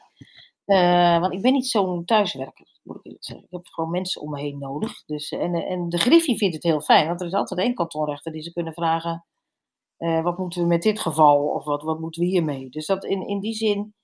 Uh, 0.66 1.20
want 1.20 1.32
ik 1.32 1.42
ben 1.42 1.52
niet 1.52 1.66
zo'n 1.66 2.04
thuiswerker, 2.04 2.66
moet 2.82 2.96
ik 2.96 3.04
eerlijk 3.04 3.24
zeggen. 3.24 3.44
Ik 3.44 3.50
heb 3.50 3.66
gewoon 3.66 3.90
mensen 3.90 4.20
om 4.20 4.30
me 4.30 4.40
heen 4.40 4.58
nodig. 4.58 5.04
Dus, 5.04 5.30
en, 5.30 5.54
en 5.54 5.88
de 5.88 5.98
Griffie 5.98 6.36
vindt 6.36 6.54
het 6.54 6.64
heel 6.64 6.80
fijn, 6.80 7.06
want 7.06 7.20
er 7.20 7.26
is 7.26 7.32
altijd 7.32 7.60
één 7.60 7.74
kantonrechter 7.74 8.32
die 8.32 8.42
ze 8.42 8.52
kunnen 8.52 8.72
vragen: 8.72 9.26
uh, 9.98 10.22
wat 10.22 10.38
moeten 10.38 10.62
we 10.62 10.66
met 10.66 10.82
dit 10.82 11.00
geval 11.00 11.46
of 11.46 11.64
wat, 11.64 11.82
wat 11.82 12.00
moeten 12.00 12.22
we 12.22 12.28
hiermee? 12.28 12.68
Dus 12.68 12.86
dat 12.86 13.04
in, 13.04 13.26
in 13.26 13.40
die 13.40 13.54
zin 13.54 13.94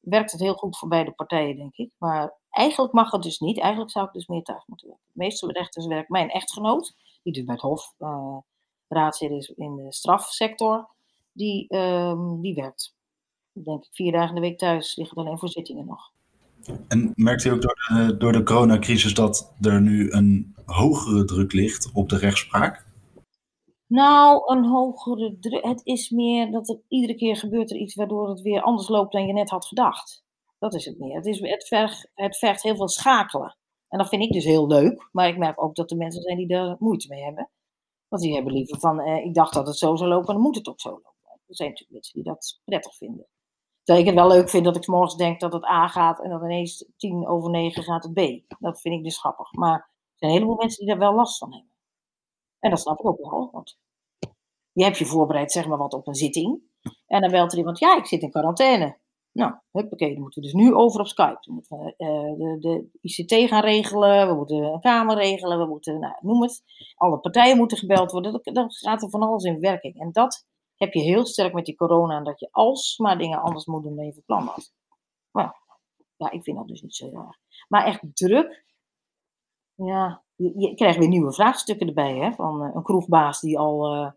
werkt 0.00 0.32
het 0.32 0.40
heel 0.40 0.54
goed 0.54 0.78
voor 0.78 0.88
beide 0.88 1.10
partijen, 1.10 1.56
denk 1.56 1.76
ik. 1.76 1.90
Maar 1.98 2.34
eigenlijk 2.50 2.92
mag 2.92 3.10
het 3.10 3.22
dus 3.22 3.38
niet. 3.38 3.58
Eigenlijk 3.58 3.90
zou 3.90 4.06
ik 4.06 4.12
dus 4.12 4.26
meer 4.26 4.42
thuis 4.42 4.62
moeten 4.66 4.86
werken. 4.86 5.06
De 5.12 5.18
meeste 5.18 5.52
rechters 5.52 5.86
werkt 5.86 6.08
mijn 6.08 6.30
echtgenoot, 6.30 6.94
die 7.22 7.32
dus 7.32 7.44
bij 7.44 7.54
het 7.54 7.62
Hof 7.62 7.94
uh, 7.98 9.30
is 9.38 9.48
in 9.48 9.76
de 9.76 9.92
strafsector. 9.92 10.88
Die, 11.32 11.76
um, 11.76 12.40
die 12.40 12.54
werkt 12.54 12.96
denk 13.52 13.84
ik 13.84 13.90
vier 13.92 14.12
dagen 14.12 14.28
in 14.28 14.34
de 14.34 14.48
week 14.48 14.58
thuis. 14.58 14.96
Ligt 14.96 15.14
alleen 15.14 15.38
voor 15.38 15.48
zittingen 15.48 15.86
nog. 15.86 16.12
En 16.88 17.12
merkt 17.14 17.44
u 17.44 17.50
ook 17.50 17.62
door 17.62 18.14
door 18.18 18.32
de 18.32 18.42
coronacrisis 18.42 19.14
dat 19.14 19.52
er 19.60 19.80
nu 19.80 20.10
een 20.10 20.54
hogere 20.64 21.24
druk 21.24 21.52
ligt 21.52 21.90
op 21.92 22.08
de 22.08 22.18
rechtspraak? 22.18 22.86
Nou, 23.88 24.42
een 24.56 24.64
hogere 24.64 25.38
druk. 25.40 25.64
Het 25.64 25.80
is 25.84 26.10
meer 26.10 26.50
dat 26.50 26.68
er 26.68 26.80
iedere 26.88 27.14
keer 27.14 27.36
gebeurt 27.36 27.70
er 27.70 27.76
iets 27.76 27.94
waardoor 27.94 28.28
het 28.28 28.40
weer 28.40 28.62
anders 28.62 28.88
loopt 28.88 29.12
dan 29.12 29.26
je 29.26 29.32
net 29.32 29.50
had 29.50 29.66
gedacht. 29.66 30.24
Dat 30.58 30.74
is 30.74 30.84
het 30.84 30.98
meer. 30.98 31.16
Het, 31.16 31.26
is, 31.26 31.40
het, 31.40 31.66
vergt, 31.66 32.10
het 32.14 32.62
heel 32.62 32.76
veel 32.76 32.88
schakelen. 32.88 33.56
En 33.88 33.98
dat 33.98 34.08
vind 34.08 34.22
ik 34.22 34.32
dus 34.32 34.44
heel 34.44 34.66
leuk. 34.66 35.08
Maar 35.12 35.28
ik 35.28 35.38
merk 35.38 35.62
ook 35.62 35.74
dat 35.74 35.90
er 35.90 35.96
mensen 35.96 36.22
zijn 36.22 36.36
die 36.36 36.46
daar 36.46 36.76
moeite 36.78 37.08
mee 37.08 37.22
hebben. 37.22 37.50
Want 38.08 38.22
die 38.22 38.34
hebben 38.34 38.52
liever 38.52 38.78
van, 38.80 39.00
eh, 39.00 39.24
ik 39.24 39.34
dacht 39.34 39.54
dat 39.54 39.66
het 39.66 39.76
zo 39.76 39.96
zou 39.96 40.10
lopen, 40.10 40.34
dan 40.34 40.42
moet 40.42 40.56
het 40.56 40.68
ook 40.68 40.80
zo 40.80 40.90
lopen. 40.90 41.12
Er 41.46 41.56
zijn 41.56 41.68
natuurlijk 41.68 41.98
mensen 41.98 42.14
die 42.14 42.32
dat 42.32 42.60
prettig 42.64 42.96
vinden. 42.96 43.26
Terwijl 43.82 44.06
ik 44.06 44.12
het 44.12 44.20
wel 44.20 44.36
leuk 44.36 44.50
vind 44.50 44.64
dat 44.64 44.76
ik 44.76 44.86
morgens 44.86 45.16
denk 45.16 45.40
dat 45.40 45.52
het 45.52 45.64
A 45.64 45.88
gaat 45.88 46.22
en 46.22 46.30
dan 46.30 46.44
ineens 46.44 46.90
tien 46.96 47.26
over 47.26 47.50
negen 47.50 47.82
gaat 47.82 48.02
het 48.02 48.12
B. 48.12 48.54
Dat 48.58 48.80
vind 48.80 48.94
ik 48.94 49.04
dus 49.04 49.18
grappig. 49.18 49.52
Maar 49.52 49.74
er 49.74 50.14
zijn 50.14 50.30
een 50.30 50.36
heleboel 50.36 50.56
mensen 50.56 50.78
die 50.78 50.88
daar 50.88 50.98
wel 50.98 51.14
last 51.14 51.38
van 51.38 51.52
hebben. 51.52 51.72
En 52.60 52.70
dat 52.70 52.80
snap 52.80 52.98
ik 52.98 53.06
ook 53.06 53.30
wel. 53.30 53.48
Want 53.52 53.78
je 54.72 54.84
hebt 54.84 54.98
je 54.98 55.06
voorbereid, 55.06 55.52
zeg 55.52 55.66
maar 55.66 55.78
wat, 55.78 55.92
op 55.92 56.06
een 56.06 56.14
zitting. 56.14 56.60
En 57.06 57.20
dan 57.20 57.30
belt 57.30 57.52
er 57.52 57.58
iemand, 57.58 57.78
ja, 57.78 57.96
ik 57.96 58.06
zit 58.06 58.22
in 58.22 58.30
quarantaine. 58.30 58.98
Nou, 59.32 59.54
huppakee, 59.70 60.12
dan 60.12 60.20
moeten 60.20 60.42
we 60.42 60.48
dus 60.48 60.56
nu 60.56 60.74
over 60.74 61.00
op 61.00 61.06
Skype. 61.06 61.38
We 61.40 61.52
moeten 61.52 61.94
uh, 61.98 62.36
de, 62.36 62.56
de, 62.60 62.88
ICT 63.00 63.48
gaan 63.48 63.62
regelen, 63.62 64.28
we 64.28 64.34
moeten 64.34 64.56
een 64.56 64.80
kamer 64.80 65.16
regelen, 65.16 65.58
we 65.58 65.66
moeten, 65.66 65.98
nou, 65.98 66.14
noem 66.20 66.42
het. 66.42 66.62
Alle 66.94 67.18
partijen 67.18 67.56
moeten 67.56 67.78
gebeld 67.78 68.10
worden. 68.10 68.40
Dan 68.42 68.70
gaat 68.70 69.02
er 69.02 69.10
van 69.10 69.22
alles 69.22 69.44
in 69.44 69.60
werking. 69.60 70.00
En 70.00 70.12
dat 70.12 70.46
heb 70.76 70.92
je 70.92 71.00
heel 71.00 71.26
sterk 71.26 71.52
met 71.52 71.64
die 71.64 71.76
corona 71.76 72.22
dat 72.22 72.40
je 72.40 72.48
alsmaar 72.50 73.18
dingen 73.18 73.40
anders 73.40 73.66
moet 73.66 73.82
doen 73.82 73.96
dan 73.96 74.04
je 74.04 74.22
van 74.26 74.44
was. 74.44 74.72
Maar 75.30 75.56
ja, 76.16 76.30
ik 76.30 76.42
vind 76.42 76.56
dat 76.56 76.68
dus 76.68 76.82
niet 76.82 76.94
zo 76.94 77.10
erg. 77.10 77.38
Maar 77.68 77.84
echt 77.84 78.00
druk. 78.14 78.66
Ja, 79.86 80.22
je, 80.36 80.74
krijgt 80.74 80.98
weer 80.98 81.08
nieuwe 81.08 81.32
vraagstukken 81.32 81.86
erbij. 81.86 82.16
Hè? 82.16 82.32
Van 82.32 82.62
uh, 82.62 82.70
een 82.74 82.82
kroegbaas 82.82 83.40
die 83.40 83.58
al 83.58 83.94
uh, 83.94 84.10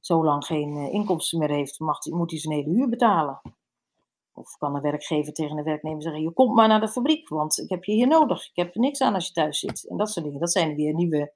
zo 0.00 0.24
lang 0.24 0.44
geen 0.44 0.76
uh, 0.76 0.92
inkomsten 0.92 1.38
meer 1.38 1.50
heeft, 1.50 1.78
mag, 1.78 2.04
moet 2.04 2.30
hij 2.30 2.40
zijn 2.40 2.54
hele 2.54 2.70
huur 2.70 2.88
betalen. 2.88 3.40
Of 4.34 4.56
kan 4.58 4.74
een 4.74 4.82
werkgever 4.82 5.32
tegen 5.32 5.58
een 5.58 5.64
werknemer 5.64 6.02
zeggen: 6.02 6.22
Je 6.22 6.32
komt 6.32 6.54
maar 6.54 6.68
naar 6.68 6.80
de 6.80 6.88
fabriek, 6.88 7.28
want 7.28 7.58
ik 7.58 7.68
heb 7.68 7.84
je 7.84 7.92
hier 7.92 8.06
nodig. 8.06 8.48
Ik 8.48 8.56
heb 8.56 8.74
er 8.74 8.80
niks 8.80 9.00
aan 9.00 9.14
als 9.14 9.26
je 9.26 9.32
thuis 9.32 9.58
zit. 9.58 9.88
En 9.88 9.96
dat 9.96 10.10
soort 10.10 10.24
dingen. 10.24 10.40
Dat 10.40 10.52
zijn 10.52 10.74
weer 10.74 10.94
nieuwe 10.94 11.32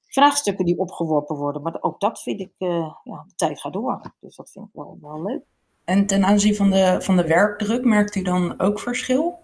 vraagstukken 0.00 0.64
die 0.64 0.78
opgeworpen 0.78 1.36
worden. 1.36 1.62
Maar 1.62 1.76
ook 1.80 2.00
dat 2.00 2.22
vind 2.22 2.40
ik, 2.40 2.52
ja, 2.58 3.24
de 3.26 3.34
tijd 3.36 3.60
gaat 3.60 3.72
door. 3.72 4.00
Dus 4.20 4.36
dat 4.36 4.50
vind 4.50 4.64
ik 4.66 4.70
wel, 4.72 4.98
wel 5.00 5.22
leuk. 5.22 5.42
En 5.84 6.06
ten 6.06 6.24
aanzien 6.24 6.54
van 6.54 6.70
de, 6.70 6.96
van 7.00 7.16
de 7.16 7.26
werkdruk, 7.26 7.84
merkt 7.84 8.14
u 8.14 8.22
dan 8.22 8.60
ook 8.60 8.80
verschil? 8.80 9.43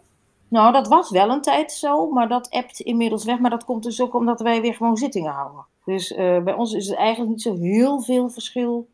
Nou, 0.50 0.72
dat 0.72 0.88
was 0.88 1.10
wel 1.10 1.30
een 1.30 1.40
tijd 1.40 1.72
zo, 1.72 2.10
maar 2.10 2.28
dat 2.28 2.50
appt 2.50 2.80
inmiddels 2.80 3.24
weg. 3.24 3.38
Maar 3.38 3.50
dat 3.50 3.64
komt 3.64 3.82
dus 3.82 4.00
ook 4.00 4.14
omdat 4.14 4.40
wij 4.40 4.60
weer 4.60 4.74
gewoon 4.74 4.96
zittingen 4.96 5.32
houden. 5.32 5.66
Dus 5.84 6.10
uh, 6.10 6.42
bij 6.42 6.54
ons 6.54 6.72
is 6.72 6.88
het 6.88 6.96
eigenlijk 6.96 7.30
niet 7.30 7.42
zo 7.42 7.56
heel 7.56 8.02
veel 8.02 8.28
verschil 8.30 8.88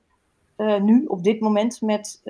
uh, 0.56 0.80
nu, 0.80 1.04
op 1.04 1.22
dit 1.22 1.40
moment, 1.40 1.80
met 1.80 2.22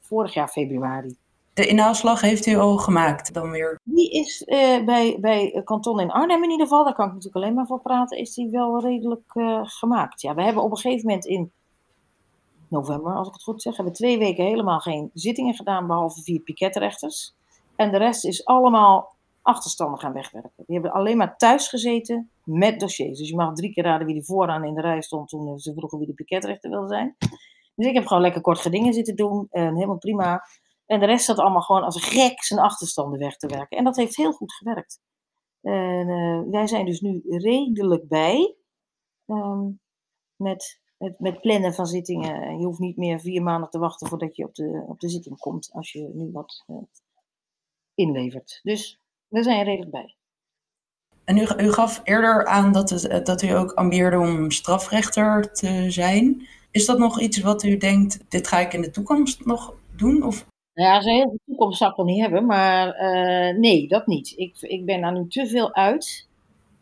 vorig 0.00 0.34
jaar 0.34 0.48
februari. 0.48 1.16
De 1.54 1.66
inhaalslag 1.66 2.20
heeft 2.20 2.46
u 2.46 2.56
al 2.56 2.76
gemaakt 2.76 3.34
dan 3.34 3.50
weer? 3.50 3.80
Die 3.84 4.10
is 4.10 4.44
bij, 4.84 5.16
bij 5.20 5.60
kanton 5.64 6.00
in 6.00 6.10
Arnhem 6.10 6.42
in 6.42 6.50
ieder 6.50 6.66
geval, 6.66 6.84
daar 6.84 6.94
kan 6.94 7.06
ik 7.06 7.12
natuurlijk 7.12 7.44
alleen 7.44 7.54
maar 7.54 7.66
voor 7.66 7.80
praten, 7.80 8.18
is 8.18 8.34
die 8.34 8.50
wel 8.50 8.80
redelijk 8.80 9.32
gemaakt. 9.62 10.20
Ja, 10.20 10.34
we 10.34 10.42
hebben 10.42 10.62
op 10.62 10.70
een 10.70 10.76
gegeven 10.76 11.06
moment 11.06 11.24
in 11.24 11.52
november, 12.68 13.14
als 13.14 13.28
ik 13.28 13.32
het 13.32 13.42
goed 13.42 13.62
zeg, 13.62 13.76
hebben 13.76 13.94
twee 13.94 14.18
weken 14.18 14.44
helemaal 14.44 14.80
geen 14.80 15.10
zittingen 15.14 15.54
gedaan, 15.54 15.86
behalve 15.86 16.22
vier 16.22 16.40
piketrechters. 16.40 17.34
En 17.76 17.90
de 17.90 17.98
rest 17.98 18.24
is 18.24 18.44
allemaal 18.44 19.16
achterstanden 19.42 20.00
gaan 20.00 20.12
wegwerken. 20.12 20.64
Die 20.66 20.74
hebben 20.74 20.92
alleen 20.92 21.16
maar 21.16 21.36
thuis 21.36 21.68
gezeten 21.68 22.30
met 22.44 22.80
dossiers. 22.80 23.18
Dus 23.18 23.28
je 23.28 23.36
mag 23.36 23.54
drie 23.54 23.72
keer 23.72 23.84
raden 23.84 24.06
wie 24.06 24.14
die 24.14 24.24
vooraan 24.24 24.64
in 24.64 24.74
de 24.74 24.80
rij 24.80 25.02
stond 25.02 25.28
toen 25.28 25.58
ze 25.58 25.74
vroegen 25.74 25.98
wie 25.98 26.06
de 26.06 26.14
piketrechter 26.14 26.70
wilde 26.70 26.88
zijn. 26.88 27.16
Dus 27.74 27.86
ik 27.86 27.94
heb 27.94 28.06
gewoon 28.06 28.22
lekker 28.22 28.40
kort 28.40 28.58
gedingen 28.58 28.92
zitten 28.92 29.16
doen. 29.16 29.46
En 29.50 29.74
helemaal 29.74 29.98
prima. 29.98 30.42
En 30.86 31.00
de 31.00 31.06
rest 31.06 31.24
zat 31.24 31.38
allemaal 31.38 31.62
gewoon 31.62 31.82
als 31.82 31.94
een 31.94 32.00
gek 32.00 32.42
zijn 32.42 32.60
achterstanden 32.60 33.18
weg 33.18 33.36
te 33.36 33.46
werken. 33.46 33.78
En 33.78 33.84
dat 33.84 33.96
heeft 33.96 34.16
heel 34.16 34.32
goed 34.32 34.52
gewerkt. 34.52 35.00
En 35.60 36.08
uh, 36.08 36.42
wij 36.50 36.66
zijn 36.66 36.86
dus 36.86 37.00
nu 37.00 37.22
redelijk 37.26 38.08
bij 38.08 38.56
um, 39.26 39.80
met, 40.36 40.80
met, 41.18 41.40
plannen 41.40 41.74
van 41.74 41.86
zittingen. 41.86 42.58
Je 42.58 42.64
hoeft 42.64 42.78
niet 42.78 42.96
meer 42.96 43.20
vier 43.20 43.42
maanden 43.42 43.70
te 43.70 43.78
wachten 43.78 44.08
voordat 44.08 44.36
je 44.36 44.44
op 44.44 44.54
de, 44.54 44.84
op 44.86 45.00
de 45.00 45.08
zitting 45.08 45.38
komt. 45.38 45.70
Als 45.72 45.92
je 45.92 46.10
nu 46.14 46.30
wat 46.32 46.64
uh, 46.66 46.76
inlevert. 47.94 48.60
Dus 48.62 48.98
we 49.28 49.42
zijn 49.42 49.64
redelijk 49.64 49.90
bij. 49.90 50.14
En 51.24 51.36
u, 51.36 51.46
u 51.56 51.72
gaf 51.72 52.00
eerder 52.04 52.46
aan 52.46 52.72
dat, 52.72 52.90
het, 52.90 53.26
dat 53.26 53.42
u 53.42 53.50
ook 53.50 53.72
ambieerde 53.72 54.18
om 54.18 54.50
strafrechter 54.50 55.52
te 55.52 55.90
zijn. 55.90 56.46
Is 56.70 56.86
dat 56.86 56.98
nog 56.98 57.20
iets 57.20 57.40
wat 57.40 57.62
u 57.62 57.76
denkt, 57.76 58.30
dit 58.30 58.48
ga 58.48 58.58
ik 58.58 58.72
in 58.72 58.80
de 58.80 58.90
toekomst 58.90 59.44
nog 59.44 59.74
doen? 59.96 60.22
Of? 60.22 60.46
Ja, 60.72 61.00
zo 61.00 61.08
heel 61.08 61.28
veel 61.28 61.40
toekomst 61.46 61.78
zou 61.78 61.90
ik 61.90 61.96
wel 61.96 62.06
niet 62.06 62.20
hebben, 62.20 62.46
maar 62.46 62.86
uh, 62.86 63.58
nee, 63.58 63.88
dat 63.88 64.06
niet. 64.06 64.32
Ik, 64.36 64.60
ik 64.60 64.84
ben 64.84 65.00
daar 65.00 65.12
nu 65.12 65.28
te 65.28 65.46
veel 65.46 65.74
uit. 65.74 66.28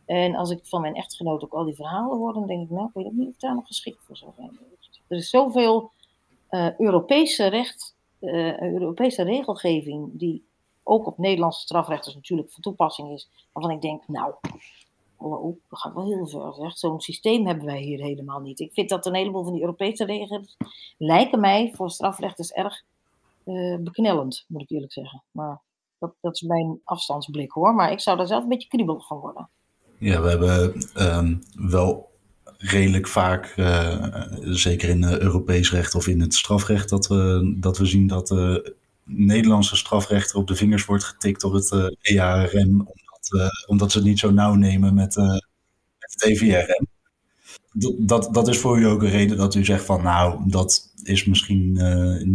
En 0.06 0.34
als 0.34 0.50
ik 0.50 0.60
van 0.62 0.80
mijn 0.80 0.94
echtgenoot 0.94 1.44
ook 1.44 1.52
al 1.52 1.64
die 1.64 1.74
verhalen 1.74 2.18
hoor, 2.18 2.32
dan 2.32 2.46
denk 2.46 2.62
ik, 2.62 2.70
nou, 2.70 2.86
ik 2.86 2.94
weet 2.94 3.06
ook 3.06 3.12
niet 3.12 3.28
of 3.28 3.34
ik 3.34 3.40
daar 3.40 3.54
nog 3.54 3.66
geschikt 3.66 4.04
voor 4.04 4.16
zou 4.16 4.32
zijn. 4.36 4.58
Er 5.08 5.16
is 5.16 5.30
zoveel 5.30 5.90
uh, 6.50 6.78
Europese 6.78 7.46
recht, 7.46 7.96
uh, 8.20 8.60
Europese 8.60 9.22
regelgeving 9.22 10.10
die 10.12 10.44
ook 10.82 11.06
op 11.06 11.18
Nederlandse 11.18 11.60
strafrechters 11.60 12.14
natuurlijk 12.14 12.52
van 12.52 12.62
toepassing 12.62 13.12
is, 13.12 13.30
waarvan 13.52 13.72
ik 13.72 13.80
denk, 13.80 14.02
nou, 14.06 14.34
oh, 15.16 15.56
dat 15.68 15.78
gaat 15.78 15.94
wel 15.94 16.06
heel 16.06 16.26
ver. 16.26 16.54
Zeg. 16.54 16.78
Zo'n 16.78 17.00
systeem 17.00 17.46
hebben 17.46 17.64
wij 17.64 17.80
hier 17.80 18.00
helemaal 18.00 18.40
niet. 18.40 18.60
Ik 18.60 18.72
vind 18.72 18.88
dat 18.88 19.06
een 19.06 19.14
heleboel 19.14 19.44
van 19.44 19.52
die 19.52 19.60
Europese 19.60 20.04
regels 20.04 20.56
lijken 20.98 21.40
mij 21.40 21.72
voor 21.74 21.90
strafrechters 21.90 22.52
erg 22.52 22.82
uh, 23.44 23.76
beknellend, 23.78 24.44
moet 24.48 24.62
ik 24.62 24.70
eerlijk 24.70 24.92
zeggen. 24.92 25.22
Maar 25.30 25.60
dat, 25.98 26.12
dat, 26.20 26.34
is 26.34 26.40
mijn 26.40 26.80
afstandsblik 26.84 27.50
hoor. 27.50 27.74
Maar 27.74 27.92
ik 27.92 28.00
zou 28.00 28.16
daar 28.16 28.26
zelf 28.26 28.42
een 28.42 28.48
beetje 28.48 28.68
kriebelig 28.68 29.06
van 29.06 29.18
worden. 29.18 29.48
Ja, 29.98 30.20
we 30.22 30.28
hebben 30.28 30.82
um, 31.16 31.42
wel 31.54 32.10
redelijk 32.58 33.08
vaak, 33.08 33.54
uh, 33.56 34.22
zeker 34.40 34.88
in 34.88 35.04
Europees 35.04 35.72
recht 35.72 35.94
of 35.94 36.06
in 36.06 36.20
het 36.20 36.34
strafrecht, 36.34 36.88
dat 36.88 37.06
we, 37.06 37.54
dat 37.60 37.78
we 37.78 37.84
zien 37.84 38.06
dat 38.06 38.26
de 38.26 38.74
Nederlandse 39.12 39.76
strafrechter 39.76 40.38
op 40.38 40.46
de 40.46 40.54
vingers 40.54 40.84
wordt 40.84 41.04
getikt 41.04 41.40
door 41.40 41.54
het 41.54 41.70
uh, 41.70 42.54
omdat, 42.54 43.30
uh, 43.34 43.48
omdat 43.66 43.92
ze 43.92 43.98
het 43.98 44.06
niet 44.06 44.18
zo 44.18 44.30
nauw 44.30 44.54
nemen 44.54 44.94
met, 44.94 45.16
uh, 45.16 45.36
het 45.98 46.22
EVRM. 46.22 46.86
Dat, 47.98 48.34
dat, 48.34 48.48
is 48.48 48.58
voor 48.58 48.78
u 48.78 48.86
ook 48.86 49.02
een 49.02 49.10
reden 49.10 49.36
dat 49.36 49.54
u 49.54 49.64
zegt 49.64 49.84
van 49.84 50.02
nou, 50.02 50.40
dat 50.46 50.92
is 51.02 51.24
misschien 51.24 51.72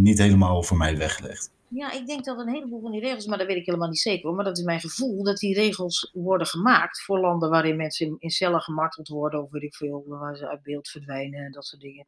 niet 0.02 0.18
helemaal 0.18 0.62
voor 0.62 0.76
mij 0.76 0.96
weggelegd. 0.96 1.50
Ja, 1.68 1.92
ik 1.92 2.06
denk 2.06 2.24
dat 2.24 2.38
een 2.38 2.48
heleboel 2.48 2.80
van 2.80 2.90
die 2.90 3.00
regels, 3.00 3.26
maar 3.26 3.38
dat 3.38 3.46
weet 3.46 3.56
ik 3.56 3.66
helemaal 3.66 3.88
niet 3.88 3.98
zeker 3.98 4.32
maar 4.32 4.44
dat 4.44 4.58
is 4.58 4.64
mijn 4.64 4.80
gevoel, 4.80 5.22
dat 5.22 5.36
die 5.36 5.54
regels 5.54 6.10
worden 6.14 6.46
gemaakt 6.46 7.02
voor 7.02 7.18
landen 7.18 7.50
waarin 7.50 7.76
mensen 7.76 8.06
in, 8.06 8.16
in 8.18 8.30
cellen 8.30 8.60
gemarteld 8.60 9.08
worden, 9.08 9.42
of 9.42 9.50
weet 9.50 9.62
ik 9.62 9.74
veel, 9.74 10.04
waar 10.06 10.36
ze 10.36 10.48
uit 10.48 10.62
beeld 10.62 10.88
verdwijnen 10.88 11.44
en 11.44 11.52
dat 11.52 11.66
soort 11.66 11.82
dingen. 11.82 12.06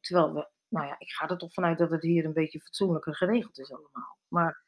terwijl 0.00 0.32
we 0.32 0.46
nou 0.72 0.86
ja, 0.86 0.94
ik 0.98 1.10
ga 1.10 1.28
er 1.28 1.38
toch 1.38 1.52
vanuit 1.52 1.78
dat 1.78 1.90
het 1.90 2.02
hier 2.02 2.24
een 2.24 2.32
beetje 2.32 2.60
fatsoenlijker 2.60 3.16
geregeld 3.16 3.58
is 3.58 3.72
allemaal. 3.72 4.16
Maar 4.28 4.62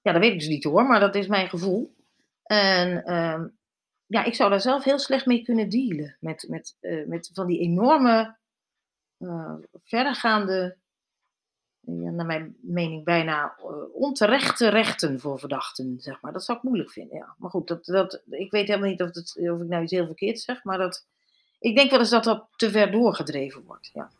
ja, 0.00 0.12
dat 0.12 0.20
weet 0.20 0.32
ik 0.32 0.38
dus 0.38 0.48
niet 0.48 0.64
hoor, 0.64 0.86
maar 0.86 1.00
dat 1.00 1.14
is 1.14 1.26
mijn 1.26 1.48
gevoel. 1.48 1.94
En 2.42 3.14
um, 3.14 3.58
ja, 4.06 4.24
ik 4.24 4.34
zou 4.34 4.50
daar 4.50 4.60
zelf 4.60 4.84
heel 4.84 4.98
slecht 4.98 5.26
mee 5.26 5.42
kunnen 5.42 5.68
dealen. 5.68 6.16
Met, 6.20 6.46
met, 6.48 6.76
uh, 6.80 7.06
met 7.06 7.30
van 7.32 7.46
die 7.46 7.60
enorme, 7.60 8.36
uh, 9.18 9.54
verregaande, 9.84 10.76
ja, 11.80 12.10
naar 12.10 12.26
mijn 12.26 12.56
mening 12.60 13.04
bijna 13.04 13.56
uh, 13.58 13.66
onterechte 13.94 14.68
rechten 14.68 15.20
voor 15.20 15.38
verdachten, 15.38 16.00
zeg 16.00 16.20
maar. 16.20 16.32
Dat 16.32 16.44
zou 16.44 16.58
ik 16.58 16.64
moeilijk 16.64 16.90
vinden, 16.90 17.16
ja. 17.16 17.34
Maar 17.38 17.50
goed, 17.50 17.68
dat, 17.68 17.84
dat, 17.84 18.22
ik 18.30 18.50
weet 18.50 18.68
helemaal 18.68 18.90
niet 18.90 19.02
of, 19.02 19.08
of 19.08 19.60
ik 19.60 19.68
nou 19.68 19.82
iets 19.82 19.92
heel 19.92 20.06
verkeerd 20.06 20.40
zeg, 20.40 20.64
maar 20.64 20.78
dat, 20.78 21.06
ik 21.58 21.76
denk 21.76 21.90
wel 21.90 21.98
eens 21.98 22.10
dat 22.10 22.24
dat 22.24 22.48
te 22.56 22.70
ver 22.70 22.90
doorgedreven 22.90 23.64
wordt, 23.64 23.90
ja. 23.92 24.10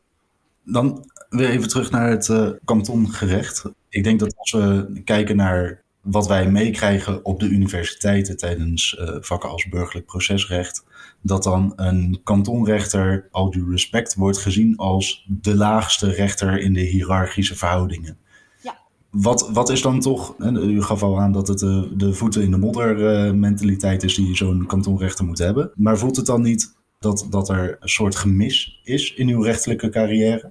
Dan 0.68 1.10
weer 1.28 1.48
even 1.48 1.68
terug 1.68 1.90
naar 1.90 2.10
het 2.10 2.28
uh, 2.28 2.50
kantongerecht. 2.64 3.64
Ik 3.88 4.04
denk 4.04 4.20
dat 4.20 4.36
als 4.36 4.52
we 4.52 5.00
kijken 5.04 5.36
naar 5.36 5.84
wat 6.00 6.26
wij 6.26 6.50
meekrijgen 6.50 7.24
op 7.24 7.40
de 7.40 7.48
universiteiten 7.48 8.36
tijdens 8.36 8.98
uh, 9.00 9.16
vakken 9.20 9.50
als 9.50 9.68
burgerlijk 9.68 10.06
procesrecht, 10.06 10.84
dat 11.20 11.42
dan 11.42 11.72
een 11.76 12.20
kantonrechter, 12.24 13.28
al 13.30 13.50
due 13.50 13.70
respect, 13.70 14.14
wordt 14.14 14.38
gezien 14.38 14.76
als 14.76 15.26
de 15.28 15.56
laagste 15.56 16.10
rechter 16.10 16.58
in 16.58 16.72
de 16.72 16.80
hiërarchische 16.80 17.56
verhoudingen. 17.56 18.18
Ja. 18.62 18.78
Wat, 19.10 19.50
wat 19.52 19.70
is 19.70 19.82
dan 19.82 20.00
toch, 20.00 20.34
u 20.38 20.82
gaf 20.82 21.02
al 21.02 21.20
aan 21.20 21.32
dat 21.32 21.48
het 21.48 21.58
de, 21.58 21.92
de 21.96 22.12
voeten 22.12 22.42
in 22.42 22.50
de 22.50 22.58
modder 22.58 23.26
uh, 23.26 23.32
mentaliteit 23.32 24.02
is 24.02 24.14
die 24.14 24.36
zo'n 24.36 24.66
kantonrechter 24.66 25.24
moet 25.24 25.38
hebben, 25.38 25.70
maar 25.74 25.98
voelt 25.98 26.16
het 26.16 26.26
dan 26.26 26.42
niet 26.42 26.74
dat, 26.98 27.26
dat 27.30 27.48
er 27.48 27.76
een 27.80 27.88
soort 27.88 28.16
gemis 28.16 28.80
is 28.84 29.14
in 29.14 29.28
uw 29.28 29.42
rechtelijke 29.42 29.88
carrière? 29.88 30.50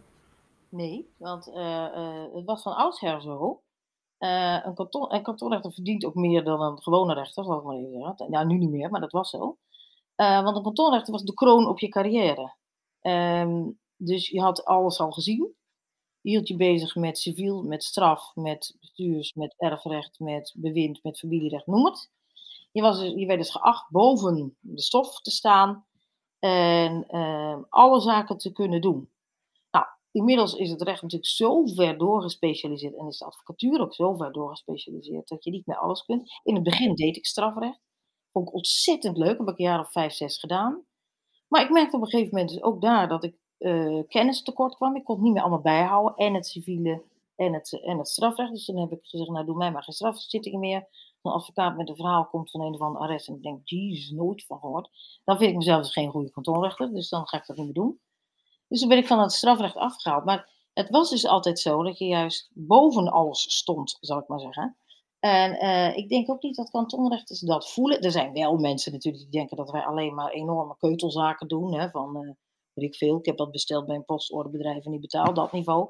Nee, 0.70 1.14
want 1.18 1.48
uh, 1.48 1.56
uh, 1.56 2.34
het 2.34 2.46
was 2.46 2.62
van 2.62 2.76
oudsher 2.76 3.22
zo. 3.22 3.62
Uh, 4.20 4.66
een, 4.66 4.74
kanton, 4.74 5.22
kantonrechter 5.22 5.72
verdient 5.72 6.06
ook 6.06 6.16
meer 6.16 6.44
dan 6.44 6.62
een 6.62 6.82
gewone 6.82 7.14
rechter, 7.14 7.44
zal 7.44 7.58
ik 7.58 7.64
maar 7.64 7.76
even 7.76 8.02
zeggen. 8.02 8.32
Ja, 8.32 8.44
nu 8.44 8.58
niet 8.58 8.70
meer, 8.70 8.90
maar 8.90 9.02
dat 9.02 9.12
was 9.12 9.30
zo. 9.30 9.58
want 10.16 10.58
een 10.58 10.64
kantonrechter 10.64 11.12
was 11.12 11.24
de 11.24 11.34
kroon 11.34 11.68
op 11.68 11.80
je 11.80 11.88
carrière. 11.90 12.56
Um, 13.02 13.80
dus 13.98 14.30
je 14.30 14.42
had 14.42 14.66
alles 14.66 15.00
al 15.00 15.12
gezien. 15.12 15.54
Je 16.22 16.30
hield 16.30 16.48
je 16.48 16.56
bezig 16.56 16.96
met 16.96 17.18
civiel, 17.18 17.64
met 17.64 17.84
straf, 17.84 18.36
met 18.36 18.76
bestuurs, 18.80 19.34
met 19.34 19.56
erfrecht, 19.58 20.20
met 20.20 20.54
bewind, 20.58 21.04
met 21.04 21.20
familierecht, 21.20 21.68
noem 21.68 21.86
het. 21.86 22.12
Je, 22.72 22.82
was, 22.82 23.00
dus, 23.00 23.14
je 23.14 23.26
werd 23.26 23.40
dus 23.40 23.52
geacht 23.52 23.90
boven 23.90 24.58
de 24.60 24.82
stof 24.82 25.22
te 25.22 25.32
staan 25.32 25.86
en 26.40 27.06
uh, 27.12 27.58
alle 27.70 28.00
zaken 28.00 28.38
te 28.38 28.52
kunnen 28.52 28.82
doen. 28.82 29.10
Inmiddels 30.16 30.54
is 30.54 30.70
het 30.70 30.82
recht 30.82 31.02
natuurlijk 31.02 31.32
zo 31.32 31.66
ver 31.66 31.98
doorgespecialiseerd 31.98 32.96
en 32.96 33.08
is 33.08 33.18
de 33.18 33.26
advocatuur 33.26 33.80
ook 33.80 33.94
zo 33.94 34.16
ver 34.16 34.32
doorgespecialiseerd 34.32 35.28
dat 35.28 35.44
je 35.44 35.52
niet 35.52 35.66
meer 35.66 35.78
alles 35.78 36.06
kunt. 36.06 36.42
In 36.44 36.54
het 36.54 36.64
begin 36.64 36.96
deed 36.96 37.16
ik 37.16 37.26
strafrecht. 37.26 37.80
Vond 38.32 38.48
ik 38.48 38.54
ontzettend 38.54 39.18
leuk, 39.18 39.38
heb 39.38 39.48
ik 39.48 39.60
een 39.60 39.66
jaar 39.66 39.80
of 39.80 39.92
vijf, 39.92 40.14
zes 40.14 40.40
gedaan. 40.40 40.86
Maar 41.48 41.62
ik 41.62 41.70
merkte 41.70 41.96
op 41.96 42.02
een 42.02 42.10
gegeven 42.10 42.34
moment 42.34 42.54
dus 42.54 42.64
ook 42.64 42.82
daar 42.82 43.08
dat 43.08 43.24
ik 43.24 43.36
uh, 43.60 44.04
kennis 44.08 44.44
tekort 44.44 44.76
kwam. 44.76 44.96
Ik 44.96 45.04
kon 45.04 45.16
het 45.16 45.24
niet 45.24 45.34
meer 45.34 45.42
allemaal 45.42 45.62
bijhouden, 45.62 46.16
en 46.16 46.34
het 46.34 46.48
civiele 46.48 47.04
en 47.36 47.54
het, 47.54 47.82
en 47.84 47.98
het 47.98 48.08
strafrecht. 48.08 48.52
Dus 48.52 48.66
dan 48.66 48.78
heb 48.78 48.92
ik 48.92 49.06
gezegd, 49.06 49.30
nou 49.30 49.46
doe 49.46 49.56
mij 49.56 49.72
maar 49.72 49.84
geen 49.84 49.94
strafzittingen 49.94 50.60
meer 50.60 50.88
een 51.22 51.32
advocaat 51.32 51.78
met 51.78 51.90
een 51.90 51.96
verhaal 51.96 52.26
komt 52.26 52.52
van 52.52 52.62
een 52.62 52.74
of 52.74 52.82
andere 52.82 53.04
arrest 53.06 53.28
en 53.28 53.36
ik 53.36 53.42
denk, 53.42 53.68
jezus, 53.68 54.10
nooit 54.10 54.46
van 54.46 54.60
gehoord. 54.60 54.90
Dan 55.24 55.38
vind 55.38 55.50
ik 55.50 55.58
mezelf 55.58 55.82
dus 55.82 55.94
geen 55.94 56.12
goede 56.12 56.32
kantonrechter, 56.32 56.94
dus 56.94 57.10
dan 57.10 57.28
ga 57.28 57.38
ik 57.38 57.46
dat 57.46 57.58
niet 57.58 57.66
meer 57.66 57.76
doen. 57.76 58.00
Dus 58.68 58.80
dan 58.80 58.90
ben 58.90 58.98
ik 58.98 59.08
van 59.08 59.20
het 59.20 59.32
strafrecht 59.32 59.76
afgehaald. 59.76 60.26
Maar 60.26 60.50
het 60.74 60.90
was 60.90 61.10
dus 61.10 61.26
altijd 61.26 61.60
zo 61.60 61.84
dat 61.84 61.98
je 61.98 62.06
juist 62.06 62.50
boven 62.54 63.08
alles 63.08 63.56
stond, 63.56 63.98
zal 64.00 64.20
ik 64.20 64.28
maar 64.28 64.40
zeggen. 64.40 64.78
En 65.20 65.64
uh, 65.64 65.98
ik 65.98 66.10
denk 66.10 66.30
ook 66.30 66.42
niet 66.42 66.56
dat 66.56 66.70
kantonrechters 66.70 67.40
dat 67.40 67.72
voelen. 67.72 68.02
Er 68.02 68.12
zijn 68.12 68.34
wel 68.34 68.58
mensen 68.58 68.92
natuurlijk 68.92 69.24
die 69.24 69.40
denken 69.40 69.58
dat 69.58 69.72
wij 69.72 69.86
alleen 69.86 70.14
maar 70.14 70.32
enorme 70.32 70.76
keutelzaken 70.78 71.48
doen. 71.48 71.74
Hè, 71.74 71.90
van, 71.90 72.18
uh, 72.18 72.32
weet 72.74 72.86
ik 72.90 72.96
veel, 72.96 73.18
ik 73.18 73.26
heb 73.26 73.38
dat 73.38 73.52
besteld 73.52 73.86
bij 73.86 73.96
een 73.96 74.06
postorderbedrijf 74.06 74.86
en 74.86 74.92
die 74.92 75.00
betaalt 75.00 75.36
dat 75.36 75.52
niveau. 75.52 75.90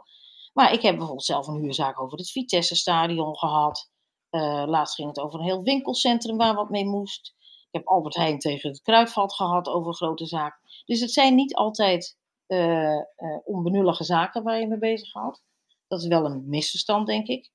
Maar 0.54 0.74
ik 0.74 0.82
heb 0.82 0.92
bijvoorbeeld 0.96 1.26
zelf 1.26 1.48
een 1.48 1.62
huurzaak 1.62 2.02
over 2.02 2.18
het 2.18 2.32
Vitesse-stadion 2.32 3.38
gehad. 3.38 3.90
Uh, 4.32 4.64
laatst 4.68 4.96
ging 4.96 5.08
het 5.08 5.20
over 5.20 5.40
een 5.40 5.46
heel 5.46 5.64
winkelcentrum 5.64 6.38
waar 6.38 6.56
wat 6.56 6.70
mee 6.70 6.86
moest. 6.86 7.34
Ik 7.40 7.82
heb 7.82 7.88
Albert 7.88 8.16
Heijn 8.16 8.40
tegen 8.40 8.70
het 8.70 8.82
kruidvat 8.82 9.34
gehad 9.34 9.68
over 9.68 9.94
grote 9.94 10.26
zaken. 10.26 10.60
Dus 10.86 11.00
het 11.00 11.12
zijn 11.12 11.36
niet 11.36 11.56
altijd 11.56 12.18
uh, 12.48 13.02
uh, 13.18 13.38
onbenullige 13.44 14.04
zaken 14.04 14.44
waar 14.44 14.60
je 14.60 14.68
mee 14.68 14.78
bezig 14.78 15.14
houdt. 15.14 15.44
Dat 15.88 16.02
is 16.02 16.08
wel 16.08 16.26
een 16.26 16.50
misverstand, 16.50 17.08
denk 17.08 17.28
ik. 17.28 17.52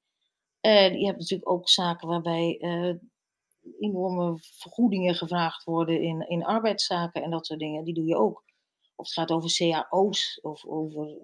je 0.60 1.06
hebt 1.06 1.18
natuurlijk 1.18 1.50
ook 1.50 1.68
zaken 1.68 2.08
waarbij 2.08 2.58
enorme 3.78 4.38
vergoedingen 4.38 5.14
gevraagd 5.14 5.64
worden 5.64 6.02
in, 6.02 6.28
in 6.28 6.44
arbeidszaken 6.44 7.22
en 7.22 7.30
dat 7.30 7.46
soort 7.46 7.58
dingen. 7.58 7.84
Die 7.84 7.94
doe 7.94 8.04
je 8.04 8.16
ook. 8.16 8.44
Of 8.94 9.04
het 9.04 9.14
gaat 9.14 9.30
over 9.30 9.56
cao's 9.56 10.38
of 10.42 10.66
over 10.66 11.18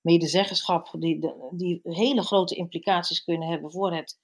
medezeggenschap, 0.00 0.90
die, 0.98 1.34
die 1.50 1.80
hele 1.82 2.22
grote 2.22 2.54
implicaties 2.54 3.24
kunnen 3.24 3.48
hebben 3.48 3.70
voor 3.70 3.92
het 3.92 4.18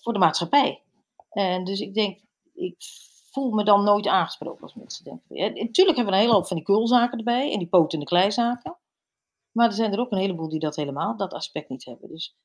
voor 0.00 0.12
de 0.12 0.18
maatschappij. 0.18 0.82
En 1.30 1.64
dus 1.64 1.80
ik 1.80 1.94
denk, 1.94 2.20
ik 2.54 2.76
voel 3.30 3.50
me 3.50 3.64
dan 3.64 3.84
nooit 3.84 4.06
aangesproken 4.06 4.62
als 4.62 4.74
mensen 4.74 5.04
denken. 5.04 5.36
Ja, 5.36 5.48
natuurlijk 5.48 5.96
hebben 5.96 6.06
we 6.06 6.12
een 6.12 6.24
hele 6.24 6.32
hoop 6.32 6.46
van 6.46 6.56
die 6.56 6.66
kulzaken 6.66 7.18
erbij 7.18 7.52
en 7.52 7.58
die 7.58 7.68
poot- 7.68 7.92
en 7.92 8.04
kleizaken. 8.04 8.78
Maar 9.52 9.66
er 9.66 9.72
zijn 9.72 9.92
er 9.92 9.98
ook 9.98 10.12
een 10.12 10.18
heleboel 10.18 10.48
die 10.48 10.58
dat 10.58 10.76
helemaal, 10.76 11.16
dat 11.16 11.32
aspect 11.32 11.68
niet 11.68 11.84
hebben. 11.84 12.08
Dus 12.08 12.36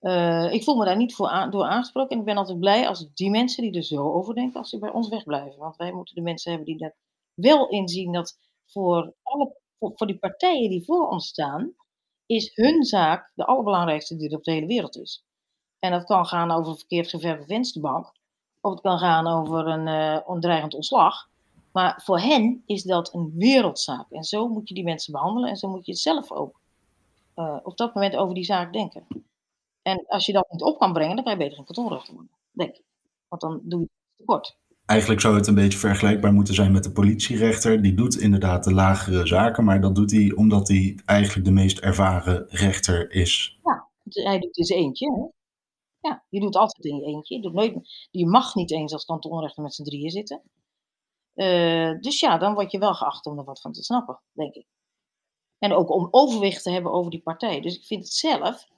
uh, 0.00 0.52
ik 0.52 0.64
voel 0.64 0.76
me 0.76 0.84
daar 0.84 0.96
niet 0.96 1.14
voor 1.14 1.48
door 1.50 1.64
aangesproken. 1.64 2.10
En 2.10 2.18
ik 2.18 2.24
ben 2.24 2.36
altijd 2.36 2.58
blij 2.58 2.88
als 2.88 3.08
die 3.14 3.30
mensen 3.30 3.62
die 3.62 3.72
er 3.72 3.82
zo 3.82 4.12
over 4.12 4.34
denken, 4.34 4.60
als 4.60 4.70
die 4.70 4.80
bij 4.80 4.90
ons 4.90 5.08
wegblijven. 5.08 5.58
Want 5.58 5.76
wij 5.76 5.92
moeten 5.92 6.14
de 6.14 6.20
mensen 6.20 6.50
hebben 6.50 6.68
die 6.68 6.78
dat 6.78 6.94
wel 7.34 7.68
inzien 7.68 8.12
dat 8.12 8.38
voor, 8.66 9.14
alle, 9.22 9.56
voor, 9.78 10.06
die 10.06 10.18
partijen 10.18 10.70
die 10.70 10.84
voor 10.84 11.08
ons 11.08 11.26
staan, 11.26 11.74
is 12.26 12.50
hun 12.54 12.84
zaak 12.84 13.32
de 13.34 13.44
allerbelangrijkste 13.44 14.16
die 14.16 14.30
er 14.30 14.36
op 14.36 14.44
de 14.44 14.52
hele 14.52 14.66
wereld 14.66 14.96
is. 14.96 15.24
En 15.78 15.90
dat 15.90 16.04
kan 16.04 16.26
gaan 16.26 16.50
over 16.50 16.76
verkeerd 16.76 17.08
geverfde 17.08 17.46
vensterbank. 17.46 18.12
Of 18.60 18.72
het 18.72 18.80
kan 18.80 18.98
gaan 18.98 19.26
over 19.26 19.66
een 19.66 19.86
uh, 19.86 20.18
ondreigend 20.26 20.74
ontslag. 20.74 21.28
Maar 21.72 22.00
voor 22.04 22.20
hen 22.20 22.62
is 22.66 22.82
dat 22.82 23.14
een 23.14 23.32
wereldzaak. 23.36 24.10
En 24.10 24.22
zo 24.22 24.48
moet 24.48 24.68
je 24.68 24.74
die 24.74 24.84
mensen 24.84 25.12
behandelen. 25.12 25.50
En 25.50 25.56
zo 25.56 25.68
moet 25.68 25.86
je 25.86 25.92
het 25.92 26.00
zelf 26.00 26.32
ook 26.32 26.60
uh, 27.36 27.56
op 27.62 27.76
dat 27.76 27.94
moment 27.94 28.16
over 28.16 28.34
die 28.34 28.44
zaak 28.44 28.72
denken. 28.72 29.06
En 29.82 30.04
als 30.06 30.26
je 30.26 30.32
dat 30.32 30.46
niet 30.50 30.62
op 30.62 30.78
kan 30.78 30.92
brengen, 30.92 31.14
dan 31.14 31.24
kan 31.24 31.32
je 31.32 31.38
beter 31.38 31.58
een 31.58 31.64
kantonrechter 31.64 32.14
worden, 32.14 32.32
denk 32.50 32.74
ik. 32.74 32.82
Want 33.28 33.42
dan 33.42 33.60
doe 33.62 33.80
je 33.80 33.86
het 33.86 34.16
tekort. 34.16 34.58
Eigenlijk 34.86 35.20
zou 35.20 35.36
het 35.36 35.46
een 35.46 35.54
beetje 35.54 35.78
vergelijkbaar 35.78 36.32
moeten 36.32 36.54
zijn 36.54 36.72
met 36.72 36.84
de 36.84 36.92
politierechter. 36.92 37.82
Die 37.82 37.94
doet 37.94 38.16
inderdaad 38.16 38.64
de 38.64 38.74
lagere 38.74 39.26
zaken, 39.26 39.64
maar 39.64 39.80
dat 39.80 39.94
doet 39.94 40.10
hij 40.10 40.32
omdat 40.34 40.68
hij 40.68 40.98
eigenlijk 41.04 41.46
de 41.46 41.52
meest 41.52 41.78
ervaren 41.78 42.46
rechter 42.48 43.10
is. 43.10 43.58
Ja, 43.64 43.88
hij 44.04 44.38
doet 44.38 44.54
dus 44.54 44.68
eentje. 44.68 45.12
Hè? 45.12 45.39
Ja, 46.00 46.24
je 46.28 46.40
doet 46.40 46.56
altijd 46.56 46.84
in 46.84 46.96
je 46.96 47.04
eentje. 47.04 47.34
Je, 47.34 47.42
doet 47.42 47.52
nooit, 47.52 48.08
je 48.10 48.26
mag 48.26 48.54
niet 48.54 48.70
eens 48.70 48.92
als 48.92 49.04
kantonrechter 49.04 49.62
met 49.62 49.74
z'n 49.74 49.82
drieën 49.82 50.10
zitten. 50.10 50.42
Uh, 51.34 52.00
dus 52.00 52.20
ja, 52.20 52.38
dan 52.38 52.54
word 52.54 52.70
je 52.70 52.78
wel 52.78 52.94
geacht 52.94 53.26
om 53.26 53.38
er 53.38 53.44
wat 53.44 53.60
van 53.60 53.72
te 53.72 53.82
snappen, 53.82 54.20
denk 54.32 54.54
ik. 54.54 54.66
En 55.58 55.72
ook 55.72 55.90
om 55.90 56.08
overwicht 56.10 56.62
te 56.62 56.70
hebben 56.70 56.92
over 56.92 57.10
die 57.10 57.22
partij. 57.22 57.60
Dus 57.60 57.76
ik 57.76 57.84
vind 57.84 58.02
het 58.02 58.12
zelf 58.12 58.68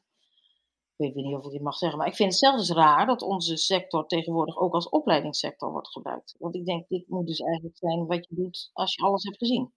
ik 0.96 1.14
weet 1.14 1.24
niet 1.24 1.36
of 1.36 1.44
ik 1.44 1.50
dit 1.50 1.60
mag 1.60 1.76
zeggen, 1.76 1.98
maar 1.98 2.06
ik 2.06 2.14
vind 2.14 2.30
het 2.30 2.38
zelf 2.38 2.56
dus 2.56 2.70
raar 2.70 3.06
dat 3.06 3.22
onze 3.22 3.56
sector 3.56 4.06
tegenwoordig 4.06 4.58
ook 4.58 4.74
als 4.74 4.88
opleidingssector 4.88 5.70
wordt 5.70 5.88
gebruikt. 5.88 6.34
Want 6.38 6.54
ik 6.54 6.64
denk, 6.64 6.88
dit 6.88 7.08
moet 7.08 7.26
dus 7.26 7.40
eigenlijk 7.40 7.76
zijn 7.76 8.06
wat 8.06 8.26
je 8.28 8.34
doet 8.34 8.70
als 8.72 8.94
je 8.94 9.02
alles 9.02 9.24
hebt 9.24 9.36
gezien. 9.36 9.72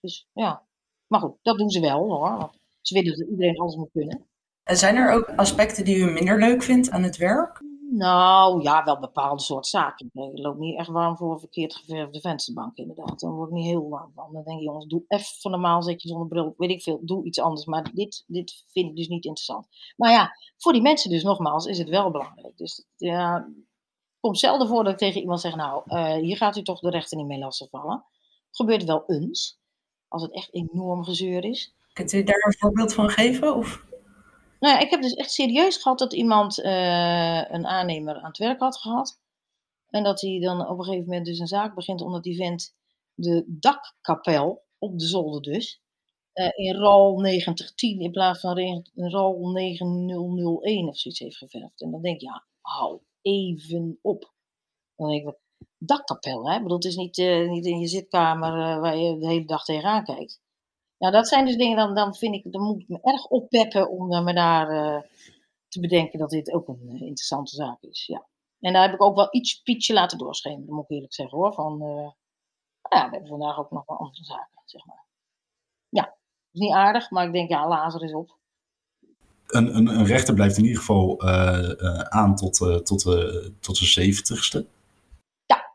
Dus 0.00 0.28
ja, 0.32 0.66
maar 1.06 1.20
goed, 1.20 1.36
dat 1.42 1.58
doen 1.58 1.70
ze 1.70 1.80
wel 1.80 1.98
hoor. 1.98 2.36
Want 2.38 2.58
ze 2.80 2.94
willen 2.94 3.18
dat 3.18 3.28
iedereen 3.28 3.58
alles 3.58 3.76
moet 3.76 3.90
kunnen. 3.92 4.26
En 4.64 4.76
zijn 4.76 4.96
er 4.96 5.12
ook 5.12 5.32
aspecten 5.36 5.84
die 5.84 5.96
u 5.96 6.10
minder 6.10 6.38
leuk 6.38 6.62
vindt 6.62 6.90
aan 6.90 7.02
het 7.02 7.16
werk? 7.16 7.60
Nou 7.94 8.62
ja, 8.62 8.84
wel 8.84 8.98
bepaalde 8.98 9.42
soort 9.42 9.66
zaken. 9.66 10.10
Ik 10.12 10.38
loop 10.38 10.58
niet 10.58 10.78
echt 10.78 10.88
warm 10.88 11.16
voor 11.16 11.32
een 11.32 11.38
verkeerd 11.38 11.74
geverfde 11.74 12.20
vensterbank, 12.20 12.76
inderdaad. 12.76 13.20
Dan 13.20 13.34
word 13.34 13.48
ik 13.48 13.54
niet 13.54 13.66
heel 13.66 13.88
warm 13.88 14.12
van. 14.14 14.32
Dan 14.32 14.44
denk 14.44 14.58
je, 14.58 14.64
jongens, 14.64 14.86
doe 14.86 15.04
even 15.08 15.26
van 15.40 15.50
normaal 15.50 15.82
zet 15.82 16.02
je 16.02 16.08
zonder 16.08 16.28
bril, 16.28 16.54
weet 16.56 16.70
ik 16.70 16.82
veel, 16.82 17.00
doe 17.02 17.24
iets 17.24 17.40
anders. 17.40 17.66
Maar 17.66 17.90
dit, 17.94 18.24
dit 18.26 18.64
vind 18.72 18.88
ik 18.88 18.96
dus 18.96 19.08
niet 19.08 19.24
interessant. 19.24 19.66
Maar 19.96 20.10
ja, 20.10 20.36
voor 20.56 20.72
die 20.72 20.82
mensen 20.82 21.10
dus 21.10 21.22
nogmaals 21.22 21.66
is 21.66 21.78
het 21.78 21.88
wel 21.88 22.10
belangrijk. 22.10 22.56
Dus 22.56 22.86
ja, 22.96 23.34
het 23.34 24.20
komt 24.20 24.38
zelden 24.38 24.68
voor 24.68 24.84
dat 24.84 24.92
ik 24.92 24.98
tegen 24.98 25.20
iemand 25.20 25.40
zeg, 25.40 25.54
nou, 25.56 25.82
uh, 25.86 26.14
hier 26.14 26.36
gaat 26.36 26.56
u 26.56 26.62
toch 26.62 26.80
de 26.80 26.90
rechter 26.90 27.16
niet 27.16 27.26
mee 27.26 27.38
lastigvallen. 27.38 28.04
Gebeurt 28.50 28.84
wel 28.84 29.04
eens, 29.06 29.60
als 30.08 30.22
het 30.22 30.32
echt 30.32 30.54
enorm 30.54 31.04
gezeur 31.04 31.44
is. 31.44 31.74
Kunt 31.92 32.12
u 32.12 32.22
daar 32.22 32.46
een 32.46 32.58
voorbeeld 32.58 32.94
van 32.94 33.10
geven? 33.10 33.56
Of? 33.56 33.84
Nou 34.62 34.74
ja, 34.74 34.80
ik 34.80 34.90
heb 34.90 35.02
dus 35.02 35.14
echt 35.14 35.30
serieus 35.30 35.76
gehad 35.76 35.98
dat 35.98 36.12
iemand 36.12 36.58
uh, 36.58 37.50
een 37.50 37.66
aannemer 37.66 38.16
aan 38.16 38.28
het 38.28 38.38
werk 38.38 38.60
had 38.60 38.76
gehad. 38.76 39.20
En 39.88 40.02
dat 40.02 40.20
hij 40.20 40.40
dan 40.40 40.68
op 40.68 40.78
een 40.78 40.84
gegeven 40.84 41.06
moment 41.06 41.26
dus 41.26 41.38
een 41.38 41.46
zaak 41.46 41.74
begint 41.74 42.00
omdat 42.00 42.22
die 42.22 42.36
vent 42.36 42.74
de 43.14 43.44
dakkapel, 43.46 44.62
op 44.78 44.98
de 44.98 45.06
zolder 45.06 45.42
dus, 45.42 45.82
uh, 46.34 46.48
in 46.54 46.74
RAL 46.74 47.18
9010 47.18 48.00
in 48.00 48.10
plaats 48.10 48.40
van 48.40 48.82
RAL 48.94 49.50
9001 49.50 50.88
of 50.88 50.98
zoiets 50.98 51.20
heeft 51.20 51.36
geverfd. 51.36 51.80
En 51.80 51.90
dan 51.90 52.02
denk 52.02 52.20
je, 52.20 52.26
ja, 52.26 52.46
hou 52.60 53.00
even 53.22 53.98
op. 54.02 54.32
Dan 54.96 55.08
denk 55.08 55.28
ik, 55.28 55.38
dakkapel, 55.78 56.50
hè? 56.50 56.74
Ik 56.74 56.84
is 56.84 56.96
niet, 56.96 57.18
uh, 57.18 57.50
niet 57.50 57.66
in 57.66 57.78
je 57.78 57.86
zitkamer 57.86 58.80
waar 58.80 58.96
je 58.96 59.18
de 59.18 59.26
hele 59.26 59.44
dag 59.44 59.64
tegenaan 59.64 60.04
kijkt. 60.04 60.41
Nou, 61.02 61.14
dat 61.14 61.28
zijn 61.28 61.44
dus 61.46 61.56
dingen, 61.56 61.76
dan, 61.76 61.94
dan 61.94 62.14
vind 62.14 62.34
ik, 62.34 62.52
dan 62.52 62.62
moet 62.62 62.80
ik 62.80 62.88
me 62.88 62.98
erg 63.02 63.26
oppeppen 63.26 63.90
om 63.90 64.24
me 64.24 64.34
daar 64.34 64.70
uh, 64.70 65.00
te 65.68 65.80
bedenken 65.80 66.18
dat 66.18 66.30
dit 66.30 66.52
ook 66.52 66.68
een 66.68 66.80
uh, 66.82 66.92
interessante 66.92 67.54
zaak 67.54 67.82
is. 67.82 68.06
Ja. 68.06 68.26
En 68.60 68.72
daar 68.72 68.82
heb 68.82 68.94
ik 68.94 69.02
ook 69.02 69.16
wel 69.16 69.28
iets 69.30 69.62
pietje 69.62 69.94
laten 69.94 70.18
doorschemeren, 70.18 70.74
moet 70.74 70.84
ik 70.84 70.90
eerlijk 70.90 71.14
zeggen 71.14 71.38
hoor. 71.38 71.52
Van, 71.52 71.72
uh, 71.72 71.80
nou 71.80 72.12
ja, 72.88 73.04
we 73.04 73.10
hebben 73.10 73.28
vandaag 73.28 73.58
ook 73.58 73.70
nog 73.70 73.86
wel 73.86 73.98
andere 73.98 74.24
zaken, 74.24 74.62
zeg 74.64 74.86
maar. 74.86 75.04
Ja, 75.88 76.14
is 76.52 76.60
niet 76.60 76.72
aardig, 76.72 77.10
maar 77.10 77.26
ik 77.26 77.32
denk, 77.32 77.48
ja, 77.48 77.68
lazer 77.68 78.02
is 78.02 78.14
op. 78.14 78.36
Een, 79.46 79.76
een, 79.76 79.86
een 79.86 80.06
rechter 80.06 80.34
blijft 80.34 80.56
in 80.56 80.64
ieder 80.64 80.78
geval 80.78 81.22
aan 82.10 82.36
tot, 82.36 82.56
tot, 82.56 83.02
tot 83.60 83.76
zijn 83.76 83.90
zeventigste. 83.90 84.66
Ja, 85.46 85.72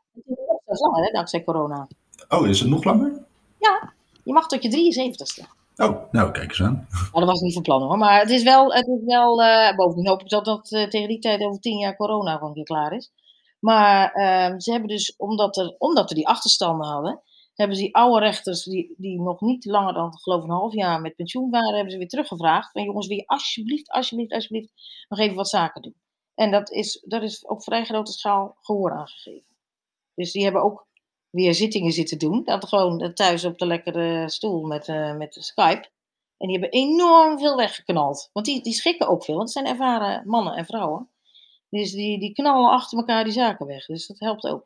dat 0.66 0.76
is 0.76 0.80
langer 0.80 1.04
hè, 1.04 1.12
dankzij 1.12 1.44
corona. 1.44 1.88
Oh, 2.30 2.48
is 2.48 2.60
het 2.60 2.70
nog 2.70 2.84
langer? 2.84 3.26
Ja, 3.60 3.96
je 4.28 4.34
mag 4.34 4.48
tot 4.48 4.64
je 4.64 4.70
73ste. 4.70 5.44
Oh, 5.76 6.12
nou, 6.12 6.32
kijk 6.32 6.50
eens 6.50 6.62
aan. 6.62 6.88
Nou, 6.90 7.26
dat 7.26 7.26
was 7.26 7.42
niet 7.42 7.54
van 7.54 7.62
plan 7.62 7.82
hoor. 7.82 7.98
Maar 7.98 8.20
het 8.20 8.30
is 8.30 8.44
wel, 8.44 8.74
het 8.74 8.88
is 8.88 9.04
wel 9.06 9.42
uh, 9.42 9.76
bovendien 9.76 10.08
hoop 10.08 10.22
ik 10.22 10.30
dat 10.30 10.46
dat 10.46 10.72
uh, 10.72 10.88
tegen 10.88 11.08
die 11.08 11.20
tijd 11.20 11.42
over 11.42 11.60
tien 11.60 11.78
jaar 11.78 11.96
corona 11.96 12.38
gewoon 12.38 12.54
weer 12.54 12.64
klaar 12.64 12.94
is. 12.94 13.12
Maar 13.60 14.16
uh, 14.16 14.54
ze 14.58 14.72
hebben 14.72 14.90
dus, 14.90 15.16
omdat 15.18 15.58
er, 15.58 15.76
omdat 15.78 16.10
we 16.10 16.16
die 16.16 16.28
achterstanden 16.28 16.88
hadden, 16.88 17.22
hebben 17.54 17.76
ze 17.76 17.84
die 17.84 17.96
oude 17.96 18.20
rechters, 18.20 18.64
die, 18.64 18.94
die 18.98 19.22
nog 19.22 19.42
niet 19.42 19.66
langer 19.66 19.94
dan 19.94 20.18
geloof 20.18 20.44
een 20.44 20.50
half 20.50 20.74
jaar 20.74 21.02
met 21.02 21.16
pensioen 21.16 21.50
waren, 21.50 21.74
hebben 21.74 21.92
ze 21.92 21.98
weer 21.98 22.08
teruggevraagd. 22.08 22.72
Van 22.72 22.84
jongens, 22.84 23.08
wil 23.08 23.18
je 23.18 23.28
alsjeblieft, 23.28 23.90
alsjeblieft, 23.90 24.32
alsjeblieft 24.32 24.72
nog 25.10 25.20
even 25.20 25.36
wat 25.36 25.50
zaken 25.50 25.82
doen. 25.82 25.96
En 26.36 26.52
dat 26.52 26.72
is, 26.72 27.04
dat 27.08 27.22
is 27.22 27.46
op 27.46 27.64
vrij 27.64 27.86
grote 27.86 28.12
schaal 28.12 28.58
gehoor 28.62 28.92
aangegeven. 28.92 29.56
Dus 30.16 30.32
die 30.32 30.44
hebben 30.44 30.64
ook 30.64 30.88
weer 31.30 31.54
zittingen 31.54 31.92
zitten 31.92 32.18
doen. 32.18 32.44
Dat 32.44 32.68
gewoon 32.68 33.14
thuis 33.14 33.46
op 33.46 33.58
de 33.58 33.66
lekkere 33.66 34.30
stoel 34.30 34.66
met, 34.66 34.88
uh, 34.88 35.16
met 35.16 35.38
Skype. 35.40 35.90
En 36.38 36.48
die 36.48 36.60
hebben 36.60 36.80
enorm 36.80 37.40
veel 37.40 37.56
weggeknald. 37.56 38.30
Want 38.34 38.46
die, 38.46 38.64
die 38.64 38.74
schikken 38.74 39.08
ook 39.08 39.24
veel, 39.24 39.36
want 39.36 39.54
het 39.54 39.58
zijn 39.58 39.76
ervaren 39.76 40.24
mannen 40.26 40.54
en 40.54 40.66
vrouwen. 40.66 41.10
Dus 41.70 41.92
die, 41.92 42.20
die 42.20 42.34
knallen 42.34 42.72
achter 42.72 42.98
elkaar 42.98 43.24
die 43.24 43.34
zaken 43.34 43.66
weg. 43.66 43.86
Dus 43.86 44.08
dat 44.08 44.20
helpt 44.20 44.44
ook. 44.44 44.66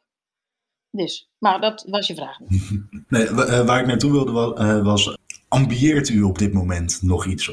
Dus, 0.91 1.29
maar 1.37 1.61
dat 1.61 1.85
was 1.89 2.07
je 2.07 2.15
vraag. 2.15 2.37
nee, 3.07 3.27
eh, 3.27 3.65
waar 3.65 3.79
ik 3.79 3.87
naartoe 3.87 4.11
wilde 4.11 4.55
eh, 4.55 4.83
was, 4.83 5.17
ambieert 5.47 6.09
u 6.09 6.21
op 6.21 6.37
dit 6.37 6.53
moment 6.53 7.01
nog 7.01 7.25
iets? 7.25 7.51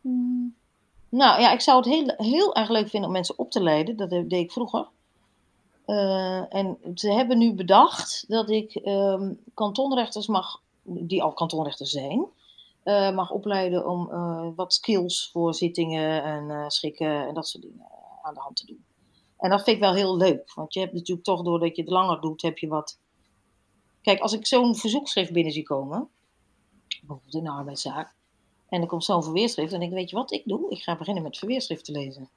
Hmm. 0.00 0.56
Nou 1.08 1.40
ja, 1.40 1.52
ik 1.52 1.60
zou 1.60 1.76
het 1.76 1.86
heel, 1.86 2.14
heel 2.16 2.54
erg 2.54 2.68
leuk 2.68 2.88
vinden 2.88 3.08
om 3.08 3.14
mensen 3.14 3.38
op 3.38 3.50
te 3.50 3.62
leiden. 3.62 3.96
Dat 3.96 4.10
deed 4.10 4.32
ik 4.32 4.52
vroeger. 4.52 4.88
Uh, 5.88 6.54
en 6.54 6.78
ze 6.94 7.12
hebben 7.12 7.38
nu 7.38 7.54
bedacht 7.54 8.24
dat 8.28 8.50
ik 8.50 8.74
um, 8.84 9.40
kantonrechters 9.54 10.26
mag, 10.26 10.62
die 10.82 11.22
al 11.22 11.32
kantonrechters 11.32 11.90
zijn, 11.90 12.26
uh, 12.84 13.14
mag 13.14 13.30
opleiden 13.30 13.86
om 13.86 14.10
uh, 14.10 14.48
wat 14.56 14.74
skills 14.74 15.30
voor 15.32 15.54
zittingen 15.54 16.24
en 16.24 16.70
schikken 16.70 17.26
en 17.26 17.34
dat 17.34 17.48
soort 17.48 17.62
dingen 17.62 17.86
aan 18.22 18.34
de 18.34 18.40
hand 18.40 18.56
te 18.56 18.66
doen. 18.66 18.84
En 19.38 19.50
dat 19.50 19.62
vind 19.62 19.76
ik 19.76 19.82
wel 19.82 19.94
heel 19.94 20.16
leuk, 20.16 20.54
want 20.54 20.74
je 20.74 20.80
hebt 20.80 20.92
natuurlijk 20.92 21.26
toch, 21.26 21.42
doordat 21.42 21.76
je 21.76 21.82
het 21.82 21.90
langer 21.90 22.20
doet, 22.20 22.42
heb 22.42 22.58
je 22.58 22.68
wat. 22.68 22.98
Kijk, 24.02 24.20
als 24.20 24.32
ik 24.32 24.46
zo'n 24.46 24.76
verzoekschrift 24.76 25.32
binnen 25.32 25.52
zie 25.52 25.62
komen, 25.62 26.08
bijvoorbeeld 27.00 27.34
in 27.34 27.46
een 27.46 27.52
arbeidszaak, 27.52 28.14
en 28.68 28.80
er 28.80 28.86
komt 28.86 29.04
zo'n 29.04 29.22
verweerschrift, 29.22 29.70
denk 29.70 29.82
ik, 29.82 29.90
weet 29.90 30.10
je 30.10 30.16
wat 30.16 30.32
ik 30.32 30.42
doe? 30.44 30.70
Ik 30.70 30.82
ga 30.82 30.96
beginnen 30.96 31.22
met 31.22 31.38
verweerschrift 31.38 31.84
te 31.84 31.92
lezen. 31.92 32.28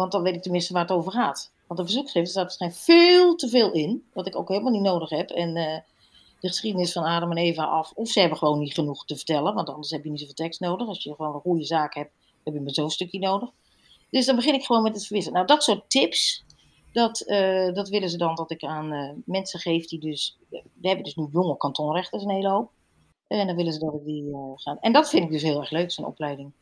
Want 0.00 0.12
dan 0.12 0.22
weet 0.22 0.34
ik 0.34 0.42
tenminste 0.42 0.72
waar 0.72 0.82
het 0.82 0.90
over 0.90 1.12
gaat. 1.12 1.52
Want 1.66 1.80
de 1.80 1.86
verzoekschrift 1.86 2.30
staat 2.30 2.42
waarschijnlijk 2.42 2.80
veel 2.80 3.34
te 3.34 3.48
veel 3.48 3.72
in, 3.72 4.04
wat 4.12 4.26
ik 4.26 4.36
ook 4.36 4.48
helemaal 4.48 4.72
niet 4.72 4.82
nodig 4.82 5.10
heb. 5.10 5.30
En 5.30 5.56
uh, 5.56 5.76
de 6.40 6.48
geschiedenis 6.48 6.92
van 6.92 7.04
Adam 7.04 7.30
en 7.30 7.36
Eva 7.36 7.64
af, 7.64 7.92
of 7.94 8.08
ze 8.08 8.20
hebben 8.20 8.38
gewoon 8.38 8.58
niet 8.58 8.74
genoeg 8.74 9.04
te 9.04 9.16
vertellen, 9.16 9.54
want 9.54 9.68
anders 9.68 9.90
heb 9.90 10.04
je 10.04 10.10
niet 10.10 10.20
zoveel 10.20 10.34
tekst 10.34 10.60
nodig. 10.60 10.86
Als 10.86 11.02
je 11.02 11.14
gewoon 11.14 11.34
een 11.34 11.40
goede 11.40 11.64
zaak 11.64 11.94
hebt, 11.94 12.12
heb 12.44 12.54
je 12.54 12.60
maar 12.60 12.74
zo'n 12.74 12.90
stukje 12.90 13.18
nodig. 13.18 13.50
Dus 14.10 14.26
dan 14.26 14.36
begin 14.36 14.54
ik 14.54 14.64
gewoon 14.64 14.82
met 14.82 14.94
het 14.94 15.06
verwissen. 15.06 15.32
Nou, 15.32 15.46
dat 15.46 15.62
soort 15.62 15.90
tips, 15.90 16.44
dat, 16.92 17.22
uh, 17.26 17.72
dat 17.74 17.88
willen 17.88 18.10
ze 18.10 18.16
dan 18.16 18.34
dat 18.34 18.50
ik 18.50 18.62
aan 18.62 18.92
uh, 18.92 19.10
mensen 19.24 19.60
geef 19.60 19.86
die 19.86 20.00
dus, 20.00 20.38
we 20.50 20.88
hebben 20.88 21.04
dus 21.04 21.14
nu 21.14 21.28
jonge 21.32 21.56
kantonrechters 21.56 22.22
een 22.22 22.30
hele 22.30 22.48
hoop. 22.48 22.70
En 23.26 23.46
dan 23.46 23.56
willen 23.56 23.72
ze 23.72 23.78
dat 23.78 23.94
ik 23.94 24.04
die 24.04 24.32
gaan. 24.54 24.78
En 24.80 24.92
dat 24.92 25.08
vind 25.08 25.24
ik 25.24 25.30
dus 25.30 25.42
heel 25.42 25.60
erg 25.60 25.70
leuk, 25.70 25.90
zo'n 25.90 26.06
opleiding. 26.06 26.52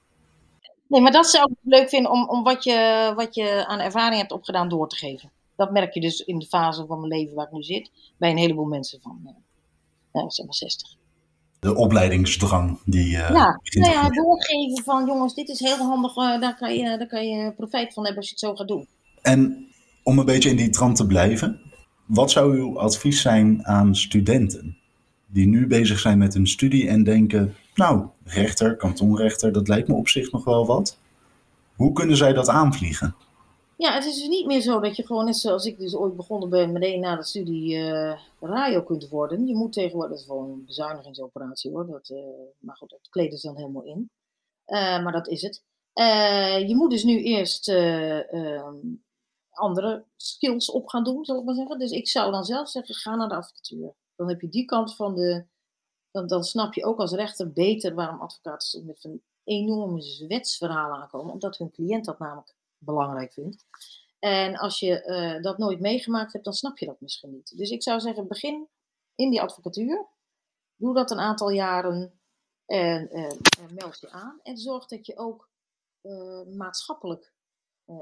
Nee, 0.89 1.01
maar 1.01 1.13
dat 1.13 1.27
zou 1.27 1.51
ik 1.51 1.57
leuk 1.63 1.89
vinden 1.89 2.11
om, 2.11 2.29
om 2.29 2.43
wat, 2.43 2.65
je, 2.65 3.13
wat 3.17 3.35
je 3.35 3.67
aan 3.67 3.79
ervaring 3.79 4.21
hebt 4.21 4.33
opgedaan 4.33 4.69
door 4.69 4.89
te 4.89 4.97
geven. 4.97 5.31
Dat 5.57 5.71
merk 5.71 5.95
je 5.95 6.01
dus 6.01 6.21
in 6.21 6.39
de 6.39 6.47
fase 6.47 6.87
van 6.87 7.01
mijn 7.01 7.13
leven 7.13 7.35
waar 7.35 7.47
ik 7.47 7.53
nu 7.53 7.63
zit, 7.63 7.91
bij 8.17 8.31
een 8.31 8.37
heleboel 8.37 8.65
mensen 8.65 9.01
van 9.03 9.21
uh, 10.13 10.25
zeg 10.29 10.47
maar 10.47 10.55
60. 10.55 10.97
De 11.61 11.75
opleidingsdrang 11.75 12.81
die. 12.85 13.07
Uh, 13.07 13.13
ja, 13.13 13.61
nou 13.63 13.93
ja, 13.93 14.09
doorgeven 14.09 14.85
van 14.85 15.07
jongens, 15.07 15.35
dit 15.35 15.49
is 15.49 15.61
heel 15.61 15.77
handig, 15.77 16.17
uh, 16.17 16.41
daar, 16.41 16.57
kan 16.57 16.75
je, 16.75 16.99
daar 16.99 17.07
kan 17.07 17.29
je 17.29 17.53
profijt 17.53 17.93
van 17.93 18.05
hebben 18.05 18.23
als 18.23 18.31
je 18.31 18.37
het 18.37 18.45
zo 18.45 18.55
gaat 18.55 18.69
doen. 18.69 18.87
En 19.23 19.69
om 20.03 20.19
een 20.19 20.25
beetje 20.25 20.51
in 20.51 20.57
die 20.57 20.71
trant 20.71 20.97
te 20.97 21.07
blijven, 21.07 21.61
wat 22.07 22.31
zou 22.31 22.57
uw 22.57 22.79
advies 22.79 23.21
zijn 23.21 23.67
aan 23.67 23.95
studenten? 23.95 24.79
die 25.33 25.47
nu 25.47 25.67
bezig 25.67 25.99
zijn 25.99 26.19
met 26.19 26.35
hun 26.35 26.47
studie 26.47 26.89
en 26.89 27.05
denken, 27.05 27.55
nou, 27.79 28.09
rechter, 28.25 28.77
kantonrechter, 28.77 29.53
dat 29.53 29.69
lijkt 29.69 29.89
me 29.89 29.95
op 29.95 30.09
zich 30.09 30.33
nog 30.33 30.45
wel 30.45 30.67
wat. 30.67 30.99
Hoe 31.77 31.93
kunnen 31.93 32.17
zij 32.17 32.33
dat 32.33 32.49
aanvliegen? 32.49 33.15
Ja, 33.77 33.95
het 33.95 34.05
is 34.05 34.19
dus 34.19 34.29
niet 34.29 34.47
meer 34.47 34.61
zo 34.61 34.81
dat 34.81 34.97
je 34.97 35.07
gewoon, 35.07 35.25
net 35.25 35.37
zoals 35.37 35.65
ik 35.65 35.79
dus 35.79 35.95
ooit 35.95 36.17
begonnen 36.17 36.49
ben, 36.49 36.73
meteen 36.73 37.01
na 37.01 37.17
de 37.17 37.25
studie 37.25 37.77
uh, 37.77 38.19
radio 38.41 38.83
kunt 38.83 39.09
worden. 39.09 39.47
Je 39.47 39.55
moet 39.55 39.73
tegenwoordig, 39.73 40.11
dat 40.11 40.21
is 40.21 40.27
gewoon 40.27 40.51
een 40.51 40.65
bezuinigingsoperatie 40.65 41.71
hoor, 41.71 41.87
dat, 41.87 42.09
uh, 42.09 42.19
maar 42.59 42.77
goed, 42.77 42.91
dat 42.91 43.09
kleden 43.11 43.39
ze 43.39 43.47
dan 43.47 43.57
helemaal 43.57 43.85
in. 43.85 44.11
Uh, 44.67 45.03
maar 45.03 45.13
dat 45.13 45.29
is 45.29 45.43
het. 45.43 45.63
je 46.69 46.75
moet 46.77 46.91
dus 46.91 47.05
nu 47.05 47.23
eerst 47.23 47.69
ehm, 47.69 48.77
andere 49.51 50.05
skills 50.17 50.71
op 50.71 50.89
gaan 50.89 51.05
doen, 51.05 51.25
zal 51.25 51.39
ik 51.39 51.45
maar 51.45 51.55
zeggen. 51.55 51.79
Dus 51.79 51.91
ik 51.91 52.09
zou 52.09 52.33
dan 52.33 52.45
zelf 52.45 52.69
zeggen, 52.69 52.95
ga 52.95 53.15
naar 53.15 53.29
de 53.29 53.35
advocatuur. 53.35 53.95
Dan 54.17 54.29
heb 54.29 54.41
je 54.41 54.49
die 54.49 54.65
kant 54.65 54.97
van 54.97 55.15
de, 55.15 55.45
dan, 56.11 56.27
dan 56.27 56.45
snap 56.45 56.75
je 56.75 56.85
ook 56.85 56.99
als 56.99 57.13
rechter 57.13 57.53
beter 57.53 57.95
waarom 57.95 58.21
advocaten 58.21 58.87
met 58.87 59.05
een 59.05 59.23
enorme 59.45 60.27
wetsverhalen 60.29 60.97
aankomen, 60.97 61.33
omdat 61.33 61.59
hun 61.59 61.71
cliënt 61.71 62.05
dat 62.05 62.19
namelijk 62.19 62.55
belangrijk 62.79 63.33
vindt. 63.33 63.67
En 64.19 64.57
als 64.57 64.81
je 64.81 65.05
uh, 65.07 65.43
dat 65.43 65.59
nooit 65.59 65.81
meegemaakt 65.81 66.33
hebt, 66.33 66.45
dan 66.45 66.55
snap 66.55 66.79
je 66.79 66.87
dat 66.87 67.01
misschien 67.01 67.31
niet. 67.31 67.57
Dus 67.57 67.71
ik 67.71 67.83
zou 67.83 68.01
zeggen, 68.01 68.29
begin 68.29 68.69
in 69.15 69.31
die 69.31 69.43
advocatuur. 69.43 70.07
Doe 70.77 70.95
dat 70.95 71.11
een 71.11 71.19
aantal 71.19 71.51
jaren 71.51 72.21
en, 72.67 73.19
uh, 73.19 73.71
meld 73.75 74.01
je 74.01 74.11
aan. 74.11 74.41
En 74.43 74.57
zorg 74.57 74.87
dat 74.87 75.07
je 75.07 75.17
ook 75.17 75.51
uh, 76.03 76.43
maatschappelijk 76.47 77.33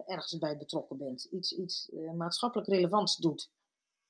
ergens 0.06 0.38
bij 0.38 0.56
betrokken 0.56 0.96
bent. 0.96 1.24
Iets, 1.24 1.52
iets 1.52 1.90
maatschappelijk 2.16 2.68
relevants 2.68 3.16
doet. 3.16 3.50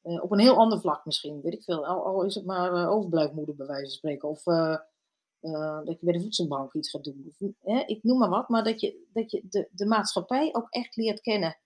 Op 0.07 0.31
een 0.33 0.39
heel 0.39 0.57
ander 0.57 0.81
vlak 0.81 1.05
misschien, 1.05 1.41
weet 1.41 1.53
ik 1.53 1.63
veel. 1.63 1.87
Al, 1.87 2.23
is 2.23 2.35
het 2.35 2.45
maar 2.45 2.89
overblijfmoeder 2.89 3.55
bij 3.55 3.67
wijze 3.67 3.83
van 3.83 3.91
spreken. 3.91 4.29
Of 4.29 4.47
uh, 4.47 5.85
dat 5.85 6.01
je 6.01 6.05
bij 6.05 6.13
de 6.13 6.21
voedselbank 6.21 6.75
iets 6.75 6.91
gaat 6.91 7.05
doen. 7.05 7.35
Of, 7.39 7.49
ik 7.87 8.03
noem 8.03 8.19
maar 8.19 8.29
wat, 8.29 8.49
maar 8.49 8.65
dat 8.65 8.81
je, 8.81 9.07
dat 9.13 9.31
je 9.31 9.43
de, 9.51 9.69
de 9.71 9.87
maatschappij 9.87 10.55
ook 10.55 10.67
echt 10.71 10.97
leert 10.97 11.21
kennen 11.21 11.59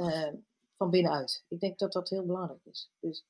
uh, 0.00 0.32
van 0.76 0.90
binnenuit. 0.90 1.44
Ik 1.48 1.60
denk 1.60 1.78
dat 1.78 1.92
dat 1.92 2.08
heel 2.08 2.26
belangrijk 2.26 2.64
is. 2.64 2.90
Dus 3.00 3.24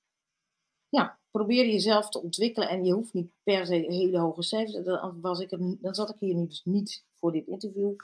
ja, 0.89 1.19
probeer 1.31 1.67
jezelf 1.67 2.09
te 2.09 2.23
ontwikkelen 2.23 2.69
en 2.69 2.85
je 2.85 2.93
hoeft 2.93 3.13
niet 3.13 3.33
per 3.43 3.67
se 3.67 3.75
hele 3.75 4.19
hoge 4.19 4.43
cijfers. 4.43 4.85
Dan, 4.85 5.21
was 5.21 5.41
ik 5.41 5.51
dan 5.81 5.95
zat 5.95 6.11
ik 6.11 6.19
hier 6.19 6.35
nu 6.35 6.47
dus 6.47 6.65
niet 6.65 7.05
voor 7.15 7.33
dit 7.33 7.47
interview. 7.47 7.95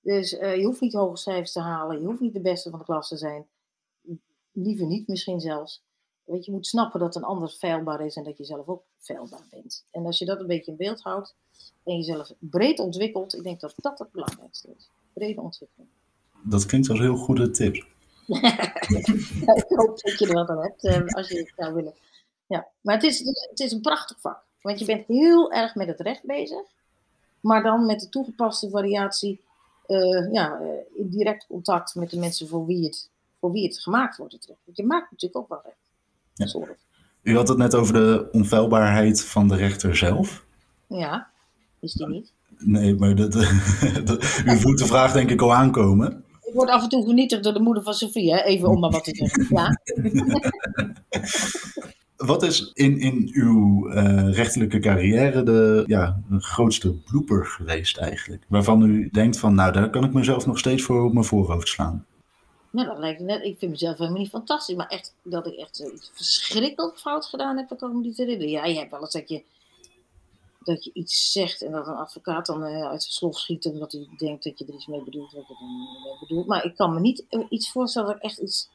Dus 0.00 0.32
uh, 0.32 0.56
je 0.56 0.64
hoeft 0.64 0.80
niet 0.80 0.92
hoge 0.92 1.16
cijfers 1.16 1.52
te 1.52 1.60
halen, 1.60 2.00
je 2.00 2.06
hoeft 2.06 2.20
niet 2.20 2.32
de 2.32 2.40
beste 2.40 2.70
van 2.70 2.78
de 2.78 2.84
klas 2.84 3.08
te 3.08 3.16
zijn. 3.16 3.48
Liever 4.52 4.86
niet 4.86 5.08
misschien 5.08 5.40
zelfs. 5.40 5.86
Weet 6.28 6.44
je, 6.44 6.52
moet 6.52 6.66
snappen 6.66 7.00
dat 7.00 7.16
een 7.16 7.24
ander 7.24 7.50
veilbaar 7.50 8.06
is 8.06 8.16
en 8.16 8.24
dat 8.24 8.36
je 8.36 8.44
zelf 8.44 8.66
ook 8.66 8.82
veilbaar 8.98 9.46
bent. 9.50 9.84
En 9.90 10.06
als 10.06 10.18
je 10.18 10.24
dat 10.24 10.40
een 10.40 10.46
beetje 10.46 10.70
in 10.70 10.76
beeld 10.76 11.02
houdt 11.02 11.34
en 11.84 11.96
jezelf 11.96 12.32
breed 12.38 12.78
ontwikkelt, 12.78 13.34
ik 13.34 13.42
denk 13.42 13.60
dat 13.60 13.74
dat 13.76 13.98
het 13.98 14.12
belangrijkste 14.12 14.68
is. 14.76 14.90
Brede 15.12 15.40
ontwikkeling. 15.40 15.90
Dat 16.42 16.66
klinkt 16.66 16.88
als 16.88 16.98
een 16.98 17.04
heel 17.04 17.16
goede 17.16 17.50
tip. 17.50 17.74
ik 19.54 19.64
hoop 19.68 20.00
dat 20.00 20.18
je 20.18 20.26
er 20.26 20.32
wat 20.32 20.48
aan 20.48 20.62
hebt, 20.62 20.84
eh, 20.84 21.06
als 21.06 21.28
je 21.28 21.38
het 21.38 21.52
zou 21.56 21.74
willen. 21.74 21.94
Ja, 22.46 22.68
maar 22.80 22.94
het 22.94 23.04
is, 23.04 23.18
het 23.50 23.60
is 23.60 23.72
een 23.72 23.80
prachtig 23.80 24.20
vak. 24.20 24.44
Want 24.62 24.78
je 24.78 24.84
bent 24.84 25.06
heel 25.06 25.52
erg 25.52 25.74
met 25.74 25.88
het 25.88 26.00
recht 26.00 26.24
bezig, 26.24 26.62
maar 27.40 27.62
dan 27.62 27.86
met 27.86 28.00
de 28.00 28.08
toegepaste 28.08 28.70
variatie 28.70 29.40
uh, 29.86 30.32
ja, 30.32 30.60
uh, 30.60 30.68
in 30.94 31.08
direct 31.08 31.46
contact 31.46 31.94
met 31.94 32.10
de 32.10 32.18
mensen 32.18 32.48
voor 32.48 32.66
wie 32.66 32.84
het, 32.84 33.10
voor 33.40 33.52
wie 33.52 33.64
het 33.64 33.78
gemaakt 33.78 34.16
wordt. 34.16 34.32
Het 34.32 34.44
recht. 34.44 34.60
Want 34.64 34.76
je 34.76 34.84
maakt 34.84 35.10
natuurlijk 35.10 35.40
ook 35.40 35.48
wel 35.48 35.60
recht. 35.64 35.87
Ja. 36.38 36.66
U 37.22 37.36
had 37.36 37.48
het 37.48 37.58
net 37.58 37.74
over 37.74 37.92
de 37.92 38.28
onfeilbaarheid 38.32 39.24
van 39.24 39.48
de 39.48 39.56
rechter 39.56 39.96
zelf. 39.96 40.44
Ja, 40.86 41.30
is 41.80 41.92
die 41.92 42.06
niet? 42.06 42.32
Nee, 42.58 42.94
maar 42.94 43.14
dat, 43.22 43.34
u 44.46 44.56
voelt 44.56 44.78
de 44.78 44.86
vraag 44.86 45.12
denk 45.12 45.30
ik 45.30 45.40
al 45.40 45.54
aankomen. 45.54 46.24
Ik 46.42 46.54
word 46.54 46.70
af 46.70 46.82
en 46.82 46.88
toe 46.88 47.04
vernietigd 47.04 47.44
door 47.44 47.52
de 47.52 47.60
moeder 47.60 47.82
van 47.82 47.94
Sofie, 47.94 48.32
hè? 48.32 48.42
even 48.42 48.68
om 48.68 48.80
maar 48.80 48.90
wat 48.90 49.04
te 49.04 49.14
zeggen. 49.14 49.46
Ja. 49.50 49.76
Wat 52.16 52.42
is 52.42 52.70
in, 52.74 52.98
in 52.98 53.30
uw 53.32 53.90
uh, 53.92 54.32
rechterlijke 54.32 54.78
carrière 54.78 55.42
de, 55.42 55.84
ja, 55.86 56.20
de 56.28 56.40
grootste 56.40 56.92
blooper 56.92 57.46
geweest 57.46 57.96
eigenlijk? 57.96 58.42
Waarvan 58.48 58.82
u 58.82 59.08
denkt 59.12 59.38
van, 59.38 59.54
nou 59.54 59.72
daar 59.72 59.90
kan 59.90 60.04
ik 60.04 60.12
mezelf 60.12 60.46
nog 60.46 60.58
steeds 60.58 60.82
voor 60.82 61.04
op 61.04 61.12
mijn 61.12 61.24
voorhoofd 61.24 61.68
slaan. 61.68 62.04
Nou, 62.78 62.90
dat 62.90 62.98
lijkt 62.98 63.20
net. 63.20 63.44
Ik 63.44 63.58
vind 63.58 63.70
mezelf 63.70 63.98
helemaal 63.98 64.20
niet 64.20 64.30
fantastisch. 64.30 64.76
Maar 64.76 64.86
echt, 64.86 65.14
dat 65.22 65.46
ik 65.46 65.54
echt 65.54 65.78
iets 65.78 66.10
verschrikkelijk 66.14 66.98
fout 66.98 67.26
gedaan 67.26 67.56
heb, 67.56 67.68
dat 67.68 67.78
kan 67.78 67.88
ik 67.88 67.96
me 67.96 68.02
niet 68.02 68.16
herinneren. 68.16 68.50
Ja, 68.50 68.64
je 68.64 68.78
hebt 68.78 68.90
wel 68.90 69.00
eens 69.00 69.12
dat 69.12 69.28
je, 69.28 69.42
dat 70.64 70.84
je 70.84 70.90
iets 70.92 71.32
zegt 71.32 71.62
en 71.62 71.72
dat 71.72 71.86
een 71.86 71.94
advocaat 71.94 72.46
dan 72.46 72.62
uh, 72.62 72.88
uit 72.88 73.02
zijn 73.02 73.14
slof 73.14 73.38
schiet 73.38 73.66
omdat 73.66 73.92
hij 73.92 74.08
denkt 74.16 74.44
dat 74.44 74.58
je 74.58 74.66
er 74.66 74.74
iets 74.74 74.86
mee 74.86 75.02
bedoelt 75.02 75.32
wat 75.32 75.48
je 75.48 75.54
dan 75.58 76.02
mee 76.02 76.18
bedoelt. 76.20 76.46
Maar 76.46 76.64
ik 76.64 76.76
kan 76.76 76.94
me 76.94 77.00
niet 77.00 77.24
eh, 77.28 77.40
iets 77.48 77.70
voorstellen 77.70 78.08
dat 78.08 78.16
ik 78.16 78.22
echt 78.22 78.38
iets. 78.38 78.68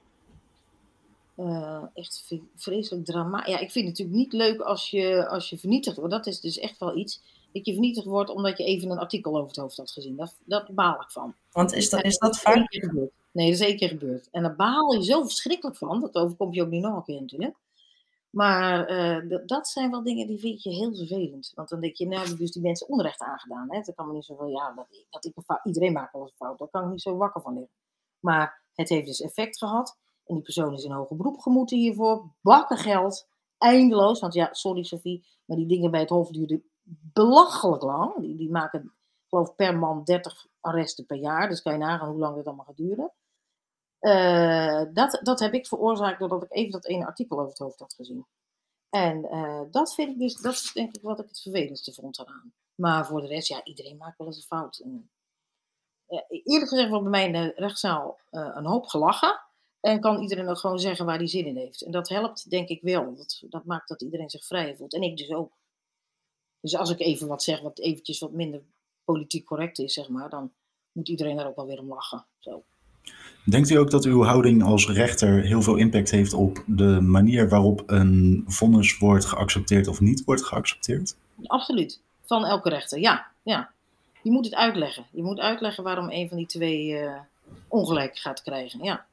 Uh, 1.38 1.84
echt 1.94 2.34
vreselijk 2.56 3.06
drama. 3.06 3.46
Ja, 3.46 3.60
ik 3.60 3.72
vind 3.72 3.88
het 3.88 3.98
natuurlijk 3.98 4.18
niet 4.18 4.34
leuk 4.34 4.62
als 4.62 4.90
je, 4.90 5.28
als 5.28 5.50
je 5.50 5.58
vernietigd 5.58 5.98
wordt. 5.98 6.12
Dat 6.12 6.28
is 6.28 6.40
dus 6.40 6.60
echt 6.60 6.80
wel 6.80 6.98
iets. 6.98 7.22
Dat 7.52 7.66
je 7.66 7.72
vernietigd 7.72 8.06
wordt 8.06 8.30
omdat 8.30 8.58
je 8.58 8.64
even 8.64 8.90
een 8.90 9.00
artikel 9.00 9.36
over 9.36 9.48
het 9.48 9.58
hoofd 9.58 9.78
had 9.78 9.92
gezien. 9.92 10.16
Dat, 10.16 10.36
dat 10.44 10.68
baal 10.68 11.02
ik 11.02 11.10
van. 11.10 11.36
Want 11.52 11.74
is 11.74 11.90
dat, 11.90 12.04
is 12.04 12.18
dat 12.18 12.40
vaak? 12.40 12.68
Nee, 13.34 13.52
dat 13.52 13.60
is 13.60 13.68
één 13.68 13.78
keer 13.78 13.90
gebeurd. 13.90 14.30
En 14.32 14.44
daar 14.44 14.56
baal 14.56 14.94
je 14.94 15.04
zo 15.04 15.22
verschrikkelijk 15.24 15.78
van. 15.78 16.00
Dat 16.00 16.16
overkomt 16.16 16.56
je 16.56 16.62
ook 16.62 16.70
niet 16.70 16.82
nog 16.82 16.96
een 16.96 17.04
keer 17.04 17.22
natuurlijk. 17.22 17.56
Maar 18.30 18.92
uh, 18.92 19.40
dat 19.46 19.68
zijn 19.68 19.92
wel 19.92 20.04
dingen 20.04 20.28
die 20.28 20.40
vind 20.40 20.64
je 20.64 20.70
heel 20.70 20.96
vervelend. 20.96 21.52
Want 21.56 21.70
dan 21.70 21.80
denk 21.80 21.96
je, 21.96 22.08
nou 22.08 22.36
dus 22.36 22.52
die 22.52 22.62
mensen 22.62 22.88
onrecht 22.88 23.22
aangedaan. 23.22 23.72
Hè? 23.72 23.82
Dat 23.82 23.96
kan 23.96 24.08
me 24.08 24.14
niet 24.14 24.26
zoveel, 24.26 24.48
ja, 24.48 24.74
dat, 24.76 24.88
dat 25.10 25.26
ik 25.26 25.34
fout, 25.46 25.60
iedereen 25.64 25.94
maakt 25.94 26.14
wel 26.14 26.22
een 26.22 26.32
fout. 26.36 26.60
Daar 26.60 26.68
kan 26.68 26.84
ik 26.84 26.90
niet 26.90 27.02
zo 27.02 27.16
wakker 27.16 27.42
van 27.42 27.54
liggen. 27.54 27.74
Maar 28.20 28.62
het 28.74 28.90
heeft 28.90 29.06
dus 29.06 29.22
effect 29.22 29.58
gehad. 29.58 29.98
En 30.26 30.36
die 30.36 30.44
persoon 30.44 30.74
is 30.74 30.84
in 30.84 30.92
hoger 30.92 31.16
beroep 31.16 31.40
gemoeten 31.40 31.78
hiervoor. 31.78 32.34
Bakken 32.42 32.78
geld. 32.78 33.28
Eindeloos. 33.58 34.20
Want 34.20 34.34
ja, 34.34 34.54
sorry 34.54 34.84
Sophie, 34.84 35.26
maar 35.46 35.58
die 35.58 35.68
dingen 35.68 35.92
bij 35.92 36.00
het 36.00 36.10
Hof 36.10 36.30
duurden 36.30 36.64
belachelijk 37.14 37.84
lang. 37.84 38.16
Die, 38.20 38.36
die 38.36 38.52
maken, 38.52 38.94
geloof 39.30 39.56
per 39.56 39.78
man 39.78 40.04
30 40.04 40.48
arresten 40.60 41.06
per 41.06 41.18
jaar. 41.18 41.50
Dus 41.50 41.62
kan 41.62 41.74
je 41.74 41.80
nagaan 41.80 42.10
hoe 42.10 42.20
lang 42.20 42.36
dat 42.36 42.46
allemaal 42.46 42.66
gaat 42.66 42.78
duren. 42.78 43.12
Uh, 44.04 44.84
dat, 44.94 45.20
dat 45.22 45.40
heb 45.40 45.54
ik 45.54 45.68
veroorzaakt 45.68 46.20
doordat 46.20 46.44
ik 46.44 46.52
even 46.52 46.72
dat 46.72 46.86
ene 46.86 47.06
artikel 47.06 47.38
over 47.38 47.50
het 47.50 47.60
hoofd 47.60 47.80
had 47.80 47.94
gezien. 47.94 48.26
En 48.90 49.26
uh, 49.26 49.62
dat 49.72 49.94
vind 49.94 50.10
ik 50.10 50.20
dus, 50.20 50.36
dat 50.42 50.54
is 50.54 50.72
denk 50.74 50.96
ik 50.96 51.02
wat 51.02 51.20
ik 51.20 51.28
het 51.28 51.42
vervelendste 51.42 51.94
vond 51.94 52.20
eraan. 52.20 52.54
Maar 52.76 53.06
voor 53.06 53.22
de 53.22 53.28
rest, 53.28 53.48
ja, 53.48 53.64
iedereen 53.64 53.98
maakt 53.98 54.18
wel 54.18 54.28
eens 54.28 54.38
een 54.38 54.44
fout. 54.44 54.78
En, 54.78 55.10
uh, 56.10 56.20
eerlijk 56.30 56.70
gezegd 56.70 56.90
wordt 56.90 57.04
bij 57.04 57.12
mij 57.12 57.26
in 57.26 57.34
de 57.34 57.54
rechtszaal 57.56 58.20
een 58.30 58.66
hoop 58.66 58.86
gelachen. 58.86 59.42
En 59.80 60.00
kan 60.00 60.22
iedereen 60.22 60.48
ook 60.48 60.58
gewoon 60.58 60.80
zeggen 60.80 61.06
waar 61.06 61.18
hij 61.18 61.28
zin 61.28 61.46
in 61.46 61.58
heeft. 61.58 61.82
En 61.82 61.92
dat 61.92 62.10
helpt 62.10 62.50
denk 62.50 62.70
ik 62.70 62.82
wel. 62.82 63.16
Dat, 63.16 63.44
dat 63.50 63.66
maakt 63.66 63.88
dat 63.88 64.02
iedereen 64.02 64.30
zich 64.30 64.46
vrij 64.46 64.76
voelt. 64.76 64.94
En 64.94 65.02
ik 65.02 65.18
dus 65.18 65.32
ook. 65.32 65.58
Dus 66.60 66.76
als 66.76 66.90
ik 66.90 67.00
even 67.00 67.28
wat 67.28 67.44
zeg 67.44 67.62
wat 67.62 67.80
eventjes 67.80 68.20
wat 68.20 68.32
minder 68.32 68.64
politiek 69.04 69.46
correct 69.46 69.80
is, 69.80 69.94
zeg 69.94 70.10
maar, 70.10 70.30
dan 70.30 70.54
moet 70.92 71.10
iedereen 71.10 71.36
daar 71.36 71.48
ook 71.48 71.56
wel 71.56 71.66
weer 71.66 71.80
om 71.80 71.88
lachen. 71.88 72.26
Zo. 72.40 72.64
Denkt 73.46 73.70
u 73.70 73.76
ook 73.76 73.92
dat 73.92 74.06
uw 74.06 74.24
houding 74.24 74.64
als 74.64 74.90
rechter 74.90 75.42
heel 75.42 75.62
veel 75.62 75.76
impact 75.76 76.12
heeft 76.12 76.34
op 76.34 76.64
de 76.66 77.02
manier 77.02 77.50
waarop 77.50 77.84
een 77.86 78.44
vonnis 78.48 78.98
wordt 78.98 79.26
geaccepteerd 79.26 79.88
of 79.88 80.00
niet 80.00 80.24
wordt 80.24 80.46
geaccepteerd? 80.46 81.16
Absoluut. 81.46 82.02
Van 82.26 82.46
elke 82.46 82.70
rechter, 82.70 83.00
ja. 83.00 83.28
ja. 83.44 83.72
Je 84.22 84.32
moet 84.32 84.46
het 84.46 84.56
uitleggen. 84.56 85.06
Je 85.12 85.24
moet 85.24 85.40
uitleggen 85.40 85.84
waarom 85.84 86.10
een 86.10 86.28
van 86.28 86.38
die 86.38 86.46
twee 86.46 86.88
uh, 86.88 87.16
ongelijk 87.68 88.18
gaat 88.18 88.42
krijgen. 88.42 88.84
Ja. 88.84 89.06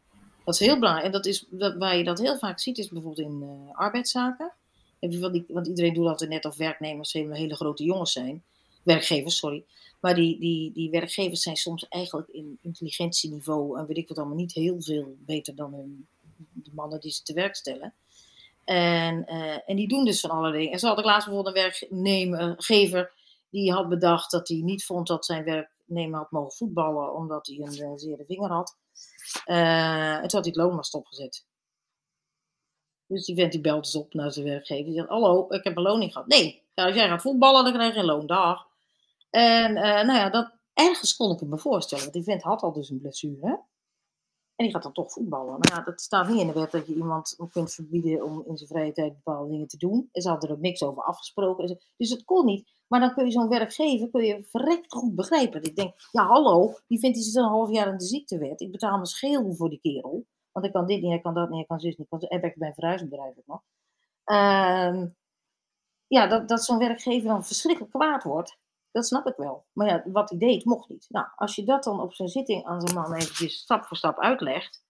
Dat 0.44 0.54
is 0.54 0.60
heel 0.60 0.78
belangrijk. 0.78 1.06
En 1.06 1.12
dat 1.12 1.26
is, 1.26 1.46
dat, 1.50 1.76
waar 1.76 1.96
je 1.96 2.04
dat 2.04 2.18
heel 2.18 2.38
vaak 2.38 2.60
ziet, 2.60 2.78
is 2.78 2.88
bijvoorbeeld 2.88 3.28
in 3.28 3.42
uh, 3.42 3.78
arbeidszaken. 3.78 4.52
Want 5.48 5.66
iedereen 5.66 5.94
doet 5.94 6.06
altijd 6.06 6.30
net 6.30 6.44
of 6.44 6.56
werknemers 6.56 7.12
hele 7.12 7.56
grote 7.56 7.84
jongens 7.84 8.12
zijn. 8.12 8.42
Werkgevers, 8.82 9.36
sorry. 9.36 9.64
Maar 10.00 10.14
die, 10.14 10.38
die, 10.38 10.72
die 10.72 10.90
werkgevers 10.90 11.42
zijn 11.42 11.56
soms 11.56 11.88
eigenlijk 11.88 12.28
in 12.28 12.58
intelligentieniveau 12.62 13.78
en 13.78 13.86
weet 13.86 13.96
ik 13.96 14.08
wat 14.08 14.18
allemaal 14.18 14.36
niet 14.36 14.52
heel 14.52 14.82
veel 14.82 15.16
beter 15.18 15.54
dan 15.54 16.06
de 16.52 16.70
mannen 16.74 17.00
die 17.00 17.10
ze 17.10 17.22
te 17.22 17.32
werk 17.32 17.56
stellen. 17.56 17.94
En, 18.64 19.24
uh, 19.28 19.58
en 19.66 19.76
die 19.76 19.88
doen 19.88 20.04
dus 20.04 20.20
van 20.20 20.30
alle 20.30 20.52
dingen. 20.52 20.72
En 20.72 20.78
zo 20.78 20.86
had 20.86 20.98
ik 20.98 21.04
laatst 21.04 21.28
bijvoorbeeld 21.28 21.56
een 21.90 22.30
werkgever 22.30 23.12
die 23.50 23.72
had 23.72 23.88
bedacht 23.88 24.30
dat 24.30 24.48
hij 24.48 24.56
niet 24.56 24.84
vond 24.84 25.06
dat 25.06 25.24
zijn 25.24 25.44
werknemer 25.44 26.18
had 26.18 26.30
mogen 26.30 26.52
voetballen 26.52 27.14
omdat 27.14 27.46
hij 27.46 27.56
een 27.58 27.90
uh, 27.90 27.92
zere 27.96 28.24
vinger 28.26 28.50
had. 28.50 28.76
Uh, 29.46 30.14
en 30.14 30.28
toen 30.28 30.40
had 30.40 30.44
hij 30.44 30.52
het 30.54 30.56
loon 30.56 30.74
maar 30.74 30.84
stopgezet. 30.84 31.44
Dus 33.06 33.24
die 33.24 33.34
vent 33.34 33.52
die 33.52 33.60
belt 33.60 33.84
dus 33.84 33.94
op 33.94 34.14
naar 34.14 34.32
zijn 34.32 34.46
werkgever. 34.46 34.84
Die 34.84 34.94
zegt, 34.94 35.08
hallo, 35.08 35.46
ik 35.48 35.64
heb 35.64 35.76
een 35.76 35.82
loon 35.82 36.10
gehad. 36.10 36.26
Nee, 36.26 36.62
als 36.74 36.94
jij 36.94 37.08
gaat 37.08 37.22
voetballen, 37.22 37.64
dan 37.64 37.72
krijg 37.72 37.94
je 37.94 38.00
een 38.00 38.06
loon. 38.06 38.26
Dag. 38.26 38.68
En 39.30 39.76
uh, 39.76 39.82
nou 39.82 40.12
ja, 40.12 40.30
dat, 40.30 40.52
ergens 40.72 41.16
kon 41.16 41.32
ik 41.32 41.40
het 41.40 41.48
me 41.48 41.58
voorstellen. 41.58 42.04
Want 42.04 42.14
die 42.14 42.24
vent 42.24 42.42
had 42.42 42.62
al 42.62 42.72
dus 42.72 42.90
een 42.90 43.00
blessure. 43.00 43.68
En 44.56 44.66
die 44.66 44.74
gaat 44.74 44.82
dan 44.82 44.92
toch 44.92 45.12
voetballen. 45.12 45.58
Maar 45.58 45.72
ja, 45.74 45.82
dat 45.82 46.00
staat 46.00 46.28
niet 46.28 46.40
in 46.40 46.46
de 46.46 46.52
wet 46.52 46.70
dat 46.70 46.86
je 46.86 46.94
iemand 46.94 47.36
kunt 47.50 47.72
verbieden 47.72 48.24
om 48.24 48.44
in 48.46 48.56
zijn 48.56 48.68
vrije 48.68 48.92
tijd 48.92 49.14
bepaalde 49.14 49.50
dingen 49.50 49.66
te 49.66 49.76
doen. 49.76 50.08
Er 50.12 50.22
zat 50.22 50.44
er 50.44 50.50
ook 50.50 50.60
niks 50.60 50.82
over 50.82 51.02
afgesproken. 51.02 51.78
Dus 51.96 52.10
het 52.10 52.24
kon 52.24 52.46
niet. 52.46 52.70
Maar 52.86 53.00
dan 53.00 53.14
kun 53.14 53.24
je 53.24 53.30
zo'n 53.30 53.48
werkgever 53.48 54.10
kun 54.10 54.24
je 54.24 54.44
verrekt 54.44 54.92
goed 54.92 55.14
begrijpen. 55.14 55.62
Ik 55.62 55.76
denk, 55.76 55.94
ja 56.10 56.26
hallo, 56.26 56.74
die 56.86 56.98
vindt 56.98 57.16
hij 57.16 57.24
zit 57.24 57.34
een 57.34 57.48
half 57.48 57.70
jaar 57.70 57.88
in 57.88 57.98
de 57.98 58.04
ziektewet. 58.04 58.60
Ik 58.60 58.70
betaal 58.70 58.94
mijn 58.94 59.06
scheel 59.06 59.54
voor 59.54 59.68
die 59.68 59.80
kerel. 59.80 60.26
Want 60.52 60.66
ik 60.66 60.72
kan 60.72 60.86
dit 60.86 61.02
niet, 61.02 61.12
ik 61.12 61.22
kan 61.22 61.34
dat 61.34 61.50
niet, 61.50 61.60
ik 61.60 61.68
kan 61.68 61.80
zus 61.80 61.96
niet. 61.96 62.08
Ik 62.10 62.18
kan, 62.18 62.28
en 62.28 62.54
bij 62.56 62.72
verhuisbedrijf 62.74 63.38
ook 63.38 63.46
nog. 63.46 63.62
Ehm, 64.24 65.08
ja, 66.06 66.26
dat, 66.26 66.48
dat 66.48 66.64
zo'n 66.64 66.78
werkgever 66.78 67.28
dan 67.28 67.44
verschrikkelijk 67.44 67.92
kwaad 67.92 68.22
wordt. 68.22 68.58
Dat 68.90 69.06
snap 69.06 69.26
ik 69.26 69.36
wel. 69.36 69.64
Maar 69.72 69.86
ja, 69.86 70.02
wat 70.04 70.30
hij 70.30 70.38
deed, 70.38 70.64
mocht 70.64 70.88
niet. 70.88 71.06
Nou, 71.08 71.26
als 71.36 71.54
je 71.54 71.64
dat 71.64 71.84
dan 71.84 72.00
op 72.00 72.14
zijn 72.14 72.28
zitting 72.28 72.64
aan 72.64 72.80
zijn 72.80 72.94
man 72.94 73.14
eventjes 73.14 73.58
stap 73.58 73.84
voor 73.84 73.96
stap 73.96 74.18
uitlegt, 74.18 74.82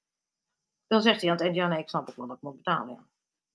dan 0.86 1.02
zegt 1.02 1.20
hij 1.20 1.30
aan 1.30 1.36
het 1.36 1.44
eind, 1.44 1.56
ja 1.56 1.68
nee, 1.68 1.78
ik 1.78 1.88
snap 1.88 2.08
ook 2.08 2.16
wel 2.16 2.26
dat 2.26 2.36
ik 2.36 2.42
moet 2.42 2.56
betalen. 2.56 3.08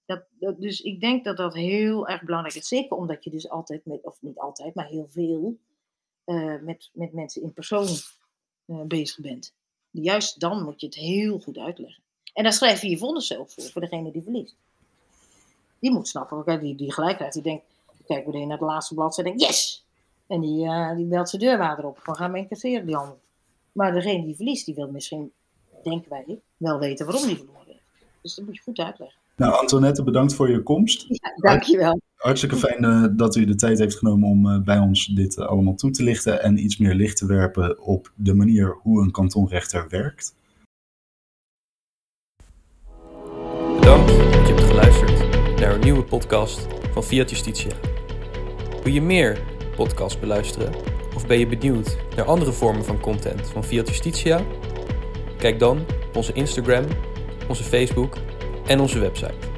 Ja. 0.06 0.26
Dat, 0.40 0.62
dus 0.62 0.82
ik 0.82 1.00
denk 1.00 1.24
dat 1.24 1.38
dat 1.38 1.54
heel 1.54 2.08
erg 2.08 2.24
belangrijk 2.24 2.56
is. 2.56 2.68
Zeker 2.68 2.98
omdat 2.98 3.24
je 3.24 3.30
dus 3.30 3.50
altijd 3.50 3.86
met, 3.86 4.04
of 4.04 4.22
niet 4.22 4.40
altijd, 4.40 4.76
maar 4.76 4.86
heel 4.86 5.08
veel 5.10 5.58
uh, 6.26 6.62
met, 6.62 6.90
met 6.94 7.14
mensen 7.14 7.42
in 7.42 7.54
persoon 7.54 7.88
uh, 8.66 8.82
bezig 8.82 9.20
bent. 9.20 9.54
Juist 9.90 10.40
dan 10.40 10.64
moet 10.64 10.80
je 10.80 10.86
het 10.86 10.96
heel 10.96 11.40
goed 11.40 11.58
uitleggen. 11.58 12.04
En 12.34 12.44
dan 12.44 12.52
schrijf 12.54 12.82
je 12.82 12.90
je 12.90 12.98
vonnis 12.98 13.28
zelf 13.28 13.54
voor, 13.54 13.64
voor 13.64 13.82
degene 13.82 14.12
die 14.12 14.24
verliest. 14.24 14.56
Die 15.80 15.92
moet 15.92 16.08
snappen, 16.08 16.60
die, 16.60 16.76
die 16.76 16.94
gelijk. 16.94 17.32
Die 17.32 17.42
denkt, 17.42 17.66
kijk 18.06 18.26
meteen 18.26 18.48
naar 18.48 18.58
de 18.58 18.66
laatste 18.66 18.94
bladzijde 18.94 19.32
en 19.32 19.38
denkt, 19.38 19.54
yes! 19.54 19.85
En 20.28 20.42
die, 20.42 20.66
uh, 20.66 20.96
die 20.96 21.06
belt 21.06 21.30
zijn 21.30 21.42
deurwaarder 21.42 21.86
op. 21.86 22.00
We 22.06 22.16
gaan 22.16 22.32
hem 22.32 22.36
incasseren, 22.36 22.86
die 22.86 22.96
handel. 22.96 23.20
Maar 23.72 23.94
degene 23.94 24.26
die 24.26 24.36
verliest, 24.36 24.66
die 24.66 24.76
wil 24.76 24.92
misschien, 24.92 25.32
denken 25.84 26.10
wij, 26.10 26.40
wel 26.58 26.80
weten 26.80 27.06
waarom 27.06 27.28
die 27.28 27.36
verloren 27.36 27.66
heeft. 27.68 27.84
Dus 28.22 28.36
dat 28.36 28.46
moet 28.46 28.56
je 28.56 28.62
goed 28.62 28.80
uitleggen. 28.80 29.20
Nou, 29.36 29.54
Antoinette, 29.54 30.04
bedankt 30.04 30.34
voor 30.34 30.50
je 30.50 30.64
komst. 30.64 31.06
Ja, 31.08 31.34
dankjewel. 31.36 32.02
Hartstikke 32.16 32.56
fijn 32.56 32.84
uh, 32.84 33.06
dat 33.12 33.36
u 33.36 33.46
de 33.46 33.56
tijd 33.56 33.80
heeft 33.80 33.98
genomen 33.98 34.30
om 34.30 34.46
uh, 34.46 34.62
bij 34.62 34.78
ons 34.78 35.06
dit 35.06 35.38
uh, 35.38 35.46
allemaal 35.46 35.76
toe 35.76 35.92
te 35.92 36.04
lichten 36.04 36.44
en 36.44 36.64
iets 36.64 36.78
meer 36.78 36.94
licht 36.94 37.18
te 37.18 37.26
werpen 37.26 37.82
op 37.82 38.12
de 38.16 38.34
manier 38.34 38.78
hoe 38.82 39.02
een 39.02 39.12
kantonrechter 39.12 39.86
werkt. 39.90 40.36
Bedankt 43.80 44.08
dat 44.08 44.48
je 44.48 44.54
hebt 44.54 44.64
geluisterd 44.64 45.20
naar 45.60 45.74
een 45.74 45.80
nieuwe 45.80 46.04
podcast 46.04 46.68
van 46.94 47.04
Fiat 47.04 47.30
Justitia. 47.30 47.76
Wil 48.84 48.94
je 48.94 49.02
meer 49.02 49.55
podcasts 49.76 50.20
beluisteren 50.20 50.74
of 51.16 51.28
ben 51.28 51.40
je 51.40 51.48
benieuwd 51.48 51.98
naar 52.16 52.26
andere 52.26 52.52
vormen 52.52 52.86
van 52.86 53.00
content 53.00 53.48
van 53.48 53.64
Fiat 53.64 53.88
Justitia? 53.88 54.42
Kijk 55.38 55.60
dan 55.60 55.80
op 56.08 56.16
onze 56.16 56.34
Instagram, 56.34 56.86
onze 57.48 57.64
Facebook 57.64 58.18
en 58.66 58.80
onze 58.80 59.00
website. 59.00 59.55